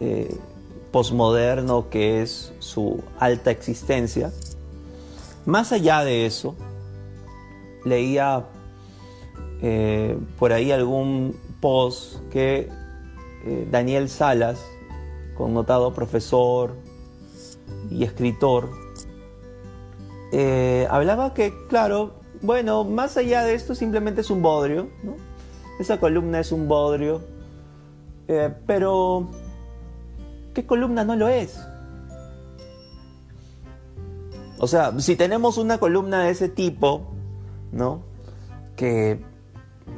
eh, 0.00 0.36
posmoderno 0.92 1.88
que 1.88 2.22
es 2.22 2.52
su 2.58 3.02
alta 3.18 3.50
existencia. 3.50 4.30
Más 5.46 5.72
allá 5.72 6.04
de 6.04 6.26
eso, 6.26 6.54
leía 7.84 8.44
eh, 9.62 10.18
por 10.38 10.52
ahí 10.52 10.70
algún 10.70 11.36
post 11.60 12.20
que 12.30 12.68
eh, 13.44 13.68
Daniel 13.70 14.08
Salas, 14.08 14.64
connotado 15.36 15.94
profesor 15.94 16.74
y 17.90 18.04
escritor, 18.04 18.70
eh, 20.32 20.86
hablaba 20.90 21.34
que, 21.34 21.52
claro, 21.68 22.20
bueno, 22.42 22.84
más 22.84 23.16
allá 23.16 23.44
de 23.44 23.54
esto 23.54 23.74
simplemente 23.74 24.20
es 24.20 24.30
un 24.30 24.42
bodrio, 24.42 24.88
Esa 25.80 25.98
columna 25.98 26.38
es 26.40 26.52
un 26.52 26.68
bodrio, 26.68 27.22
pero 28.66 29.28
¿qué 30.52 30.66
columna 30.66 31.04
no 31.04 31.16
lo 31.16 31.28
es? 31.28 31.58
O 34.58 34.66
sea, 34.68 34.98
si 35.00 35.16
tenemos 35.16 35.58
una 35.58 35.78
columna 35.78 36.22
de 36.22 36.30
ese 36.30 36.48
tipo, 36.48 37.02
¿no? 37.72 38.02
Que 38.76 39.20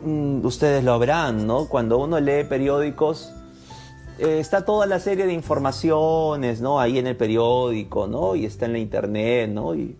mm, 0.05 0.45
ustedes 0.45 0.83
lo 0.83 0.99
verán, 0.99 1.47
¿no? 1.47 1.69
Cuando 1.69 1.99
uno 1.99 2.19
lee 2.19 2.45
periódicos, 2.49 3.31
eh, 4.19 4.38
está 4.38 4.64
toda 4.64 4.87
la 4.87 5.01
serie 5.01 5.27
de 5.27 5.33
informaciones, 5.33 6.61
¿no? 6.61 6.81
Ahí 6.81 6.99
en 6.99 7.07
el 7.07 7.17
periódico, 7.17 8.07
¿no? 8.07 8.37
Y 8.37 8.47
está 8.47 8.67
en 8.67 8.73
la 8.73 8.79
internet, 8.79 9.51
¿no? 9.51 9.75
Y, 9.75 9.97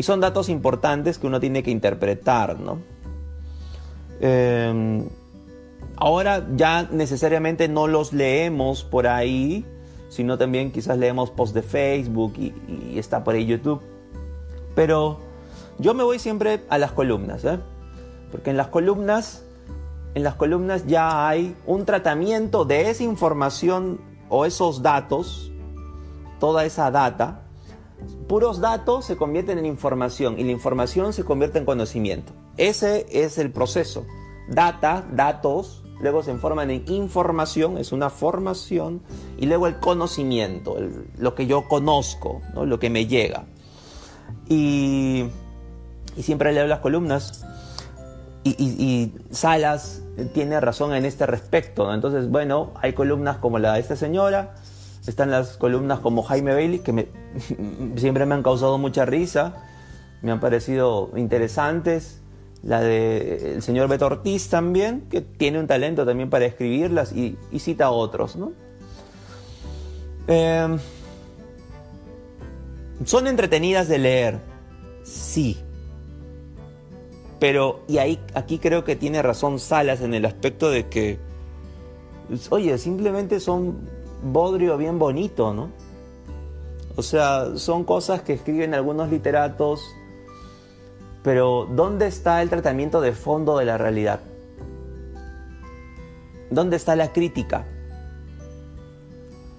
son 0.00 0.20
datos 0.20 0.48
importantes 0.48 1.18
que 1.18 1.26
uno 1.26 1.40
tiene 1.40 1.62
que 1.62 1.70
interpretar, 1.70 2.58
¿no? 2.58 2.78
Em, 4.18 5.06
ahora 6.00 6.46
ya 6.56 6.88
necesariamente 6.90 7.68
no 7.68 7.86
los 7.86 8.12
leemos 8.12 8.82
por 8.82 9.06
ahí, 9.06 9.64
sino 10.08 10.38
también 10.38 10.72
quizás 10.72 10.98
leemos 10.98 11.30
post 11.30 11.54
de 11.54 11.62
Facebook 11.62 12.34
y, 12.36 12.98
está 12.98 13.22
por 13.22 13.34
ahí 13.34 13.46
YouTube. 13.46 13.80
Pero 14.74 15.20
yo 15.78 15.94
me 15.94 16.02
voy 16.02 16.18
siempre 16.18 16.64
a 16.68 16.78
las 16.78 16.92
columnas, 16.92 17.44
¿eh? 17.44 17.60
porque 18.30 18.50
en 18.50 18.56
las 18.56 18.68
columnas, 18.68 19.44
en 20.14 20.24
las 20.24 20.34
columnas 20.34 20.86
ya 20.86 21.28
hay 21.28 21.54
un 21.66 21.84
tratamiento 21.84 22.64
de 22.64 22.90
esa 22.90 23.04
información 23.04 24.00
o 24.30 24.46
esos 24.46 24.82
datos, 24.82 25.52
toda 26.38 26.64
esa 26.64 26.90
data. 26.90 27.42
Puros 28.26 28.60
datos 28.60 29.04
se 29.04 29.16
convierten 29.16 29.58
en 29.58 29.66
información 29.66 30.38
y 30.38 30.44
la 30.44 30.52
información 30.52 31.12
se 31.12 31.24
convierte 31.24 31.58
en 31.58 31.66
conocimiento. 31.66 32.32
Ese 32.56 33.06
es 33.10 33.36
el 33.36 33.52
proceso. 33.52 34.06
Data, 34.48 35.04
datos, 35.12 35.79
luego 36.00 36.22
se 36.22 36.34
forman 36.36 36.70
en 36.70 36.84
información, 36.88 37.78
es 37.78 37.92
una 37.92 38.10
formación, 38.10 39.02
y 39.38 39.46
luego 39.46 39.66
el 39.66 39.78
conocimiento, 39.78 40.76
lo 41.18 41.34
que 41.34 41.46
yo 41.46 41.68
conozco, 41.68 42.40
lo 42.54 42.78
que 42.78 42.90
me 42.90 43.06
llega. 43.06 43.44
Y, 44.48 45.26
siempre 46.18 46.52
leo 46.52 46.66
las 46.66 46.80
columnas, 46.80 47.44
y, 48.42 49.12
Salas 49.30 50.02
tiene 50.32 50.60
razón 50.60 50.94
en 50.94 51.04
este 51.04 51.26
respecto. 51.26 51.92
Entonces, 51.92 52.30
bueno, 52.30 52.72
hay 52.80 52.94
columnas 52.94 53.36
como 53.36 53.58
la 53.58 53.74
de 53.74 53.80
esta 53.80 53.96
señora, 53.96 54.54
están 55.06 55.30
las 55.30 55.56
columnas 55.56 56.00
como 56.00 56.22
Jaime 56.22 56.54
Bailey, 56.54 56.80
que 56.80 57.08
siempre 57.96 58.26
me 58.26 58.34
han 58.34 58.42
causado 58.42 58.78
mucha 58.78 59.04
risa, 59.04 59.54
me 60.22 60.32
han 60.32 60.40
parecido 60.40 61.10
interesantes 61.16 62.19
la 62.62 62.80
de 62.80 63.54
el 63.54 63.62
señor 63.62 63.88
Beto 63.88 64.06
Ortiz 64.06 64.48
también, 64.48 65.02
que 65.10 65.20
tiene 65.20 65.58
un 65.58 65.66
talento 65.66 66.04
también 66.04 66.28
para 66.28 66.44
escribirlas 66.44 67.12
y, 67.12 67.36
cita 67.58 67.86
a 67.86 67.90
otros, 67.90 68.36
¿no? 68.36 68.52
Em, 70.26 70.78
son 73.04 73.26
entretenidas 73.26 73.88
de 73.88 73.98
leer, 73.98 74.38
sí. 75.02 75.58
Pero, 77.38 77.80
y 77.88 77.96
ahí, 77.96 78.20
aquí 78.34 78.58
creo 78.58 78.84
que 78.84 78.96
tiene 78.96 79.22
razón 79.22 79.58
Salas 79.58 80.02
en 80.02 80.12
el 80.12 80.26
aspecto 80.26 80.70
de 80.70 80.88
que, 80.88 81.18
oye, 82.50 82.76
simplemente 82.76 83.40
son 83.40 83.88
bodrio 84.22 84.76
bien 84.76 84.98
bonito, 84.98 85.54
¿no? 85.54 85.70
O 86.96 87.02
sea, 87.02 87.56
son 87.56 87.84
cosas 87.84 88.20
que 88.20 88.34
escriben 88.34 88.74
algunos 88.74 89.08
literatos 89.08 89.82
pero 91.22 91.66
¿dónde 91.70 92.06
está 92.06 92.40
el 92.42 92.48
tratamiento 92.48 93.00
de 93.00 93.12
fondo 93.12 93.58
de 93.58 93.64
la 93.64 93.78
realidad? 93.78 94.20
¿Dónde 96.50 96.76
está 96.76 96.96
la 96.96 97.12
crítica? 97.12 97.66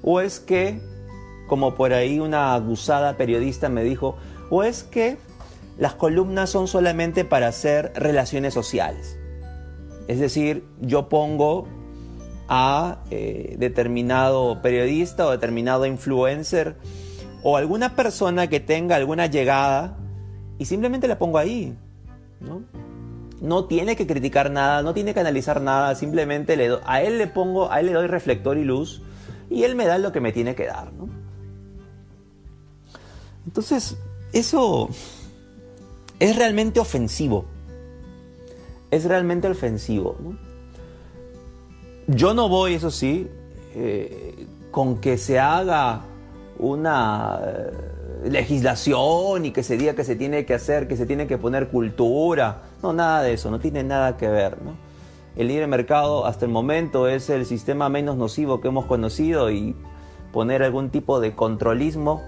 ¿O 0.03 0.19
es 0.19 0.39
que, 0.39 0.81
como 1.47 1.75
por 1.75 1.93
ahí 1.93 2.19
una 2.19 2.53
abusada 2.53 3.17
periodista 3.17 3.69
me 3.69 3.83
dijo, 3.83 4.17
o 4.49 4.63
es 4.63 4.83
que 4.83 5.17
las 5.77 5.93
columnas 5.93 6.49
son 6.49 6.67
solamente 6.67 7.23
para 7.23 7.47
hacer 7.47 7.93
relaciones 7.95 8.53
sociales? 8.53 9.17
Es 10.07 10.19
decir, 10.19 10.65
yo 10.81 11.07
pongo 11.07 11.67
a 12.49 12.97
eh, 13.11 13.55
determinado 13.59 14.61
periodista 14.61 15.27
o 15.27 15.31
determinado 15.31 15.85
influencer 15.85 16.75
o 17.43 17.55
alguna 17.55 17.95
persona 17.95 18.47
que 18.47 18.59
tenga 18.59 18.97
alguna 18.97 19.27
llegada 19.27 19.95
y 20.61 20.65
simplemente 20.65 21.07
la 21.07 21.17
pongo 21.17 21.39
ahí. 21.39 21.75
¿no? 22.39 22.61
no 23.41 23.65
tiene 23.65 23.95
que 23.95 24.05
criticar 24.05 24.51
nada, 24.51 24.83
no 24.83 24.93
tiene 24.93 25.15
que 25.15 25.19
analizar 25.19 25.59
nada, 25.59 25.95
simplemente 25.95 26.55
le 26.55 26.77
a 26.85 27.01
él 27.01 27.17
le 27.17 27.25
pongo, 27.25 27.71
a 27.71 27.79
él 27.79 27.87
le 27.87 27.93
doy 27.93 28.05
reflector 28.05 28.59
y 28.59 28.63
luz 28.63 29.01
y 29.49 29.63
él 29.63 29.75
me 29.75 29.87
da 29.87 29.97
lo 29.97 30.11
que 30.11 30.21
me 30.21 30.31
tiene 30.31 30.53
que 30.53 30.67
dar. 30.67 30.93
¿no? 30.93 31.09
Entonces, 33.47 33.97
eso 34.33 34.89
es 36.19 36.35
realmente 36.35 36.79
ofensivo. 36.79 37.45
Es 38.91 39.05
realmente 39.05 39.47
ofensivo. 39.47 40.15
Yo 42.05 42.35
no 42.35 42.49
voy, 42.49 42.75
eso 42.75 42.91
sí, 42.91 43.27
eh, 43.73 44.45
con 44.69 44.99
que 44.99 45.17
se 45.17 45.39
haga 45.39 46.05
una 46.61 47.39
legislación 48.23 49.45
y 49.45 49.51
que 49.51 49.63
se 49.63 49.77
diga 49.77 49.95
que 49.95 50.03
se 50.03 50.15
tiene 50.15 50.45
que 50.45 50.53
hacer, 50.53 50.87
que 50.87 50.95
se 50.95 51.05
tiene 51.05 51.27
que 51.27 51.37
poner 51.37 51.69
cultura. 51.69 52.61
No, 52.81 52.93
nada 52.93 53.23
de 53.23 53.33
eso, 53.33 53.49
no 53.51 53.59
tiene 53.59 53.83
nada 53.83 54.15
que 54.17 54.27
ver. 54.29 54.61
¿no? 54.61 54.75
El 55.35 55.47
libre 55.47 55.67
mercado 55.67 56.25
hasta 56.25 56.45
el 56.45 56.51
momento 56.51 57.07
es 57.07 57.29
el 57.29 57.45
sistema 57.45 57.89
menos 57.89 58.17
nocivo 58.17 58.61
que 58.61 58.67
hemos 58.67 58.85
conocido 58.85 59.51
y 59.51 59.75
poner 60.31 60.63
algún 60.63 60.89
tipo 60.89 61.19
de 61.19 61.35
controlismo 61.35 62.21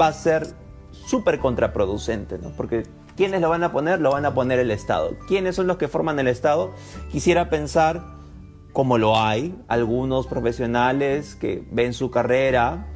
va 0.00 0.08
a 0.08 0.12
ser 0.12 0.46
súper 0.92 1.40
contraproducente, 1.40 2.38
¿no? 2.38 2.50
porque 2.56 2.84
¿quiénes 3.16 3.40
lo 3.40 3.48
van 3.48 3.64
a 3.64 3.72
poner? 3.72 4.00
Lo 4.00 4.12
van 4.12 4.26
a 4.26 4.34
poner 4.34 4.58
el 4.58 4.70
Estado. 4.70 5.16
¿Quiénes 5.26 5.56
son 5.56 5.66
los 5.66 5.78
que 5.78 5.88
forman 5.88 6.18
el 6.18 6.28
Estado? 6.28 6.70
Quisiera 7.10 7.50
pensar, 7.50 8.04
como 8.72 8.98
lo 8.98 9.18
hay, 9.18 9.56
algunos 9.68 10.26
profesionales 10.26 11.34
que 11.34 11.66
ven 11.70 11.92
su 11.92 12.10
carrera 12.10 12.93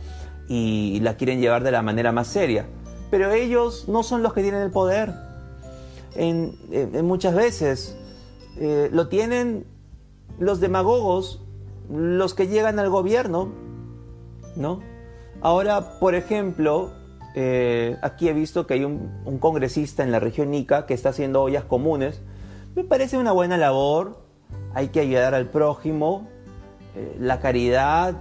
y 0.49 1.01
la 1.01 1.17
quieren 1.17 1.41
llevar 1.41 1.63
de 1.63 1.71
la 1.71 1.83
manera 1.83 2.11
más 2.11 2.27
seria. 2.27 2.67
Pero 3.11 3.31
ellos 3.33 3.89
no 3.89 4.03
son 4.03 4.23
los 4.23 4.33
que 4.33 4.43
tienen 4.43 4.63
el 4.63 4.71
poder. 4.71 5.15
En, 6.15 6.57
muchas 7.07 7.35
veces 7.35 7.97
eh, 8.57 8.89
lo 8.93 9.09
tienen 9.09 9.67
los 10.39 10.61
demagogos, 10.61 11.43
los 11.91 12.35
que 12.35 12.49
llegan 12.49 12.79
al 12.79 12.91
gobierno, 12.91 13.53
¿no? 14.57 14.81
Ahora, 15.41 15.99
por 16.01 16.15
ejemplo, 16.15 16.93
eh, 17.35 17.97
aquí 18.03 18.29
he 18.29 18.33
visto 18.33 18.67
que 18.67 18.75
hay 18.75 18.85
un, 18.85 19.39
congresista 19.39 20.03
en 20.03 20.11
la 20.11 20.19
región 20.19 20.53
Ica 20.55 20.87
que 20.87 20.95
está 20.95 21.11
haciendo 21.11 21.43
ollas 21.43 21.65
comunes. 21.65 22.21
Me 22.75 22.85
parece 22.85 23.19
una 23.19 23.33
buena 23.33 23.57
labor. 23.57 24.19
Hay 24.75 24.89
que 24.89 25.01
ayudar 25.01 25.35
al 25.35 25.47
prójimo. 25.47 26.27
Eh, 26.97 27.17
la 27.21 27.39
caridad 27.39 28.15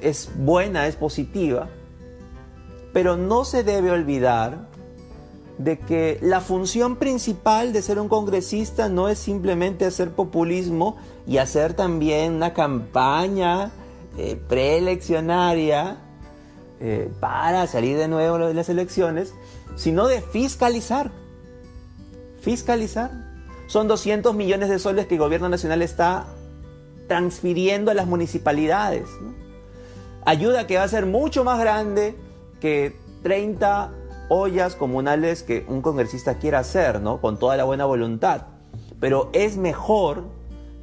es 0.00 0.30
buena, 0.36 0.86
es 0.86 0.96
positiva, 0.96 1.68
pero 2.92 3.16
no 3.16 3.44
se 3.44 3.62
debe 3.64 3.90
olvidar 3.90 4.68
de 5.58 5.78
que 5.78 6.18
la 6.22 6.40
función 6.40 6.96
principal 6.96 7.72
de 7.72 7.82
ser 7.82 7.98
un 7.98 8.08
congresista 8.08 8.88
no 8.88 9.08
es 9.08 9.18
simplemente 9.18 9.84
hacer 9.84 10.12
populismo 10.12 10.96
y 11.26 11.38
hacer 11.38 11.74
también 11.74 12.34
una 12.34 12.54
campaña 12.54 13.72
eh, 14.16 14.40
preeleccionaria 14.48 15.98
eh, 16.80 17.10
para 17.20 17.66
salir 17.66 17.98
de 17.98 18.06
nuevo 18.06 18.38
de 18.38 18.54
las 18.54 18.68
elecciones, 18.68 19.34
sino 19.76 20.06
de 20.06 20.22
fiscalizar. 20.22 21.10
Fiscalizar. 22.40 23.10
Son 23.66 23.88
200 23.88 24.34
millones 24.34 24.68
de 24.68 24.78
soles 24.78 25.06
que 25.06 25.14
el 25.14 25.20
gobierno 25.20 25.48
nacional 25.48 25.82
está 25.82 26.28
transfiriendo 27.08 27.90
a 27.90 27.94
las 27.94 28.06
municipalidades. 28.06 29.08
Ayuda 30.24 30.66
que 30.66 30.76
va 30.76 30.84
a 30.84 30.88
ser 30.88 31.06
mucho 31.06 31.42
más 31.42 31.58
grande 31.58 32.16
que 32.60 32.94
30 33.22 33.92
ollas 34.28 34.76
comunales 34.76 35.42
que 35.42 35.64
un 35.68 35.80
congresista 35.82 36.38
quiera 36.38 36.60
hacer, 36.60 37.00
¿no? 37.00 37.20
Con 37.20 37.38
toda 37.38 37.56
la 37.56 37.64
buena 37.64 37.86
voluntad. 37.86 38.42
Pero 39.00 39.30
es 39.32 39.56
mejor 39.56 40.24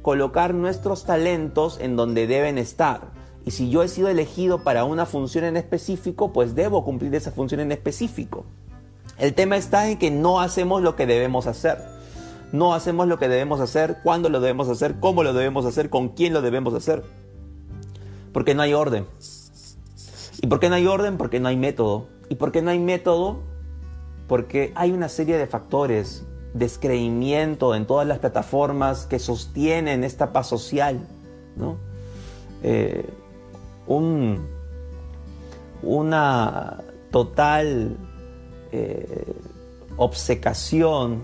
colocar 0.02 0.54
nuestros 0.54 1.04
talentos 1.04 1.78
en 1.80 1.96
donde 1.96 2.26
deben 2.26 2.58
estar. 2.58 3.12
Y 3.44 3.52
si 3.52 3.70
yo 3.70 3.82
he 3.82 3.88
sido 3.88 4.08
elegido 4.08 4.64
para 4.64 4.84
una 4.84 5.06
función 5.06 5.44
en 5.44 5.56
específico, 5.56 6.32
pues 6.32 6.54
debo 6.54 6.84
cumplir 6.84 7.14
esa 7.14 7.30
función 7.30 7.60
en 7.60 7.70
específico. 7.70 8.44
El 9.18 9.34
tema 9.34 9.56
está 9.56 9.88
en 9.88 9.98
que 9.98 10.10
no 10.10 10.40
hacemos 10.40 10.82
lo 10.82 10.96
que 10.96 11.06
debemos 11.06 11.46
hacer. 11.46 11.95
No 12.52 12.74
hacemos 12.74 13.08
lo 13.08 13.18
que 13.18 13.28
debemos 13.28 13.60
hacer, 13.60 13.98
cuándo 14.02 14.28
lo 14.28 14.40
debemos 14.40 14.68
hacer, 14.68 15.00
cómo 15.00 15.22
lo 15.22 15.32
debemos 15.32 15.66
hacer, 15.66 15.90
con 15.90 16.10
quién 16.10 16.32
lo 16.32 16.42
debemos 16.42 16.74
hacer. 16.74 17.02
Porque 18.32 18.54
no 18.54 18.62
hay 18.62 18.74
orden. 18.74 19.06
¿Y 20.40 20.46
por 20.46 20.60
qué 20.60 20.68
no 20.68 20.74
hay 20.74 20.86
orden? 20.86 21.16
Porque 21.16 21.40
no 21.40 21.48
hay 21.48 21.56
método. 21.56 22.08
¿Y 22.28 22.36
por 22.36 22.52
qué 22.52 22.62
no 22.62 22.70
hay 22.70 22.78
método? 22.78 23.40
Porque 24.28 24.72
hay 24.74 24.92
una 24.92 25.08
serie 25.08 25.38
de 25.38 25.46
factores, 25.46 26.24
descreimiento 26.54 27.74
en 27.74 27.86
todas 27.86 28.06
las 28.06 28.18
plataformas 28.18 29.06
que 29.06 29.18
sostienen 29.18 30.04
esta 30.04 30.32
paz 30.32 30.48
social, 30.48 31.06
¿no? 31.56 31.78
Eh, 32.62 33.08
una 35.82 36.82
total 37.10 37.96
eh, 38.72 39.34
obsecación, 39.96 41.22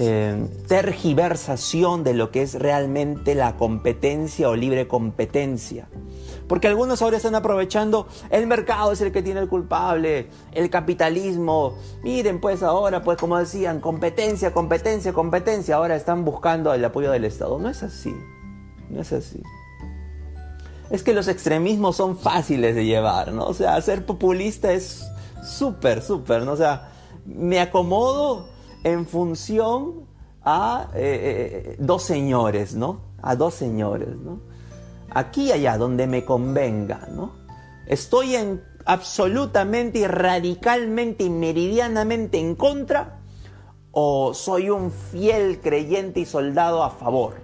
eh, 0.00 0.46
tergiversación 0.68 2.04
de 2.04 2.14
lo 2.14 2.30
que 2.30 2.42
es 2.42 2.54
realmente 2.54 3.34
la 3.34 3.56
competencia 3.56 4.48
o 4.48 4.54
libre 4.54 4.86
competencia. 4.86 5.88
Porque 6.46 6.68
algunos 6.68 7.02
ahora 7.02 7.16
están 7.16 7.34
aprovechando, 7.34 8.06
el 8.30 8.46
mercado 8.46 8.92
es 8.92 9.00
el 9.00 9.10
que 9.10 9.22
tiene 9.22 9.40
el 9.40 9.48
culpable, 9.48 10.28
el 10.52 10.70
capitalismo. 10.70 11.74
Miren, 12.04 12.40
pues 12.40 12.62
ahora, 12.62 13.02
pues 13.02 13.18
como 13.18 13.38
decían, 13.38 13.80
competencia, 13.80 14.52
competencia, 14.52 15.12
competencia. 15.12 15.74
Ahora 15.74 15.96
están 15.96 16.24
buscando 16.24 16.72
el 16.72 16.84
apoyo 16.84 17.10
del 17.10 17.24
Estado. 17.24 17.58
No 17.58 17.68
es 17.68 17.82
así. 17.82 18.14
No 18.88 19.00
es 19.00 19.12
así. 19.12 19.42
Es 20.90 21.02
que 21.02 21.12
los 21.12 21.26
extremismos 21.26 21.96
son 21.96 22.16
fáciles 22.16 22.76
de 22.76 22.84
llevar, 22.84 23.32
¿no? 23.32 23.46
O 23.46 23.52
sea, 23.52 23.80
ser 23.82 24.06
populista 24.06 24.72
es 24.72 25.04
súper, 25.42 26.02
súper, 26.02 26.44
¿no? 26.44 26.52
O 26.52 26.56
sea, 26.56 26.92
me 27.26 27.58
acomodo 27.58 28.57
en 28.84 29.06
función 29.06 30.06
a 30.42 30.88
eh, 30.94 31.74
eh, 31.74 31.76
dos 31.78 32.02
señores, 32.02 32.74
¿no? 32.74 33.00
A 33.20 33.36
dos 33.36 33.54
señores, 33.54 34.16
¿no? 34.16 34.48
aquí 35.10 35.48
y 35.48 35.52
allá, 35.52 35.78
donde 35.78 36.06
me 36.06 36.24
convenga, 36.24 37.08
¿no? 37.10 37.32
Estoy 37.86 38.36
en 38.36 38.62
absolutamente 38.84 40.00
y 40.00 40.06
radicalmente 40.06 41.24
y 41.24 41.30
meridianamente 41.30 42.38
en 42.38 42.54
contra 42.54 43.20
o 43.92 44.32
soy 44.34 44.70
un 44.70 44.90
fiel 44.90 45.60
creyente 45.60 46.20
y 46.20 46.26
soldado 46.26 46.82
a 46.82 46.90
favor. 46.90 47.34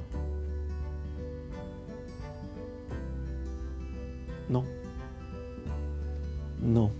No. 4.49 4.65
No. 6.61 6.91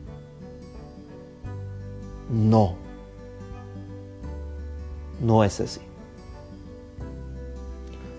No. 2.31 2.84
No 5.25 5.43
es 5.43 5.59
así. 5.59 5.81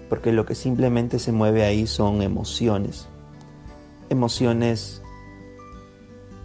Porque 0.09 0.31
lo 0.31 0.47
que 0.47 0.55
simplemente 0.55 1.19
se 1.19 1.31
mueve 1.31 1.63
ahí 1.63 1.85
son 1.85 2.23
emociones, 2.23 3.05
emociones 4.09 5.03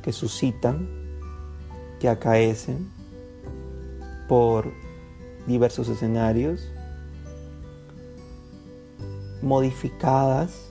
que 0.02 0.12
suscitan, 0.12 0.86
que 1.98 2.10
acaecen 2.10 2.90
por 4.28 4.70
diversos 5.46 5.88
escenarios, 5.88 6.70
modificadas 9.40 10.70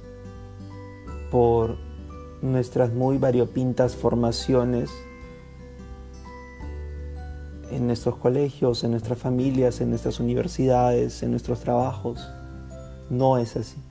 por 1.32 1.78
nuestras 2.44 2.94
muy 2.94 3.18
variopintas 3.18 3.96
formaciones 3.96 4.92
en 7.80 7.88
nuestros 7.88 8.18
colegios, 8.18 8.84
en 8.84 8.92
nuestras 8.92 9.18
familias, 9.18 9.82
en 9.82 9.90
nuestras 9.90 10.20
universidades, 10.20 11.24
en 11.24 11.32
nuestros 11.32 11.62
trabajos. 11.62 12.30
No 13.10 13.38
es 13.38 13.56
así. 13.56 13.82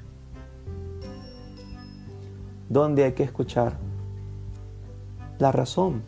¿Dónde 2.68 3.04
hay 3.04 3.12
que 3.12 3.24
escuchar? 3.24 3.78
La 5.38 5.52
razón, 5.52 6.02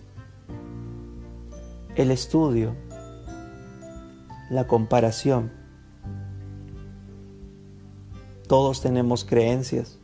el 1.96 2.10
estudio, 2.10 2.74
la 4.50 4.66
comparación. 4.66 5.50
Todos 8.46 8.82
tenemos 8.82 9.24
creencias, 9.24 9.98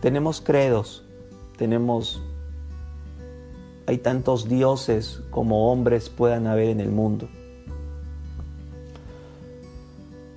tenemos 0.00 0.40
credos, 0.40 1.04
tenemos... 1.56 2.22
Hay 3.86 3.98
tantos 3.98 4.48
dioses 4.48 5.22
como 5.30 5.70
hombres 5.70 6.08
puedan 6.08 6.46
haber 6.46 6.68
en 6.68 6.80
el 6.80 6.90
mundo. 6.90 7.28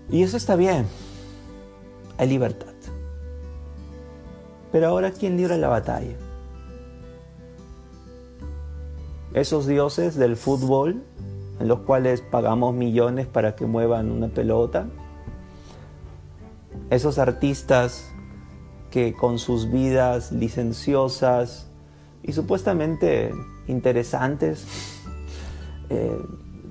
Y 0.09 0.23
eso 0.23 0.37
está 0.37 0.55
bien. 0.55 0.85
Hay 2.17 2.27
libertad. 2.27 2.67
Pero 4.71 4.87
ahora, 4.87 5.11
¿quién 5.11 5.37
libra 5.37 5.57
la 5.57 5.67
batalla? 5.67 6.15
Esos 9.33 9.65
dioses 9.65 10.15
del 10.15 10.35
fútbol, 10.35 11.03
en 11.59 11.67
los 11.67 11.79
cuales 11.79 12.21
pagamos 12.21 12.75
millones 12.75 13.27
para 13.27 13.55
que 13.55 13.65
muevan 13.65 14.11
una 14.11 14.27
pelota. 14.27 14.87
Esos 16.89 17.17
artistas 17.17 18.11
que 18.91 19.13
con 19.13 19.39
sus 19.39 19.71
vidas 19.71 20.31
licenciosas 20.31 21.68
y 22.23 22.31
supuestamente 22.33 23.31
interesantes, 23.67 24.65
eh, 25.89 26.17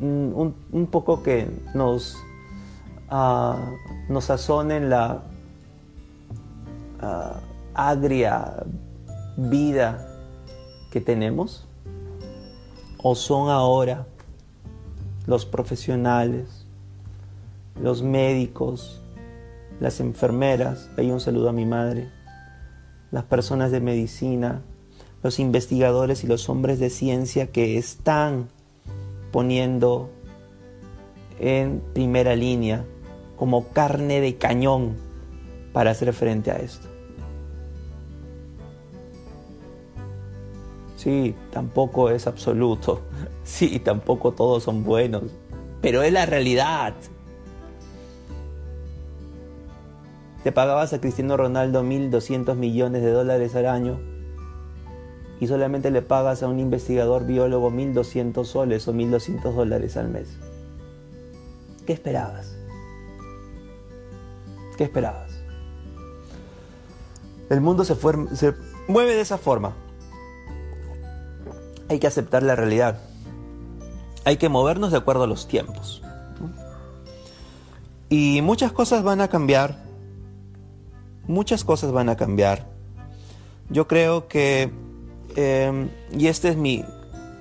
un, 0.01 0.89
poco 0.91 1.23
que 1.23 1.49
nos 1.75 2.17
nos 3.11 4.25
sazonen 4.25 4.91
la 4.91 5.23
agria 7.75 8.65
vida 9.37 10.07
que 10.91 11.01
tenemos? 11.01 11.67
¿O 13.03 13.15
son 13.15 13.51
ahora 13.51 14.07
los 15.27 15.46
profesionales, 15.46 16.67
los 17.81 18.03
médicos, 18.03 19.01
las 19.79 20.01
enfermeras, 20.01 20.90
ahí 20.96 21.11
un 21.11 21.21
saludo 21.21 21.51
a 21.51 21.53
mi 21.53 21.65
madre, 21.65 22.11
las 23.13 23.25
personas 23.25 23.71
de 23.71 23.81
medicina, 23.81 24.63
los 25.23 25.38
investigadores 25.38 26.25
y 26.25 26.27
los 26.27 26.48
hombres 26.48 26.79
de 26.79 26.90
ciencia 26.90 27.48
que 27.48 27.79
están 27.79 28.48
poniendo 29.33 30.10
en 31.40 31.83
primera 31.92 32.37
línea 32.37 32.85
como 33.37 33.69
carne 33.69 34.21
de 34.21 34.37
cañón 34.37 34.96
para 35.73 35.90
hacer 35.90 36.12
frente 36.12 36.50
a 36.50 36.56
esto. 36.56 36.88
Sí, 40.96 41.35
tampoco 41.50 42.10
es 42.10 42.27
absoluto. 42.27 43.02
Sí, 43.48 43.79
tampoco 43.79 44.33
todos 44.33 44.64
son 44.64 44.85
buenos. 44.85 45.23
Pero 45.81 46.02
es 46.02 46.12
la 46.12 46.27
realidad. 46.27 46.92
Te 50.44 50.52
pagabas 50.52 50.92
a 50.92 51.00
Cristiano 51.00 51.38
Ronaldo 51.38 51.83
1.200 51.83 52.56
millones 52.56 53.00
de 53.00 53.10
dólares 53.10 53.54
al 53.56 53.64
año 53.64 53.98
y 55.41 55.47
solamente 55.47 55.91
le 55.91 56.03
pagas 56.03 56.43
a 56.43 56.49
un 56.49 56.59
investigador 56.59 57.27
biólogo 57.27 57.71
1.200 57.71 58.45
soles 58.45 58.89
o 58.89 58.93
1.200 58.93 59.53
dólares 59.53 59.97
al 59.97 60.09
mes. 60.09 60.29
¿Qué 61.87 61.93
esperabas? 61.93 62.57
¿Qué 64.77 64.85
esperabas? 64.85 65.33
El 67.51 67.61
mundo 67.61 67.85
se, 67.85 67.95
se 68.35 68.55
mueve 68.89 69.15
de 69.15 69.21
esa 69.21 69.39
forma. 69.39 69.75
Hay 71.89 71.99
que 71.99 72.07
aceptar 72.07 72.43
la 72.43 72.55
realidad. 72.57 72.99
Hay 74.25 74.37
que 74.37 74.49
movernos 74.49 74.91
de 74.91 74.99
acuerdo 74.99 75.23
a 75.25 75.27
los 75.27 75.49
tiempos. 75.49 76.03
Y 78.11 78.43
muchas 78.43 78.73
cosas 78.73 79.03
van 79.03 79.21
a 79.21 79.29
cambiar. 79.29 79.77
Muchas 81.27 81.65
cosas 81.65 81.93
van 81.93 82.09
a 82.09 82.17
cambiar. 82.17 82.67
Yo 83.71 83.87
creo 83.87 84.29
que, 84.29 84.71
em, 85.39 85.89
y 86.13 86.27
este 86.27 86.49
es 86.49 86.57
mi, 86.57 86.85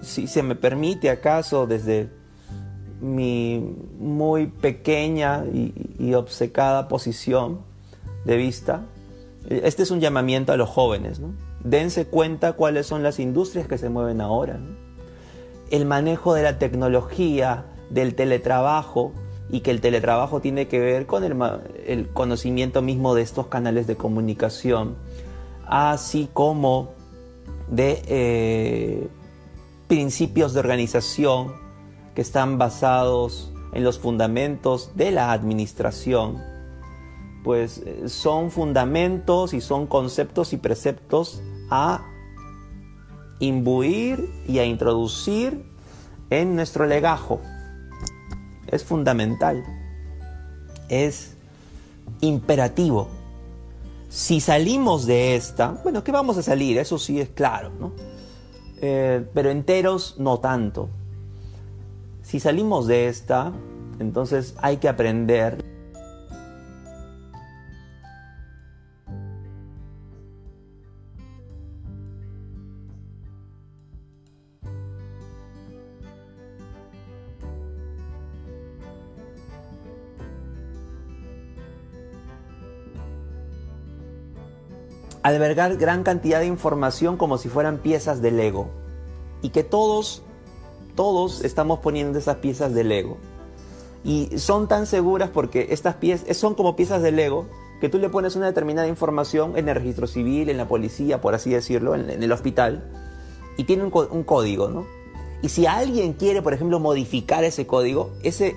si 0.02 0.28
se 0.28 0.44
me 0.44 0.56
permite 0.56 1.10
acaso 1.10 1.68
desde 1.68 2.10
mi 3.02 3.76
muy 4.00 4.48
pequeña 4.48 5.44
y, 5.46 6.14
obcecada 6.14 6.88
posición 6.88 7.62
de 8.26 8.38
vista, 8.38 8.86
este 9.50 9.84
es 9.84 9.92
un 9.92 10.00
llamamiento 10.00 10.52
a 10.52 10.58
los 10.58 10.70
jóvenes. 10.70 11.22
Dense 11.64 12.06
cuenta 12.06 12.54
cuáles 12.54 12.86
son 12.86 13.04
las 13.04 13.20
industrias 13.20 13.68
que 13.68 13.78
se 13.78 13.90
mueven 13.90 14.22
ahora. 14.22 14.60
El 15.70 15.86
manejo 15.86 16.34
de 16.34 16.44
la 16.44 16.60
tecnología, 16.60 17.66
del 17.90 18.16
teletrabajo, 18.16 19.14
y 19.50 19.62
que 19.62 19.72
el 19.72 19.82
teletrabajo 19.82 20.42
tiene 20.42 20.68
que 20.68 20.80
ver 20.80 21.06
con 21.06 21.24
el, 21.24 22.10
conocimiento 22.10 22.82
mismo 22.82 23.16
de 23.16 23.22
estos 23.22 23.48
canales 23.48 23.88
de 23.88 23.96
comunicación, 23.96 24.96
así 25.66 26.30
como 26.34 26.97
de 27.70 28.02
eh, 28.08 29.08
principios 29.88 30.54
de 30.54 30.60
organización 30.60 31.54
que 32.16 32.22
están 32.22 32.58
basados 32.58 33.52
en 33.74 33.84
los 33.84 34.00
fundamentos 34.00 34.92
de 34.96 35.12
la 35.12 35.32
administración, 35.32 36.42
pues 37.44 37.84
eh, 37.86 38.10
son 38.10 38.52
fundamentos 38.52 39.54
y 39.54 39.62
son 39.62 39.88
conceptos 39.88 40.54
y 40.54 40.58
preceptos 40.58 41.42
a 41.70 42.06
imbuir 43.40 44.30
y 44.48 44.60
a 44.60 44.66
introducir 44.66 45.64
en 46.30 46.56
nuestro 46.56 46.86
legajo. 46.86 47.40
Es 48.68 48.84
fundamental, 48.84 49.64
es 50.90 51.36
imperativo. 52.22 53.10
Si 54.10 54.40
salimos 54.40 55.06
de 55.06 55.36
esta, 55.36 55.72
bueno, 55.84 56.04
¿qué 56.04 56.12
vamos 56.12 56.38
a 56.38 56.44
salir? 56.44 56.78
Eso 56.78 56.98
sí 56.98 57.20
es 57.20 57.30
claro, 57.30 57.72
¿no? 57.80 57.92
Eh, 58.80 59.26
pero 59.34 59.50
enteros 59.50 60.16
no 60.18 60.40
tanto. 60.40 60.90
Si 62.22 62.40
salimos 62.40 62.88
de 62.88 63.08
esta, 63.08 63.52
entonces 64.00 64.56
hay 64.62 64.78
que 64.78 64.88
aprender 64.88 65.64
albergar 85.28 85.76
gran 85.76 86.04
cantidad 86.04 86.40
de 86.40 86.46
información 86.46 87.18
como 87.18 87.38
si 87.38 87.50
fueran 87.50 87.80
piezas 87.80 88.22
de 88.22 88.32
Lego. 88.32 88.70
Y 89.42 89.50
que 89.50 89.64
todos, 89.64 90.24
todos 90.96 91.44
estamos 91.44 91.80
poniendo 91.80 92.18
esas 92.18 92.38
piezas 92.38 92.74
de 92.74 92.86
Lego. 92.86 93.18
Y 94.06 94.38
son 94.38 94.70
tan 94.70 94.86
seguras 94.86 95.30
porque 95.30 95.68
estas 95.72 95.96
piezas 95.96 96.38
son 96.38 96.56
como 96.56 96.78
piezas 96.78 97.02
de 97.02 97.12
Lego 97.12 97.46
que 97.82 97.90
tú 97.90 98.00
le 98.00 98.10
pones 98.10 98.36
una 98.38 98.46
determinada 98.46 98.88
información 98.88 99.58
en 99.58 99.68
el 99.68 99.76
registro 99.76 100.08
civil, 100.08 100.50
en 100.50 100.58
la 100.58 100.68
policía, 100.68 101.20
por 101.20 101.36
así 101.36 101.50
decirlo, 101.52 101.94
en, 101.94 102.10
el 102.10 102.32
hospital, 102.32 102.90
y 103.58 103.66
tiene 103.66 103.84
un, 103.84 103.92
un, 104.10 104.24
código, 104.24 104.70
¿no? 104.70 104.88
Y 105.44 105.50
si 105.50 105.68
alguien 105.68 106.14
quiere, 106.14 106.42
por 106.42 106.54
ejemplo, 106.54 106.80
modificar 106.80 107.44
ese 107.44 107.68
código, 107.68 108.14
ese, 108.24 108.56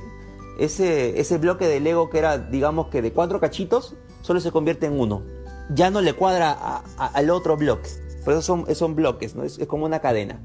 ese, 0.58 1.20
ese 1.20 1.36
bloque 1.36 1.66
de 1.66 1.80
Lego 1.80 2.08
que 2.08 2.18
era, 2.18 2.38
digamos 2.38 2.86
que 2.86 3.02
de 3.02 3.12
cuatro 3.12 3.40
cachitos, 3.40 3.94
solo 4.22 4.40
se 4.40 4.52
convierte 4.52 4.86
en 4.86 4.98
uno 4.98 5.20
ya 5.74 5.90
no 5.90 6.00
le 6.00 6.14
cuadra 6.14 6.82
al 6.96 7.30
otro 7.30 7.56
bloque. 7.56 7.90
Por 8.24 8.34
eso 8.34 8.64
son, 8.74 8.94
bloques, 8.94 9.34
¿no? 9.34 9.44
Es, 9.44 9.58
como 9.66 9.86
una 9.86 10.00
cadena, 10.00 10.38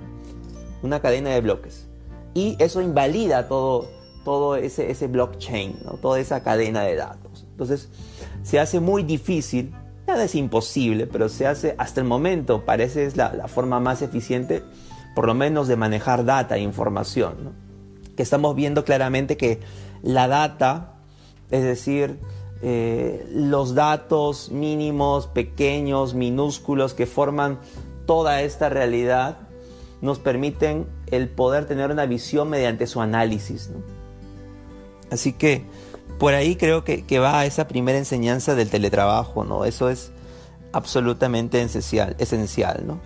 una 0.82 1.02
cadena 1.02 1.32
de 1.32 1.42
bloques. 1.42 1.88
Y 2.34 2.56
eso 2.60 2.82
invalida 2.82 3.48
todo, 3.48 3.90
todo 4.24 4.56
ese, 4.56 4.92
ese 4.92 5.08
blockchain, 5.08 5.80
¿no? 5.84 5.94
toda 5.94 6.20
esa 6.20 6.42
cadena 6.44 6.84
de 6.84 6.96
datos. 6.96 7.46
Entonces, 7.52 7.90
se 8.44 8.60
hace 8.60 8.80
muy 8.80 9.04
difícil, 9.04 9.74
nada 10.08 10.24
es 10.24 10.36
imposible, 10.36 11.08
pero 11.08 11.30
se 11.30 11.48
hace 11.48 11.76
hasta 11.78 12.02
el 12.02 12.08
momento, 12.08 12.66
parece 12.66 13.06
es 13.06 13.18
la, 13.18 13.34
la 13.34 13.48
forma 13.48 13.80
más 13.80 14.02
eficiente, 14.02 14.64
por 15.16 15.28
lo 15.28 15.34
menos 15.34 15.68
de 15.68 15.76
manejar 15.76 16.26
data 16.26 16.58
e 16.58 16.60
información. 16.60 17.36
¿no? 17.44 17.52
Que 18.16 18.24
estamos 18.24 18.56
viendo 18.56 18.86
claramente 18.86 19.38
que 19.38 19.60
la 20.02 20.28
data, 20.28 20.94
es 21.52 21.64
decir, 21.64 22.20
eh, 22.62 23.28
los 23.32 23.76
datos 23.76 24.50
mínimos, 24.52 25.28
pequeños, 25.28 26.14
minúsculos 26.14 26.94
que 26.94 27.06
forman 27.06 27.60
toda 28.06 28.42
esta 28.42 28.70
realidad, 28.70 29.40
nos 30.02 30.20
permiten 30.20 30.88
el 31.08 31.30
poder 31.30 31.66
tener 31.66 31.92
una 31.92 32.06
visión 32.06 32.50
mediante 32.50 32.88
su 32.88 33.02
análisis. 33.02 33.72
Así 35.12 35.34
que 35.34 35.64
por 36.20 36.34
ahí 36.34 36.56
creo 36.56 36.84
que, 36.84 37.20
va 37.20 37.46
esa 37.46 37.68
primera 37.68 37.98
enseñanza 37.98 38.56
del 38.56 38.70
teletrabajo, 38.70 39.44
¿no? 39.44 39.66
Eso 39.66 39.90
es 39.90 40.12
absolutamente 40.72 41.62
esencial, 41.62 42.16
esencial, 42.20 42.84
¿no? 42.88 43.00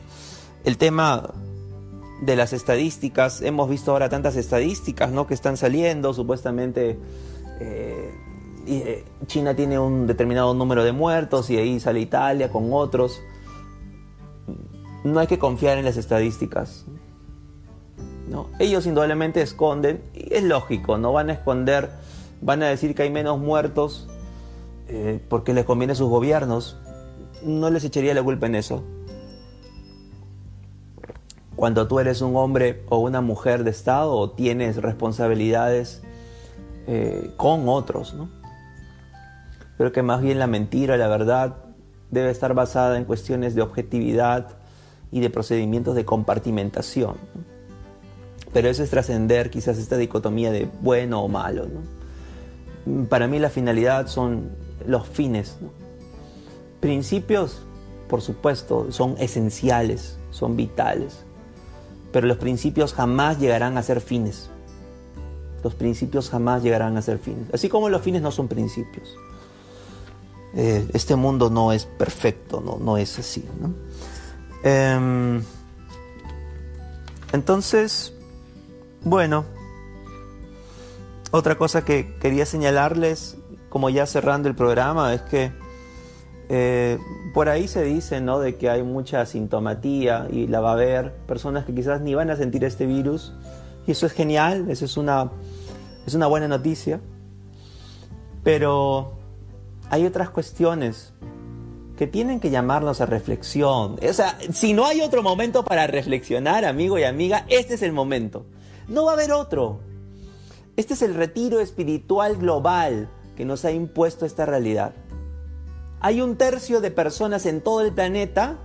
El 0.64 0.78
tema 0.78 1.34
de 2.22 2.36
las 2.36 2.54
estadísticas, 2.54 3.42
hemos 3.42 3.70
visto 3.70 3.92
ahora 3.92 4.10
tantas 4.10 4.36
estadísticas, 4.36 5.12
¿no? 5.12 5.26
Que 5.26 5.34
están 5.34 5.58
saliendo, 5.58 6.14
supuestamente 6.14 7.00
eh, 7.60 8.12
China 9.26 9.56
tiene 9.56 9.80
un 9.80 10.06
determinado 10.08 10.54
número 10.54 10.84
de 10.84 10.92
muertos 10.92 11.50
y 11.50 11.58
ahí 11.58 11.80
sale 11.80 12.00
Italia 12.00 12.52
con 12.52 12.72
otros. 12.72 13.20
No 15.04 15.20
hay 15.20 15.28
que 15.28 15.40
confiar 15.40 15.78
en 15.78 15.86
las 15.86 15.98
estadísticas. 15.98 16.86
¿no? 18.30 18.48
Ellos 18.60 18.86
indudablemente 18.86 19.42
esconden, 19.42 20.04
y 20.14 20.34
es 20.34 20.44
lógico, 20.44 20.98
no 20.98 21.12
van 21.12 21.30
a 21.30 21.34
esconder, 21.34 21.90
van 22.42 22.64
a 22.64 22.68
decir 22.68 22.96
que 22.96 23.04
hay 23.04 23.10
menos 23.10 23.40
muertos 23.40 24.08
eh, 24.88 25.24
porque 25.30 25.54
les 25.54 25.66
conviene 25.66 25.94
a 25.94 25.96
sus 25.96 26.10
gobiernos. 26.10 26.78
No 27.44 27.70
les 27.70 27.84
echaría 27.84 28.14
la 28.14 28.24
culpa 28.24 28.48
en 28.48 28.56
eso. 28.56 28.84
Cuando 31.56 31.88
tú 31.88 32.00
eres 32.00 32.22
un 32.22 32.36
hombre 32.36 32.84
o 32.90 33.00
una 33.00 33.22
mujer 33.22 33.64
de 33.64 33.72
Estado 33.72 34.14
o 34.14 34.32
tienes 34.32 34.78
responsabilidades 34.78 36.02
eh, 36.88 37.32
con 37.38 37.68
otros, 37.68 38.14
¿no? 38.14 38.30
Creo 39.80 39.94
que 39.94 40.04
más 40.04 40.20
bien 40.22 40.40
la 40.40 40.48
mentira, 40.48 40.98
la 40.98 41.08
verdad, 41.08 41.56
debe 42.12 42.32
estar 42.32 42.54
basada 42.54 42.98
en 42.98 43.06
cuestiones 43.06 43.56
de 43.56 43.62
objetividad 43.62 44.58
y 45.10 45.22
de 45.22 45.30
procedimientos 45.30 45.96
de 45.96 46.04
compartimentación. 46.04 47.16
Pero 48.52 48.68
eso 48.68 48.84
es 48.84 48.90
trascender 48.90 49.50
quizás 49.50 49.78
esta 49.78 49.96
dicotomía 49.96 50.52
de 50.52 50.70
bueno 50.82 51.24
o 51.24 51.30
malo. 51.30 51.66
Para 53.08 53.30
mí 53.30 53.40
la 53.40 53.50
finalidad 53.50 54.08
son 54.08 54.50
los 54.86 55.08
fines. 55.08 55.56
Principios, 56.82 57.66
por 58.10 58.20
supuesto, 58.20 58.92
son 58.92 59.16
esenciales, 59.18 60.20
son 60.30 60.58
vitales. 60.58 61.24
Pero 62.12 62.28
los 62.28 62.36
principios 62.36 62.94
jamás 62.94 63.40
llegarán 63.40 63.78
a 63.78 63.84
ser 63.84 64.02
fines. 64.02 64.50
Los 65.64 65.74
principios 65.74 66.30
jamás 66.30 66.64
llegarán 66.64 66.98
a 66.98 67.02
ser 67.02 67.18
fines. 67.18 67.48
Así 67.54 67.70
como 67.70 67.88
los 67.88 68.02
fines 68.02 68.22
no 68.22 68.32
son 68.32 68.50
principios. 68.50 69.16
Eh, 70.56 70.88
este 70.94 71.16
mundo 71.16 71.50
no 71.50 71.72
es 71.72 71.86
perfecto, 71.86 72.62
no, 72.62 72.78
no 72.78 72.98
es 72.98 73.20
así. 73.20 73.46
Em, 74.64 75.44
entonces, 77.32 78.14
bueno, 79.04 79.46
otra 81.32 81.58
cosa 81.58 81.86
que 81.86 82.16
quería 82.20 82.46
señalarles, 82.46 83.38
como 83.70 83.90
ya 83.90 84.06
cerrando 84.08 84.50
el 84.50 84.56
programa, 84.56 85.14
es 85.14 85.22
que 85.22 85.52
eh, 86.52 86.98
por 87.36 87.48
ahí 87.48 87.68
se 87.68 87.84
dice 87.84 88.20
¿no? 88.22 88.40
de 88.40 88.56
que 88.56 88.72
hay 88.72 88.82
mucha 88.82 89.24
sintomatía 89.28 90.28
y 90.32 90.48
la 90.48 90.60
va 90.60 90.72
a 90.72 90.74
haber 90.74 91.14
personas 91.28 91.66
que 91.66 91.76
quizás 91.76 92.02
ni 92.02 92.16
van 92.16 92.32
a 92.32 92.36
sentir 92.36 92.64
este 92.64 92.88
virus. 92.88 93.34
Y 93.86 93.92
eso 93.92 94.08
es 94.08 94.14
genial, 94.14 94.70
eso 94.70 94.86
es 94.86 94.98
una, 94.98 95.30
es 96.08 96.16
una 96.16 96.26
buena 96.26 96.48
noticia. 96.48 97.00
Pero 98.44 99.19
hay 99.90 100.06
otras 100.06 100.30
cuestiones 100.30 101.14
que 101.98 102.08
tienen 102.08 102.40
que 102.40 102.50
llamarnos 102.50 103.02
a 103.02 103.06
reflexión. 103.06 104.00
O 104.02 104.14
sea, 104.14 104.38
si 104.54 104.74
no 104.74 104.86
hay 104.86 105.02
otro 105.02 105.22
momento 105.22 105.66
para 105.66 105.86
reflexionar, 105.88 106.64
amigo 106.64 106.98
y 106.98 107.04
amiga, 107.04 107.46
este 107.50 107.74
es 107.74 107.82
el 107.82 107.92
momento. 107.92 108.46
No 108.88 109.06
va 109.06 109.12
a 109.12 109.14
haber 109.16 109.34
otro. 109.34 109.82
Este 110.78 110.94
es 110.94 111.02
el 111.02 111.14
retiro 111.14 111.60
espiritual 111.60 112.38
global 112.38 113.10
que 113.36 113.44
nos 113.44 113.66
ha 113.66 113.72
impuesto 113.72 114.26
esta 114.26 114.46
realidad. 114.46 114.94
Hay 116.00 116.22
un 116.22 116.38
tercio 116.38 116.80
de 116.80 116.92
personas 116.92 117.46
en 117.46 117.60
todo 117.60 117.82
el 117.82 117.92
planeta 117.92 118.58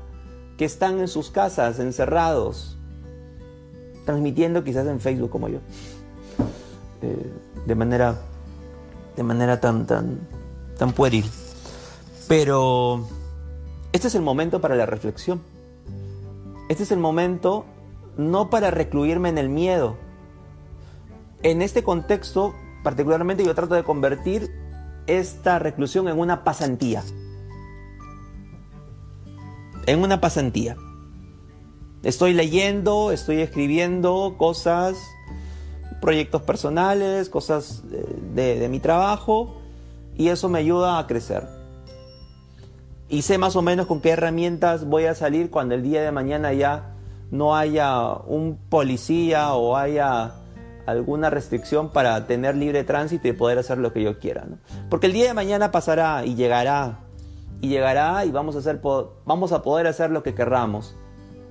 que 0.57 0.65
están 0.65 1.01
en 1.01 1.09
sus 1.09 1.31
casas, 1.31 1.81
encerrados, 1.81 2.79
transmitiendo 4.05 4.63
quizás 4.63 4.87
en 4.87 5.01
Facebook 5.01 5.31
como 5.31 5.49
yo, 5.49 5.59
eh, 7.03 7.33
de 7.67 7.75
manera, 7.75 8.21
de 9.17 9.23
manera 9.25 9.61
tan, 9.61 9.87
tan, 9.87 10.21
tan 10.79 10.93
pueril. 10.93 11.25
Pero 12.29 13.07
este 13.93 14.09
es 14.09 14.15
el 14.15 14.23
momento 14.23 14.61
para 14.61 14.75
la 14.75 14.87
reflexión. 14.87 15.41
Este 16.69 16.83
es 16.83 16.91
el 16.91 16.99
momento 16.99 17.67
no 18.17 18.51
para 18.51 18.71
recluirme 18.71 19.29
en 19.29 19.39
el 19.39 19.49
miedo. 19.49 19.97
En 21.43 21.63
este 21.63 21.83
contexto, 21.83 22.55
particularmente 22.83 23.45
yo 23.45 23.55
trato 23.55 23.75
de 23.75 23.85
convertir 23.85 24.51
esta 25.07 25.59
reclusión 25.59 26.09
en 26.09 26.19
una 26.19 26.45
pasantía. 26.45 27.03
En 29.87 30.01
una 30.01 30.21
pasantía. 30.21 30.77
Estoy 32.03 32.33
leyendo, 32.33 33.13
estoy 33.13 33.41
escribiendo 33.41 34.37
cosas, 34.39 34.97
proyectos 36.01 36.43
personales, 36.43 37.29
cosas 37.29 37.83
de, 37.89 38.59
de 38.59 38.69
mi 38.69 38.81
trabajo, 38.81 39.61
y 40.17 40.29
eso 40.29 40.49
me 40.49 40.61
ayuda 40.61 40.99
a 40.99 41.07
crecer 41.07 41.65
y 43.09 43.23
sé 43.23 43.39
más 43.39 43.55
o 43.57 43.63
menos 43.63 43.87
con 43.87 44.01
qué 44.01 44.11
herramientas 44.11 44.87
voy 44.87 45.05
a 45.05 45.15
salir 45.15 45.51
cuando 45.51 45.75
el 45.75 45.83
día 45.83 46.03
de 46.03 46.11
mañana 46.11 46.53
ya 46.53 46.95
no 47.31 47.55
haya 47.55 48.13
un 48.13 48.59
policía 48.69 49.55
o 49.55 49.77
haya 49.77 50.33
alguna 50.87 51.31
restricción 51.31 51.91
para 51.91 52.27
tener 52.27 52.57
libre 52.57 52.85
tránsito 52.85 53.29
y 53.29 53.33
poder 53.33 53.59
hacer 53.59 53.79
lo 53.79 53.93
que 53.93 54.03
yo 54.03 54.19
quiera. 54.19 54.47
Porque 54.91 55.07
el 55.07 55.13
día 55.13 55.27
de 55.27 55.35
mañana 55.35 55.71
pasará 55.71 56.25
y 56.25 56.35
llegará 56.35 57.01
y 57.61 57.69
llegará 57.69 58.25
y 58.25 58.31
vamos 58.31 58.57
a, 58.57 58.59
hacer, 58.59 58.81
vamos 59.25 59.53
a 59.53 59.63
poder 59.63 59.87
hacer 59.87 60.11
lo 60.11 60.23
que 60.23 60.35
querramos. 60.35 60.97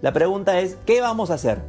La 0.02 0.12
pregunta 0.12 0.60
es, 0.60 0.78
¿qué 0.86 1.02
vamos 1.02 1.32
a 1.32 1.36
hacer? 1.36 1.62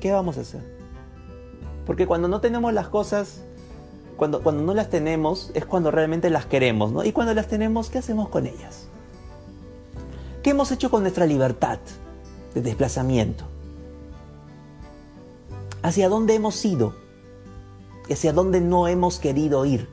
¿Qué 0.00 0.12
vamos 0.12 0.38
a 0.38 0.40
hacer? 0.40 0.77
Porque 1.88 2.06
cuando 2.06 2.28
no 2.28 2.42
tenemos 2.42 2.72
las 2.74 2.88
cosas 2.88 3.40
cuando, 4.18 4.40
no 4.52 4.74
las 4.74 4.90
tenemos 4.90 5.50
es 5.54 5.64
cuando 5.64 5.90
realmente 5.90 6.28
las 6.28 6.44
queremos, 6.44 6.92
¿no? 6.92 7.02
Y 7.02 7.12
cuando 7.12 7.32
las 7.32 7.48
tenemos, 7.48 7.88
¿qué 7.88 7.96
hacemos 7.96 8.28
con 8.28 8.46
ellas? 8.46 8.88
¿Qué 10.42 10.50
hemos 10.50 10.70
hecho 10.70 10.90
con 10.90 11.02
nuestra 11.02 11.24
libertad 11.24 11.78
de 12.54 12.60
desplazamiento? 12.60 13.44
¿Hacia 15.82 16.10
dónde 16.10 16.34
hemos 16.34 16.62
ido? 16.62 16.94
¿Y 18.08 18.12
hacia 18.12 18.34
dónde 18.34 18.60
no 18.60 18.86
hemos 18.86 19.18
querido 19.18 19.64
ir? 19.64 19.88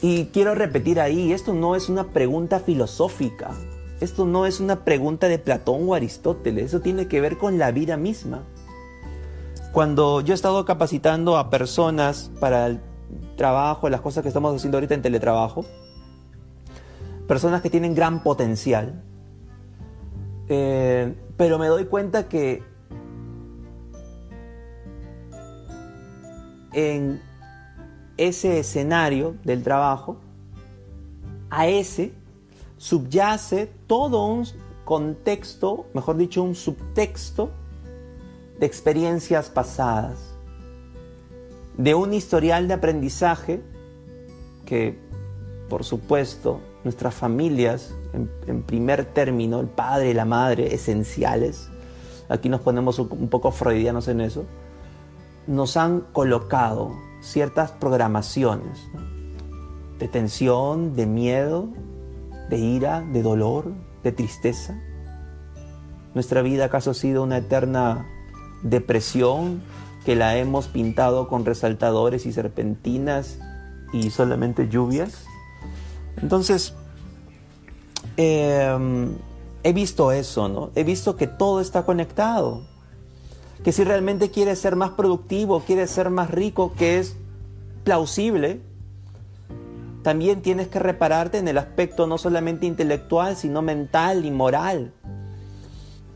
Y 0.00 0.26
quiero 0.26 0.54
repetir 0.54 0.98
ahí, 0.98 1.32
esto 1.32 1.52
no 1.52 1.76
es 1.76 1.90
una 1.90 2.04
pregunta 2.04 2.60
filosófica, 2.60 3.50
esto 4.00 4.24
no 4.24 4.46
es 4.46 4.60
una 4.60 4.84
pregunta 4.84 5.28
de 5.28 5.38
Platón 5.38 5.88
o 5.88 5.94
Aristóteles, 5.94 6.66
eso 6.66 6.80
tiene 6.80 7.06
que 7.06 7.20
ver 7.20 7.36
con 7.36 7.58
la 7.58 7.70
vida 7.70 7.96
misma. 7.96 8.42
Cuando 9.72 10.20
yo 10.22 10.32
he 10.32 10.34
estado 10.34 10.64
capacitando 10.64 11.36
a 11.36 11.50
personas 11.50 12.30
para 12.40 12.66
el 12.66 12.80
trabajo, 13.36 13.88
las 13.88 14.00
cosas 14.00 14.22
que 14.22 14.28
estamos 14.28 14.54
haciendo 14.56 14.78
ahorita 14.78 14.94
en 14.94 15.02
teletrabajo, 15.02 15.64
personas 17.28 17.62
que 17.62 17.70
tienen 17.70 17.94
gran 17.94 18.22
potencial, 18.22 19.04
eh, 20.48 21.14
pero 21.36 21.58
me 21.58 21.68
doy 21.68 21.84
cuenta 21.84 22.26
que 22.28 22.62
en 26.72 27.20
ese 28.16 28.58
escenario 28.58 29.36
del 29.44 29.62
trabajo, 29.62 30.18
a 31.50 31.66
ese 31.66 32.12
subyace 32.80 33.70
todo 33.86 34.24
un 34.24 34.46
contexto, 34.86 35.84
mejor 35.92 36.16
dicho, 36.16 36.42
un 36.42 36.54
subtexto 36.54 37.50
de 38.58 38.64
experiencias 38.64 39.50
pasadas, 39.50 40.16
de 41.76 41.94
un 41.94 42.14
historial 42.14 42.68
de 42.68 42.74
aprendizaje 42.74 43.62
que, 44.64 44.98
por 45.68 45.84
supuesto, 45.84 46.60
nuestras 46.82 47.14
familias, 47.14 47.94
en, 48.14 48.62
primer 48.62 49.04
término, 49.04 49.60
el 49.60 49.68
padre 49.68 50.12
y 50.12 50.14
la 50.14 50.24
madre, 50.24 50.74
esenciales, 50.74 51.68
aquí 52.30 52.48
nos 52.48 52.62
ponemos 52.62 52.98
un, 52.98 53.28
poco 53.28 53.52
freudianos 53.52 54.08
en 54.08 54.22
eso, 54.22 54.46
nos 55.46 55.76
han 55.76 56.00
colocado 56.00 56.96
ciertas 57.20 57.72
programaciones 57.72 58.80
de 59.98 60.08
tensión, 60.08 60.96
de 60.96 61.04
miedo, 61.04 61.68
de 62.50 62.58
ira, 62.58 63.00
de 63.00 63.22
dolor, 63.22 63.72
de 64.02 64.12
tristeza? 64.12 64.78
¿Nuestra 66.14 66.42
vida 66.42 66.66
acaso 66.66 66.90
ha 66.90 66.94
sido 66.94 67.22
una 67.22 67.38
eterna 67.38 68.06
depresión 68.62 69.62
que 70.04 70.16
la 70.16 70.36
hemos 70.36 70.66
pintado 70.66 71.28
con 71.28 71.46
resaltadores 71.46 72.26
y 72.26 72.32
serpentinas 72.32 73.38
y 73.92 74.10
solamente 74.10 74.68
lluvias? 74.68 75.24
Entonces, 76.20 76.74
em, 78.16 79.14
he 79.62 79.72
visto 79.72 80.10
eso, 80.10 80.48
¿no? 80.48 80.70
He 80.74 80.82
visto 80.82 81.16
que 81.16 81.28
todo 81.28 81.60
está 81.60 81.84
conectado. 81.84 82.62
Que 83.62 83.72
si 83.72 83.84
realmente 83.84 84.30
quieres 84.30 84.58
ser 84.58 84.74
más 84.74 84.90
productivo, 84.90 85.60
quieres 85.60 85.90
ser 85.90 86.10
más 86.10 86.30
rico, 86.30 86.72
que 86.76 86.98
es 86.98 87.14
plausible, 87.84 88.60
también 90.02 90.40
tienes 90.40 90.68
que 90.68 90.78
repararte 90.78 91.38
en 91.38 91.48
el 91.48 91.58
aspecto 91.58 92.06
no 92.06 92.16
solamente 92.16 92.66
intelectual, 92.66 93.36
sino 93.36 93.60
mental 93.60 94.24
y 94.24 94.30
moral. 94.30 94.92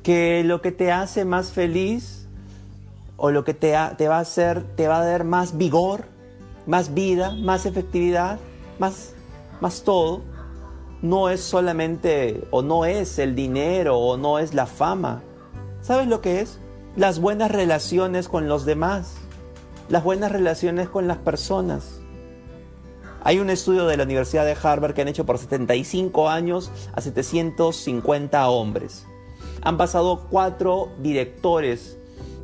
Que 0.02 0.42
lo 0.44 0.62
que 0.62 0.72
te 0.72 0.90
hace 0.90 1.24
más 1.24 1.52
feliz 1.52 2.26
o 3.16 3.30
lo 3.30 3.44
que 3.44 3.54
te, 3.54 3.72
va 3.72 4.16
a 4.16 4.20
hacer, 4.20 4.62
te 4.76 4.88
va 4.88 5.00
a 5.00 5.04
dar 5.04 5.24
más 5.24 5.56
vigor, 5.58 6.06
más 6.66 6.94
vida, 6.94 7.34
más 7.34 7.66
efectividad, 7.66 8.38
más, 8.78 9.12
más 9.60 9.82
todo, 9.82 10.22
no 11.02 11.28
es 11.28 11.42
solamente 11.42 12.46
o 12.50 12.62
no 12.62 12.86
es 12.86 13.18
el 13.18 13.34
dinero 13.34 13.98
o 13.98 14.16
no 14.16 14.38
es 14.38 14.54
la 14.54 14.66
fama. 14.66 15.22
¿Sabes 15.82 16.08
lo 16.08 16.22
que 16.22 16.40
es? 16.40 16.58
Las 16.96 17.18
buenas 17.18 17.50
relaciones 17.50 18.28
con 18.28 18.48
los 18.48 18.64
demás, 18.64 19.16
las 19.90 20.02
buenas 20.02 20.32
relaciones 20.32 20.88
con 20.88 21.06
las 21.06 21.18
personas 21.18 22.00
hay 23.24 23.38
un 23.38 23.48
estudio 23.48 23.86
de 23.86 23.96
la 23.96 24.02
Universidad 24.02 24.44
de 24.44 24.54
Harvard 24.62 24.92
que 24.92 25.00
han 25.00 25.08
hecho 25.08 25.24
por 25.24 25.38
75 25.38 26.28
años 26.28 26.70
a 26.92 27.00
750 27.00 28.48
hombres. 28.50 29.06
Han 29.62 29.78
pasado 29.78 30.26
cuatro 30.30 30.90
directores 30.98 31.96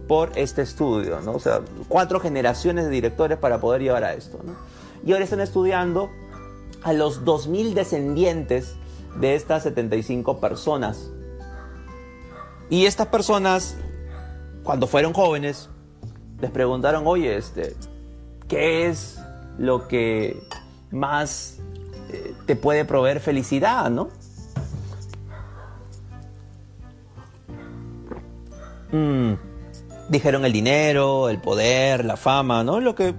por 0.09 0.33
este 0.37 0.63
estudio, 0.63 1.21
¿no? 1.21 1.33
O 1.33 1.39
sea, 1.39 1.61
cuatro 1.87 2.19
generaciones 2.19 2.87
de 2.87 2.91
directores 2.91 3.37
para 3.37 3.61
poder 3.61 3.83
llevar 3.83 4.05
a 4.05 4.15
esto, 4.15 4.41
¿no? 4.43 4.55
Y 5.05 5.13
ahora 5.13 5.25
están 5.25 5.41
estudiando 5.41 6.11
a 6.83 6.95
los 6.95 7.27
2.000 7.27 7.75
descendientes 7.75 8.75
de 9.21 9.35
estas 9.35 9.65
75 9.65 10.41
personas. 10.41 11.11
Y 12.71 12.87
estas 12.87 13.09
personas, 13.09 13.77
cuando 14.63 14.87
fueron 14.87 15.13
jóvenes, 15.13 15.69
les 16.41 16.51
preguntaron, 16.51 17.07
oye, 17.07 17.37
este, 17.37 17.77
¿qué 18.49 18.89
es 18.89 19.19
lo 19.59 19.87
que 19.87 20.43
más 20.91 21.59
eh, 22.13 22.35
te 22.47 22.57
puede 22.57 22.85
proveer 22.85 23.21
felicidad, 23.21 23.91
¿no? 23.91 24.09
Mm, 28.93 29.35
dijeron 30.09 30.45
el 30.45 30.53
dinero, 30.53 31.29
el 31.29 31.41
poder, 31.41 32.05
la 32.05 32.17
fama, 32.17 32.65
¿no? 32.65 32.81
Lo 32.81 32.95
que 32.95 33.15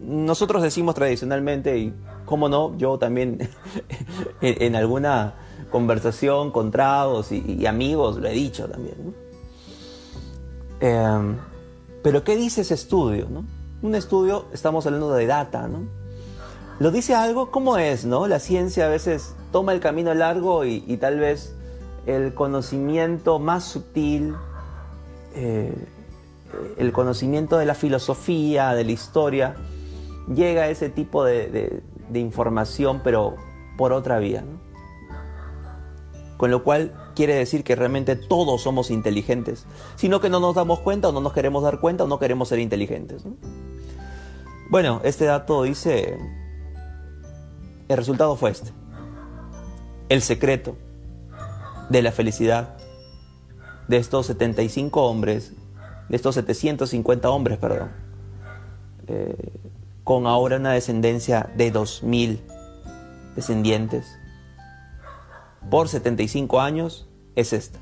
nosotros 0.00 0.62
decimos 0.62 0.94
tradicionalmente 0.94 1.78
y, 1.78 1.94
cómo 2.24 2.48
no, 2.48 2.76
yo 2.76 2.98
también 2.98 3.48
en, 4.40 4.74
alguna 4.74 5.34
conversación 5.70 6.50
con 6.50 6.70
tragos 6.70 7.30
y, 7.30 7.64
amigos 7.66 8.16
lo 8.16 8.28
he 8.28 8.32
dicho 8.32 8.68
también, 8.68 8.96
¿no? 9.04 9.12
Em, 10.80 11.36
pero 12.02 12.24
¿qué 12.24 12.36
dice 12.36 12.62
ese 12.62 12.74
estudio, 12.74 13.28
no? 13.30 13.44
Un 13.82 13.94
estudio, 13.94 14.46
estamos 14.52 14.86
hablando 14.86 15.12
de 15.12 15.26
data, 15.26 15.68
¿no? 15.68 15.99
¿Lo 16.80 16.90
dice 16.90 17.14
algo? 17.14 17.50
¿Cómo 17.50 17.76
es, 17.76 18.06
no? 18.06 18.26
La 18.26 18.40
ciencia 18.40 18.86
a 18.86 18.88
veces 18.88 19.34
toma 19.52 19.74
el 19.74 19.80
camino 19.80 20.14
largo 20.14 20.64
y, 20.64 20.96
tal 20.96 21.20
vez 21.20 21.54
el 22.06 22.32
conocimiento 22.32 23.38
más 23.38 23.64
sutil, 23.64 24.34
eh, 25.34 25.74
el 26.78 26.90
conocimiento 26.92 27.58
de 27.58 27.66
la 27.66 27.74
filosofía, 27.74 28.72
de 28.72 28.84
la 28.84 28.92
historia, 28.92 29.56
llega 30.34 30.62
a 30.62 30.68
ese 30.68 30.88
tipo 30.88 31.22
de, 31.22 31.82
información, 32.14 33.02
pero 33.04 33.36
por 33.76 33.92
otra 33.92 34.18
vía. 34.18 34.42
con 36.38 36.50
lo 36.50 36.64
cual 36.64 36.94
quiere 37.14 37.34
decir 37.34 37.62
que 37.62 37.76
realmente 37.76 38.16
todos 38.16 38.62
somos 38.62 38.90
inteligentes, 38.90 39.66
sino 39.96 40.20
que 40.20 40.30
no 40.30 40.40
nos 40.40 40.54
damos 40.54 40.78
cuenta 40.78 41.10
o 41.10 41.12
no 41.12 41.20
nos 41.20 41.34
queremos 41.34 41.62
dar 41.62 41.78
cuenta 41.78 42.04
o 42.04 42.06
no 42.06 42.18
queremos 42.18 42.48
ser 42.48 42.58
inteligentes. 42.58 43.22
Bueno, 44.70 45.02
este 45.04 45.26
dato 45.26 45.64
dice, 45.64 46.16
el 47.90 47.96
resultado 47.96 48.36
fue 48.36 48.52
este. 48.52 48.70
El 50.08 50.22
secreto 50.22 50.76
de 51.88 52.02
la 52.02 52.12
felicidad 52.12 52.76
de 53.88 53.96
estos 53.96 54.26
75 54.26 55.02
hombres, 55.02 55.54
de 56.08 56.14
estos 56.14 56.36
750 56.36 57.28
hombres, 57.28 57.58
perdón, 57.58 57.90
eh, 59.08 59.34
con 60.04 60.28
ahora 60.28 60.58
una 60.58 60.70
descendencia 60.70 61.50
de 61.56 61.72
2.000 61.72 62.38
descendientes, 63.34 64.06
por 65.68 65.88
75 65.88 66.60
años, 66.60 67.08
es 67.34 67.52
esta. 67.52 67.80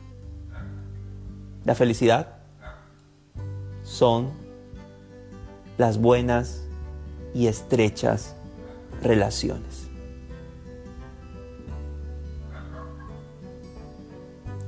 La 1.67 1.75
felicidad 1.75 2.39
son 3.83 4.31
las 5.77 5.99
buenas 5.99 6.65
y 7.35 7.47
estrechas 7.47 8.35
relaciones. 9.03 9.88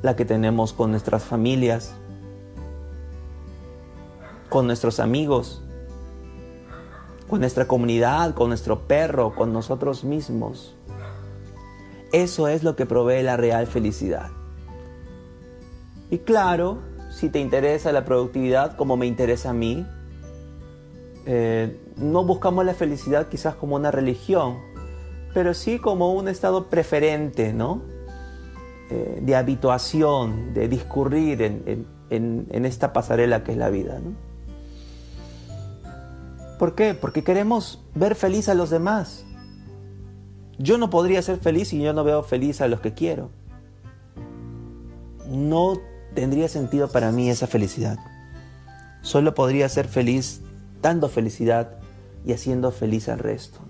La 0.03 0.17
que 0.17 0.25
tenemos 0.25 0.73
con 0.73 0.91
nuestras 0.91 1.23
familias, 1.23 1.93
con 4.49 4.67
nuestros 4.67 5.01
amigos, 5.01 5.63
con 7.29 7.41
nuestra 7.41 7.67
comunidad, 7.67 8.35
con 8.35 8.49
nuestro 8.49 8.87
perro, 8.89 9.35
con 9.35 9.53
nosotros 9.53 10.05
mismos. 10.05 10.75
Eso 12.13 12.49
es 12.49 12.65
lo 12.65 12.75
que 12.75 12.87
provee 12.87 13.23
la 13.23 13.37
real 13.37 13.67
felicidad. 13.67 14.31
Y 16.11 16.19
claro, 16.19 16.79
si 17.13 17.29
te 17.29 17.39
interesa 17.39 17.93
la 17.93 18.05
productividad 18.05 18.77
como 18.77 18.97
me 18.97 19.07
interesa 19.07 19.51
a 19.51 19.55
mí, 19.55 19.87
eh, 21.27 21.81
no 21.97 22.25
buscamos 22.25 22.65
la 22.65 22.75
felicidad 22.75 23.29
quizás 23.29 23.55
como 23.55 23.77
una 23.77 23.93
religión, 23.93 24.59
pero 25.33 25.55
sí 25.55 25.79
como 25.79 26.13
un 26.15 26.27
estado 26.27 26.69
preferente, 26.69 27.53
¿no? 27.53 27.83
Eh, 28.93 29.21
de 29.23 29.37
habituación, 29.37 30.53
de 30.53 30.67
discurrir 30.67 31.43
en, 31.43 31.87
en, 32.11 32.65
esta 32.65 32.93
pasarela 32.93 33.45
que 33.45 33.53
es 33.53 33.57
la 33.57 33.71
vida, 33.71 34.01
¿no? 34.01 34.17
¿Por 36.59 36.75
qué? 36.75 36.95
Porque 36.95 37.23
queremos 37.23 37.85
ver 37.95 38.17
feliz 38.17 38.49
a 38.49 38.55
los 38.55 38.69
demás. 38.69 39.25
Yo 40.59 40.77
no 40.77 40.91
podría 40.91 41.23
ser 41.23 41.39
feliz 41.39 41.69
si 41.69 41.81
yo 41.81 41.93
no 41.93 42.03
veo 42.03 42.25
feliz 42.25 42.61
a 42.61 42.67
los 42.67 42.81
que 42.81 42.93
quiero. 42.93 43.31
No 45.29 45.75
tendría 46.17 46.49
sentido 46.49 46.89
para 46.89 47.13
mí 47.13 47.31
esa 47.31 47.47
felicidad. 47.47 47.97
Solo 49.03 49.35
podría 49.35 49.69
ser 49.69 49.87
feliz 49.87 50.43
dando 50.83 51.09
felicidad 51.09 51.79
y 52.27 52.33
haciendo 52.33 52.73
feliz 52.73 53.09
al 53.09 53.21
resto. 53.21 53.61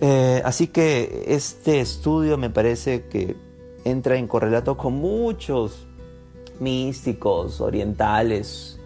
Eh, 0.00 0.42
así 0.44 0.68
que 0.68 1.24
este 1.28 1.80
estudio 1.80 2.38
me 2.38 2.50
parece 2.50 3.06
que 3.08 3.36
entra 3.84 4.16
en 4.16 4.28
correlato 4.28 4.76
con 4.76 4.94
muchos 4.94 5.86
místicos 6.60 7.60
orientales, 7.60 8.78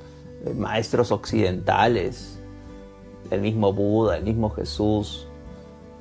eh, 0.45 0.55
maestros 0.55 1.13
occidentales, 1.13 2.39
el 3.31 3.43
mismo 3.43 3.73
Buda, 3.73 4.17
el 4.17 4.25
mismo 4.25 4.51
Jesús, 4.51 5.27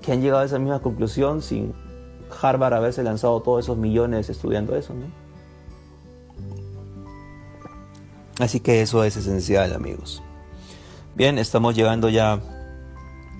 que 0.01 0.13
han 0.13 0.21
llegado 0.21 0.43
a 0.43 0.45
esa 0.45 0.59
misma 0.59 0.79
conclusión 0.79 1.41
sin 1.41 1.73
Harvard 2.41 2.73
haberse 2.73 3.03
lanzado 3.03 3.41
todos 3.41 3.65
esos 3.65 3.77
millones 3.77 4.29
estudiando 4.29 4.75
eso, 4.75 4.93
¿no? 4.93 5.05
Así 8.39 8.59
que 8.59 8.81
eso 8.81 9.03
es 9.03 9.17
esencial, 9.17 9.73
amigos. 9.73 10.23
Bien, 11.15 11.37
estamos 11.37 11.75
llegando 11.75 12.09
ya 12.09 12.41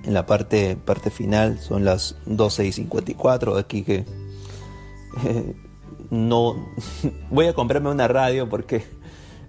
en 0.04 0.14
la 0.14 0.26
parte, 0.26 0.76
parte 0.76 1.10
final, 1.10 1.60
son 1.60 1.86
las 1.86 2.16
12 2.26 2.66
y 2.66 2.72
54, 2.72 3.58
aquí 3.58 3.84
que 3.84 4.06
eh, 5.26 5.56
no 6.10 6.56
voy 7.30 7.47
a 7.47 7.54
comprarme 7.54 7.89
una 7.89 8.08
radio 8.08 8.49
porque 8.49 8.84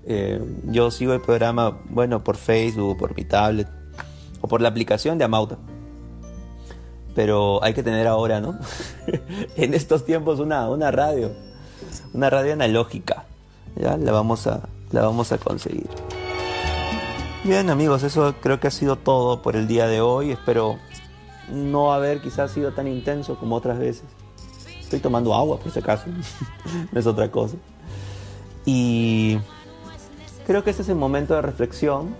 eh, 0.04 0.40
yo 0.64 0.90
sigo 0.90 1.12
el 1.14 1.20
programa, 1.20 1.80
bueno, 1.90 2.24
por 2.24 2.36
Facebook, 2.36 2.98
por 2.98 3.16
mi 3.16 3.24
tablet 3.24 3.68
o 4.40 4.48
por 4.48 4.60
la 4.60 4.68
aplicación 4.68 5.18
de 5.18 5.24
Amauta 5.24 5.58
pero 7.14 7.62
hay 7.62 7.74
que 7.74 7.82
tener 7.82 8.06
ahora, 8.06 8.40
¿no? 8.40 8.58
en 9.56 9.74
estos 9.74 10.04
tiempos 10.04 10.40
una, 10.40 10.68
una 10.68 10.90
radio, 10.90 11.32
una 12.12 12.30
radio 12.30 12.52
analógica, 12.52 13.24
¿ya? 13.76 13.96
La 13.96 14.12
vamos, 14.12 14.46
a, 14.46 14.60
la 14.90 15.02
vamos 15.02 15.32
a 15.32 15.38
conseguir. 15.38 15.88
Bien 17.44 17.70
amigos, 17.70 18.02
eso 18.02 18.34
creo 18.40 18.60
que 18.60 18.68
ha 18.68 18.70
sido 18.70 18.96
todo 18.96 19.42
por 19.42 19.56
el 19.56 19.66
día 19.66 19.86
de 19.86 20.00
hoy. 20.00 20.30
Espero 20.30 20.78
no 21.50 21.92
haber 21.92 22.20
quizás 22.20 22.52
sido 22.52 22.72
tan 22.72 22.86
intenso 22.86 23.36
como 23.36 23.56
otras 23.56 23.78
veces. 23.78 24.04
Estoy 24.80 25.00
tomando 25.00 25.34
agua 25.34 25.58
por 25.58 25.72
si 25.72 25.78
acaso, 25.78 26.04
no 26.92 27.00
es 27.00 27.06
otra 27.06 27.30
cosa. 27.30 27.56
Y 28.64 29.38
creo 30.46 30.62
que 30.62 30.70
este 30.70 30.82
es 30.82 30.88
el 30.88 30.96
momento 30.96 31.34
de 31.34 31.42
reflexión 31.42 32.14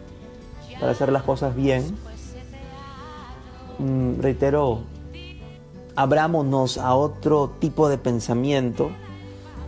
para 0.80 0.92
hacer 0.92 1.12
las 1.12 1.22
cosas 1.22 1.54
bien 1.54 1.96
Mm, 3.82 4.20
reitero, 4.20 4.80
abrámonos 5.96 6.78
a 6.78 6.94
otro 6.94 7.50
tipo 7.58 7.88
de 7.88 7.98
pensamiento. 7.98 8.90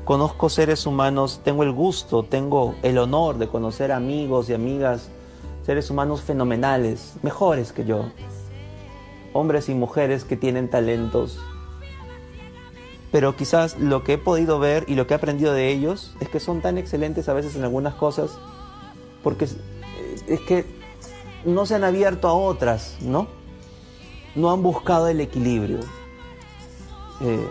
Conozco 0.05 0.49
seres 0.51 0.87
humanos, 0.87 1.41
tengo 1.43 1.65
el 1.65 1.73
gusto, 1.73 2.23
tengo 2.23 2.77
el 2.83 2.99
honor 2.99 3.39
de 3.39 3.49
conocer 3.49 3.91
amigos 3.91 4.49
y 4.51 4.55
amigas, 4.55 5.09
seres 5.65 5.91
humanos 5.91 6.23
fenomenales, 6.23 7.15
mejores 7.23 7.73
que 7.73 7.85
yo. 7.85 8.07
Hombres 9.33 9.69
y 9.69 9.75
mujeres 9.75 10.25
que 10.25 10.37
tienen 10.37 10.69
talentos. 10.69 11.39
Pero 13.11 13.37
quizás 13.37 13.79
lo 13.79 14.05
que 14.05 14.15
he 14.15 14.19
podido 14.19 14.59
ver 14.59 14.85
y 14.89 14.95
lo 14.95 15.07
que 15.07 15.15
he 15.15 15.17
aprendido 15.17 15.53
de 15.53 15.71
ellos 15.71 16.17
es 16.21 16.29
que 16.29 16.41
son 16.41 16.61
tan 16.61 16.79
excelentes 16.79 17.29
a 17.29 17.35
veces 17.35 17.57
en 17.57 17.65
algunas 17.65 17.95
cosas 17.95 18.39
porque 19.23 19.45
es 19.45 20.41
que 20.47 20.65
no 21.45 21.65
se 21.65 21.77
han 21.77 21.85
abierto 21.85 22.29
a 22.29 22.35
otras, 22.35 22.97
¿no? 23.01 23.29
no 24.35 24.51
han 24.51 24.63
buscado 24.63 25.09
el 25.09 25.21
equilibrio, 25.21 25.81
eh, 27.21 27.49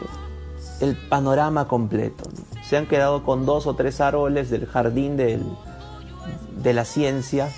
el 0.81 0.95
panorama 1.07 1.67
completo. 1.67 2.25
Se 2.63 2.77
han 2.77 2.87
quedado 2.87 3.23
con 3.23 3.45
dos 3.45 3.67
o 3.67 3.75
tres 3.75 4.01
árboles 4.01 4.49
del 4.49 4.65
jardín 4.65 5.17
de 5.17 6.73
la 6.73 6.85
ciencia 6.85 7.49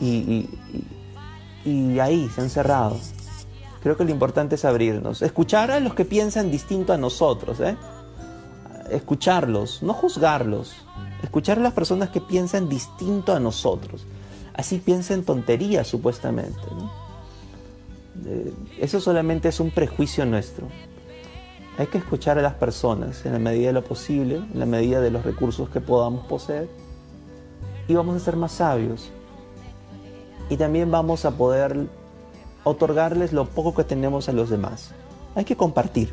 y, 0.00 0.48
ahí 2.00 2.28
se 2.34 2.40
han 2.40 2.50
cerrado. 2.50 2.98
Creo 3.82 3.96
que 3.96 4.04
lo 4.04 4.10
importante 4.10 4.56
es 4.56 4.64
abrirnos, 4.64 5.22
escuchar 5.22 5.70
a 5.70 5.80
los 5.80 5.94
que 5.94 6.04
piensan 6.04 6.50
distinto 6.50 6.92
a 6.92 6.96
nosotros, 6.96 7.60
¿eh? 7.60 7.76
escucharlos, 8.90 9.82
no 9.82 9.92
juzgarlos, 9.92 10.74
escuchar 11.22 11.58
a 11.58 11.62
las 11.62 11.72
personas 11.72 12.10
que 12.10 12.20
piensan 12.20 12.68
distinto 12.68 13.34
a 13.34 13.40
nosotros. 13.40 14.06
Así 14.54 14.78
piensen 14.78 15.24
tonterías 15.24 15.86
supuestamente. 15.86 16.58
Eh, 18.24 18.52
eso 18.78 19.00
solamente 19.00 19.48
es 19.48 19.60
un 19.60 19.70
prejuicio 19.70 20.24
nuestro. 20.24 20.68
Hay 21.78 21.88
que 21.88 21.98
escuchar 21.98 22.38
a 22.38 22.42
las 22.42 22.54
personas 22.54 23.26
en 23.26 23.32
la 23.32 23.38
medida 23.38 23.66
de 23.66 23.72
lo 23.74 23.84
posible, 23.84 24.36
en 24.36 24.58
la 24.58 24.66
medida 24.66 25.00
de 25.00 25.10
los 25.10 25.24
recursos 25.24 25.68
que 25.68 25.80
podamos 25.80 26.26
poseer, 26.26 26.68
y 27.86 27.94
vamos 27.94 28.16
a 28.16 28.20
ser 28.24 28.36
más 28.36 28.52
sabios. 28.52 29.10
Y 30.48 30.56
también 30.56 30.90
vamos 30.90 31.24
a 31.24 31.32
poder 31.32 31.86
otorgarles 32.64 33.32
lo 33.32 33.46
poco 33.46 33.74
que 33.74 33.84
tenemos 33.84 34.28
a 34.28 34.32
los 34.32 34.50
demás. 34.50 34.92
Hay 35.34 35.44
que 35.44 35.56
compartir, 35.56 36.12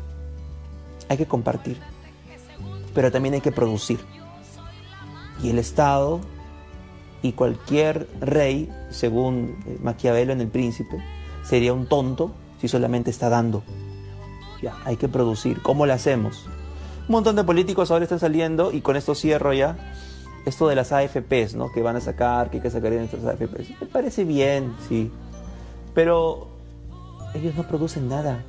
hay 1.08 1.16
que 1.16 1.26
compartir, 1.26 1.78
pero 2.94 3.10
también 3.10 3.34
hay 3.34 3.40
que 3.40 3.52
producir. 3.52 4.00
Y 5.42 5.50
el 5.50 5.58
Estado 5.58 6.20
y 7.22 7.32
cualquier 7.32 8.08
rey, 8.20 8.70
según 8.90 9.56
Maquiavelo 9.82 10.32
en 10.32 10.40
El 10.40 10.48
Príncipe, 10.48 11.02
sería 11.42 11.72
un 11.72 11.86
tonto 11.86 12.32
si 12.60 12.68
solamente 12.68 13.10
está 13.10 13.28
dando. 13.28 13.62
Ya, 14.62 14.76
hay 14.84 14.96
que 14.96 15.08
producir. 15.08 15.60
¿Cómo 15.62 15.86
lo 15.86 15.92
hacemos? 15.92 16.46
Un 17.08 17.12
montón 17.12 17.36
de 17.36 17.44
políticos 17.44 17.90
ahora 17.90 18.04
están 18.04 18.20
saliendo 18.20 18.72
y 18.72 18.80
con 18.80 18.96
esto 18.96 19.14
cierro 19.14 19.52
ya. 19.52 19.76
Esto 20.44 20.68
de 20.68 20.74
las 20.74 20.92
AFPs, 20.92 21.54
¿no? 21.54 21.72
Que 21.72 21.82
van 21.82 21.96
a 21.96 22.00
sacar, 22.00 22.50
que 22.50 22.58
hay 22.58 22.62
que 22.62 22.70
sacar 22.70 22.92
en 22.92 23.04
estas 23.04 23.24
AFPs. 23.24 23.80
Me 23.80 23.86
parece 23.86 24.24
bien, 24.24 24.74
sí. 24.88 25.10
Pero 25.94 26.48
ellos 27.34 27.54
no 27.54 27.66
producen 27.66 28.08
nada. 28.08 28.44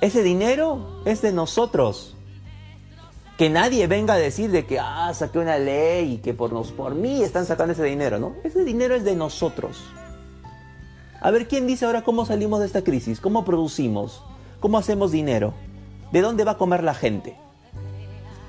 Ese 0.00 0.22
dinero 0.22 1.02
es 1.04 1.20
de 1.20 1.32
nosotros. 1.32 2.16
Que 3.36 3.50
nadie 3.50 3.86
venga 3.86 4.14
a 4.14 4.18
decir 4.18 4.50
de 4.50 4.66
que, 4.66 4.78
ah, 4.78 5.12
saqué 5.14 5.38
una 5.38 5.58
ley 5.58 6.14
y 6.14 6.18
que 6.18 6.34
por, 6.34 6.52
nos, 6.52 6.72
por 6.72 6.94
mí 6.94 7.22
están 7.22 7.46
sacando 7.46 7.72
ese 7.72 7.84
dinero, 7.84 8.18
¿no? 8.18 8.34
Ese 8.44 8.64
dinero 8.64 8.94
es 8.94 9.04
de 9.04 9.16
nosotros. 9.16 9.78
A 11.20 11.30
ver, 11.30 11.48
¿quién 11.48 11.66
dice 11.66 11.84
ahora 11.84 12.02
cómo 12.02 12.24
salimos 12.24 12.60
de 12.60 12.66
esta 12.66 12.82
crisis? 12.82 13.20
¿Cómo 13.20 13.44
producimos? 13.44 14.22
¿Cómo 14.58 14.78
hacemos 14.78 15.12
dinero? 15.12 15.52
¿De 16.12 16.22
dónde 16.22 16.44
va 16.44 16.52
a 16.52 16.58
comer 16.58 16.82
la 16.82 16.94
gente? 16.94 17.36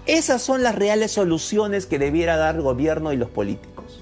Esas 0.08 0.42
son 0.42 0.64
las 0.64 0.76
reales 0.76 1.12
soluciones 1.12 1.86
que 1.86 2.00
debiera 2.00 2.36
dar 2.36 2.56
el 2.56 2.62
gobierno 2.62 3.14
y 3.14 3.18
los 3.18 3.30
políticos. 3.30 4.02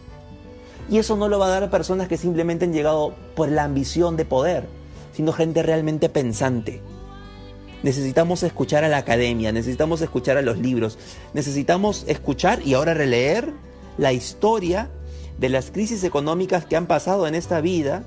Y 0.89 0.97
eso 0.97 1.18
no 1.18 1.28
lo 1.28 1.39
va 1.39 1.47
a 1.47 1.60
dar 1.60 1.70
personas 1.70 2.08
que 2.08 2.18
simplemente 2.18 2.66
han 2.66 2.74
llegado 2.74 3.14
por 3.36 3.50
la 3.50 3.64
ambición 3.64 4.16
de 4.16 4.26
poder, 4.26 4.68
sino 5.14 5.34
gente 5.34 5.62
realmente 5.62 6.10
pensante. 6.10 6.82
Necesitamos 7.84 8.43
escuchar 8.43 8.84
a 8.84 8.89
la 8.89 8.97
academia, 8.97 9.52
necesitamos 9.52 10.02
escuchar 10.02 10.38
a 10.38 10.41
los 10.41 10.58
libros, 10.58 10.97
necesitamos 11.34 12.06
escuchar 12.08 12.62
y 12.66 12.74
ahora 12.74 12.93
releer 12.93 13.54
la 13.97 14.14
historia 14.14 14.89
de 15.38 15.50
las 15.50 15.72
crisis 15.72 16.04
económicas 16.04 16.66
que 16.66 16.76
han 16.76 16.88
pasado 16.88 17.28
en 17.28 17.36
esta 17.36 17.62
vida 17.62 18.04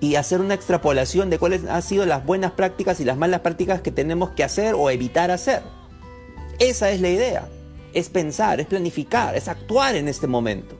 y 0.00 0.16
hacer 0.16 0.40
una 0.40 0.54
extrapolación 0.54 1.30
de 1.30 1.38
cuáles 1.38 1.64
han 1.66 1.82
sido 1.82 2.06
las 2.06 2.24
buenas 2.24 2.52
prácticas 2.52 2.98
y 3.00 3.04
las 3.04 3.16
malas 3.16 3.40
prácticas 3.40 3.82
que 3.82 3.92
tenemos 3.92 4.30
que 4.30 4.42
hacer 4.42 4.74
o 4.74 4.90
evitar 4.90 5.30
hacer. 5.30 5.62
Esa 6.62 6.92
es 6.92 7.00
la 7.00 7.08
idea. 7.08 7.48
Es 7.92 8.08
pensar, 8.08 8.60
es 8.60 8.68
planificar, 8.68 9.34
es 9.34 9.48
actuar 9.48 9.96
en 9.96 10.06
este 10.06 10.28
momento. 10.28 10.76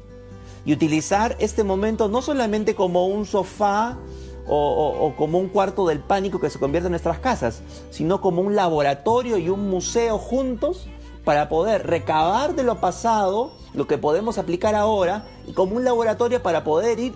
Y 0.64 0.72
utilizar 0.72 1.34
este 1.40 1.64
momento 1.64 2.06
no 2.06 2.22
solamente 2.22 2.76
como 2.76 3.08
un 3.08 3.26
sofá 3.26 3.98
o, 4.46 5.12
como 5.16 5.40
un 5.40 5.48
cuarto 5.48 5.88
del 5.88 5.98
pánico 5.98 6.38
que 6.38 6.50
se 6.50 6.60
convierte 6.60 6.86
en 6.86 6.92
nuestras 6.92 7.18
casas, 7.18 7.62
sino 7.90 8.20
como 8.20 8.42
un 8.42 8.54
laboratorio 8.54 9.38
y 9.38 9.48
un 9.48 9.68
museo 9.68 10.18
juntos 10.18 10.86
para 11.24 11.48
poder 11.48 11.84
recabar 11.84 12.54
de 12.54 12.62
lo 12.62 12.80
pasado 12.80 13.50
lo 13.74 13.88
que 13.88 13.98
podemos 13.98 14.38
aplicar 14.38 14.76
ahora 14.76 15.26
y 15.48 15.52
como 15.52 15.74
un 15.74 15.84
laboratorio 15.84 16.44
para 16.44 16.62
poder 16.62 17.00
ir 17.00 17.14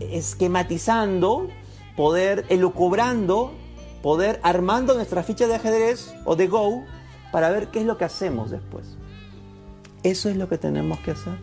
esquematizando, 0.00 1.46
poder 1.96 2.46
elucubrando, 2.48 3.52
poder 4.02 4.40
armando 4.42 4.94
nuestra 4.94 5.22
ficha 5.22 5.46
de 5.46 5.54
ajedrez 5.54 6.12
o 6.24 6.34
de 6.34 6.48
Go 6.48 6.82
para 7.32 7.50
ver 7.50 7.68
qué 7.68 7.80
es 7.80 7.86
lo 7.86 7.98
que 7.98 8.04
hacemos 8.04 8.50
después. 8.50 8.86
Eso 10.04 10.28
es 10.28 10.36
lo 10.36 10.48
que 10.48 10.58
tenemos 10.58 11.00
que 11.00 11.12
hacer. 11.12 11.34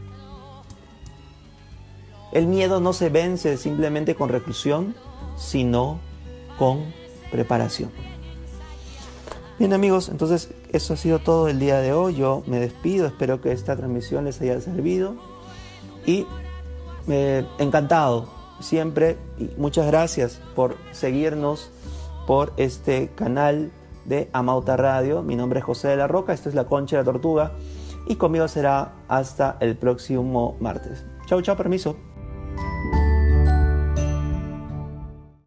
El 2.31 2.45
miedo 2.45 2.79
no 2.79 2.93
se 2.93 3.09
vence 3.09 3.57
simplemente 3.57 4.15
con 4.15 4.29
reclusión, 4.29 4.95
sino 5.35 5.99
con 6.57 6.93
preparación. 7.31 7.91
Bien 9.57 9.73
amigos, 9.73 10.09
entonces 10.09 10.49
eso 10.71 10.93
ha 10.93 10.97
sido 10.97 11.19
todo 11.19 11.49
el 11.49 11.59
día 11.59 11.79
de 11.79 11.91
hoy. 11.91 12.15
Yo 12.15 12.43
me 12.45 12.59
despido, 12.59 13.07
espero 13.07 13.41
que 13.41 13.51
esta 13.51 13.75
transmisión 13.75 14.25
les 14.25 14.39
haya 14.41 14.61
servido 14.61 15.15
y 16.05 16.27
eh, 17.07 17.45
encantado 17.57 18.29
siempre 18.59 19.17
y 19.37 19.49
muchas 19.57 19.87
gracias 19.87 20.39
por 20.55 20.77
seguirnos 20.91 21.71
por 22.27 22.53
este 22.57 23.09
canal 23.15 23.71
de 24.09 24.29
Amauta 24.33 24.75
Radio. 24.75 25.21
Mi 25.21 25.35
nombre 25.35 25.59
es 25.59 25.65
José 25.65 25.89
de 25.89 25.95
la 25.95 26.07
Roca, 26.07 26.33
esto 26.33 26.49
es 26.49 26.55
La 26.55 26.65
Concha 26.65 26.97
la 26.97 27.03
Tortuga 27.03 27.53
y 28.07 28.15
conmigo 28.15 28.47
será 28.47 28.93
hasta 29.07 29.57
el 29.61 29.77
próximo 29.77 30.57
martes. 30.59 31.05
Chau, 31.27 31.41
chau, 31.41 31.55
permiso. 31.55 31.95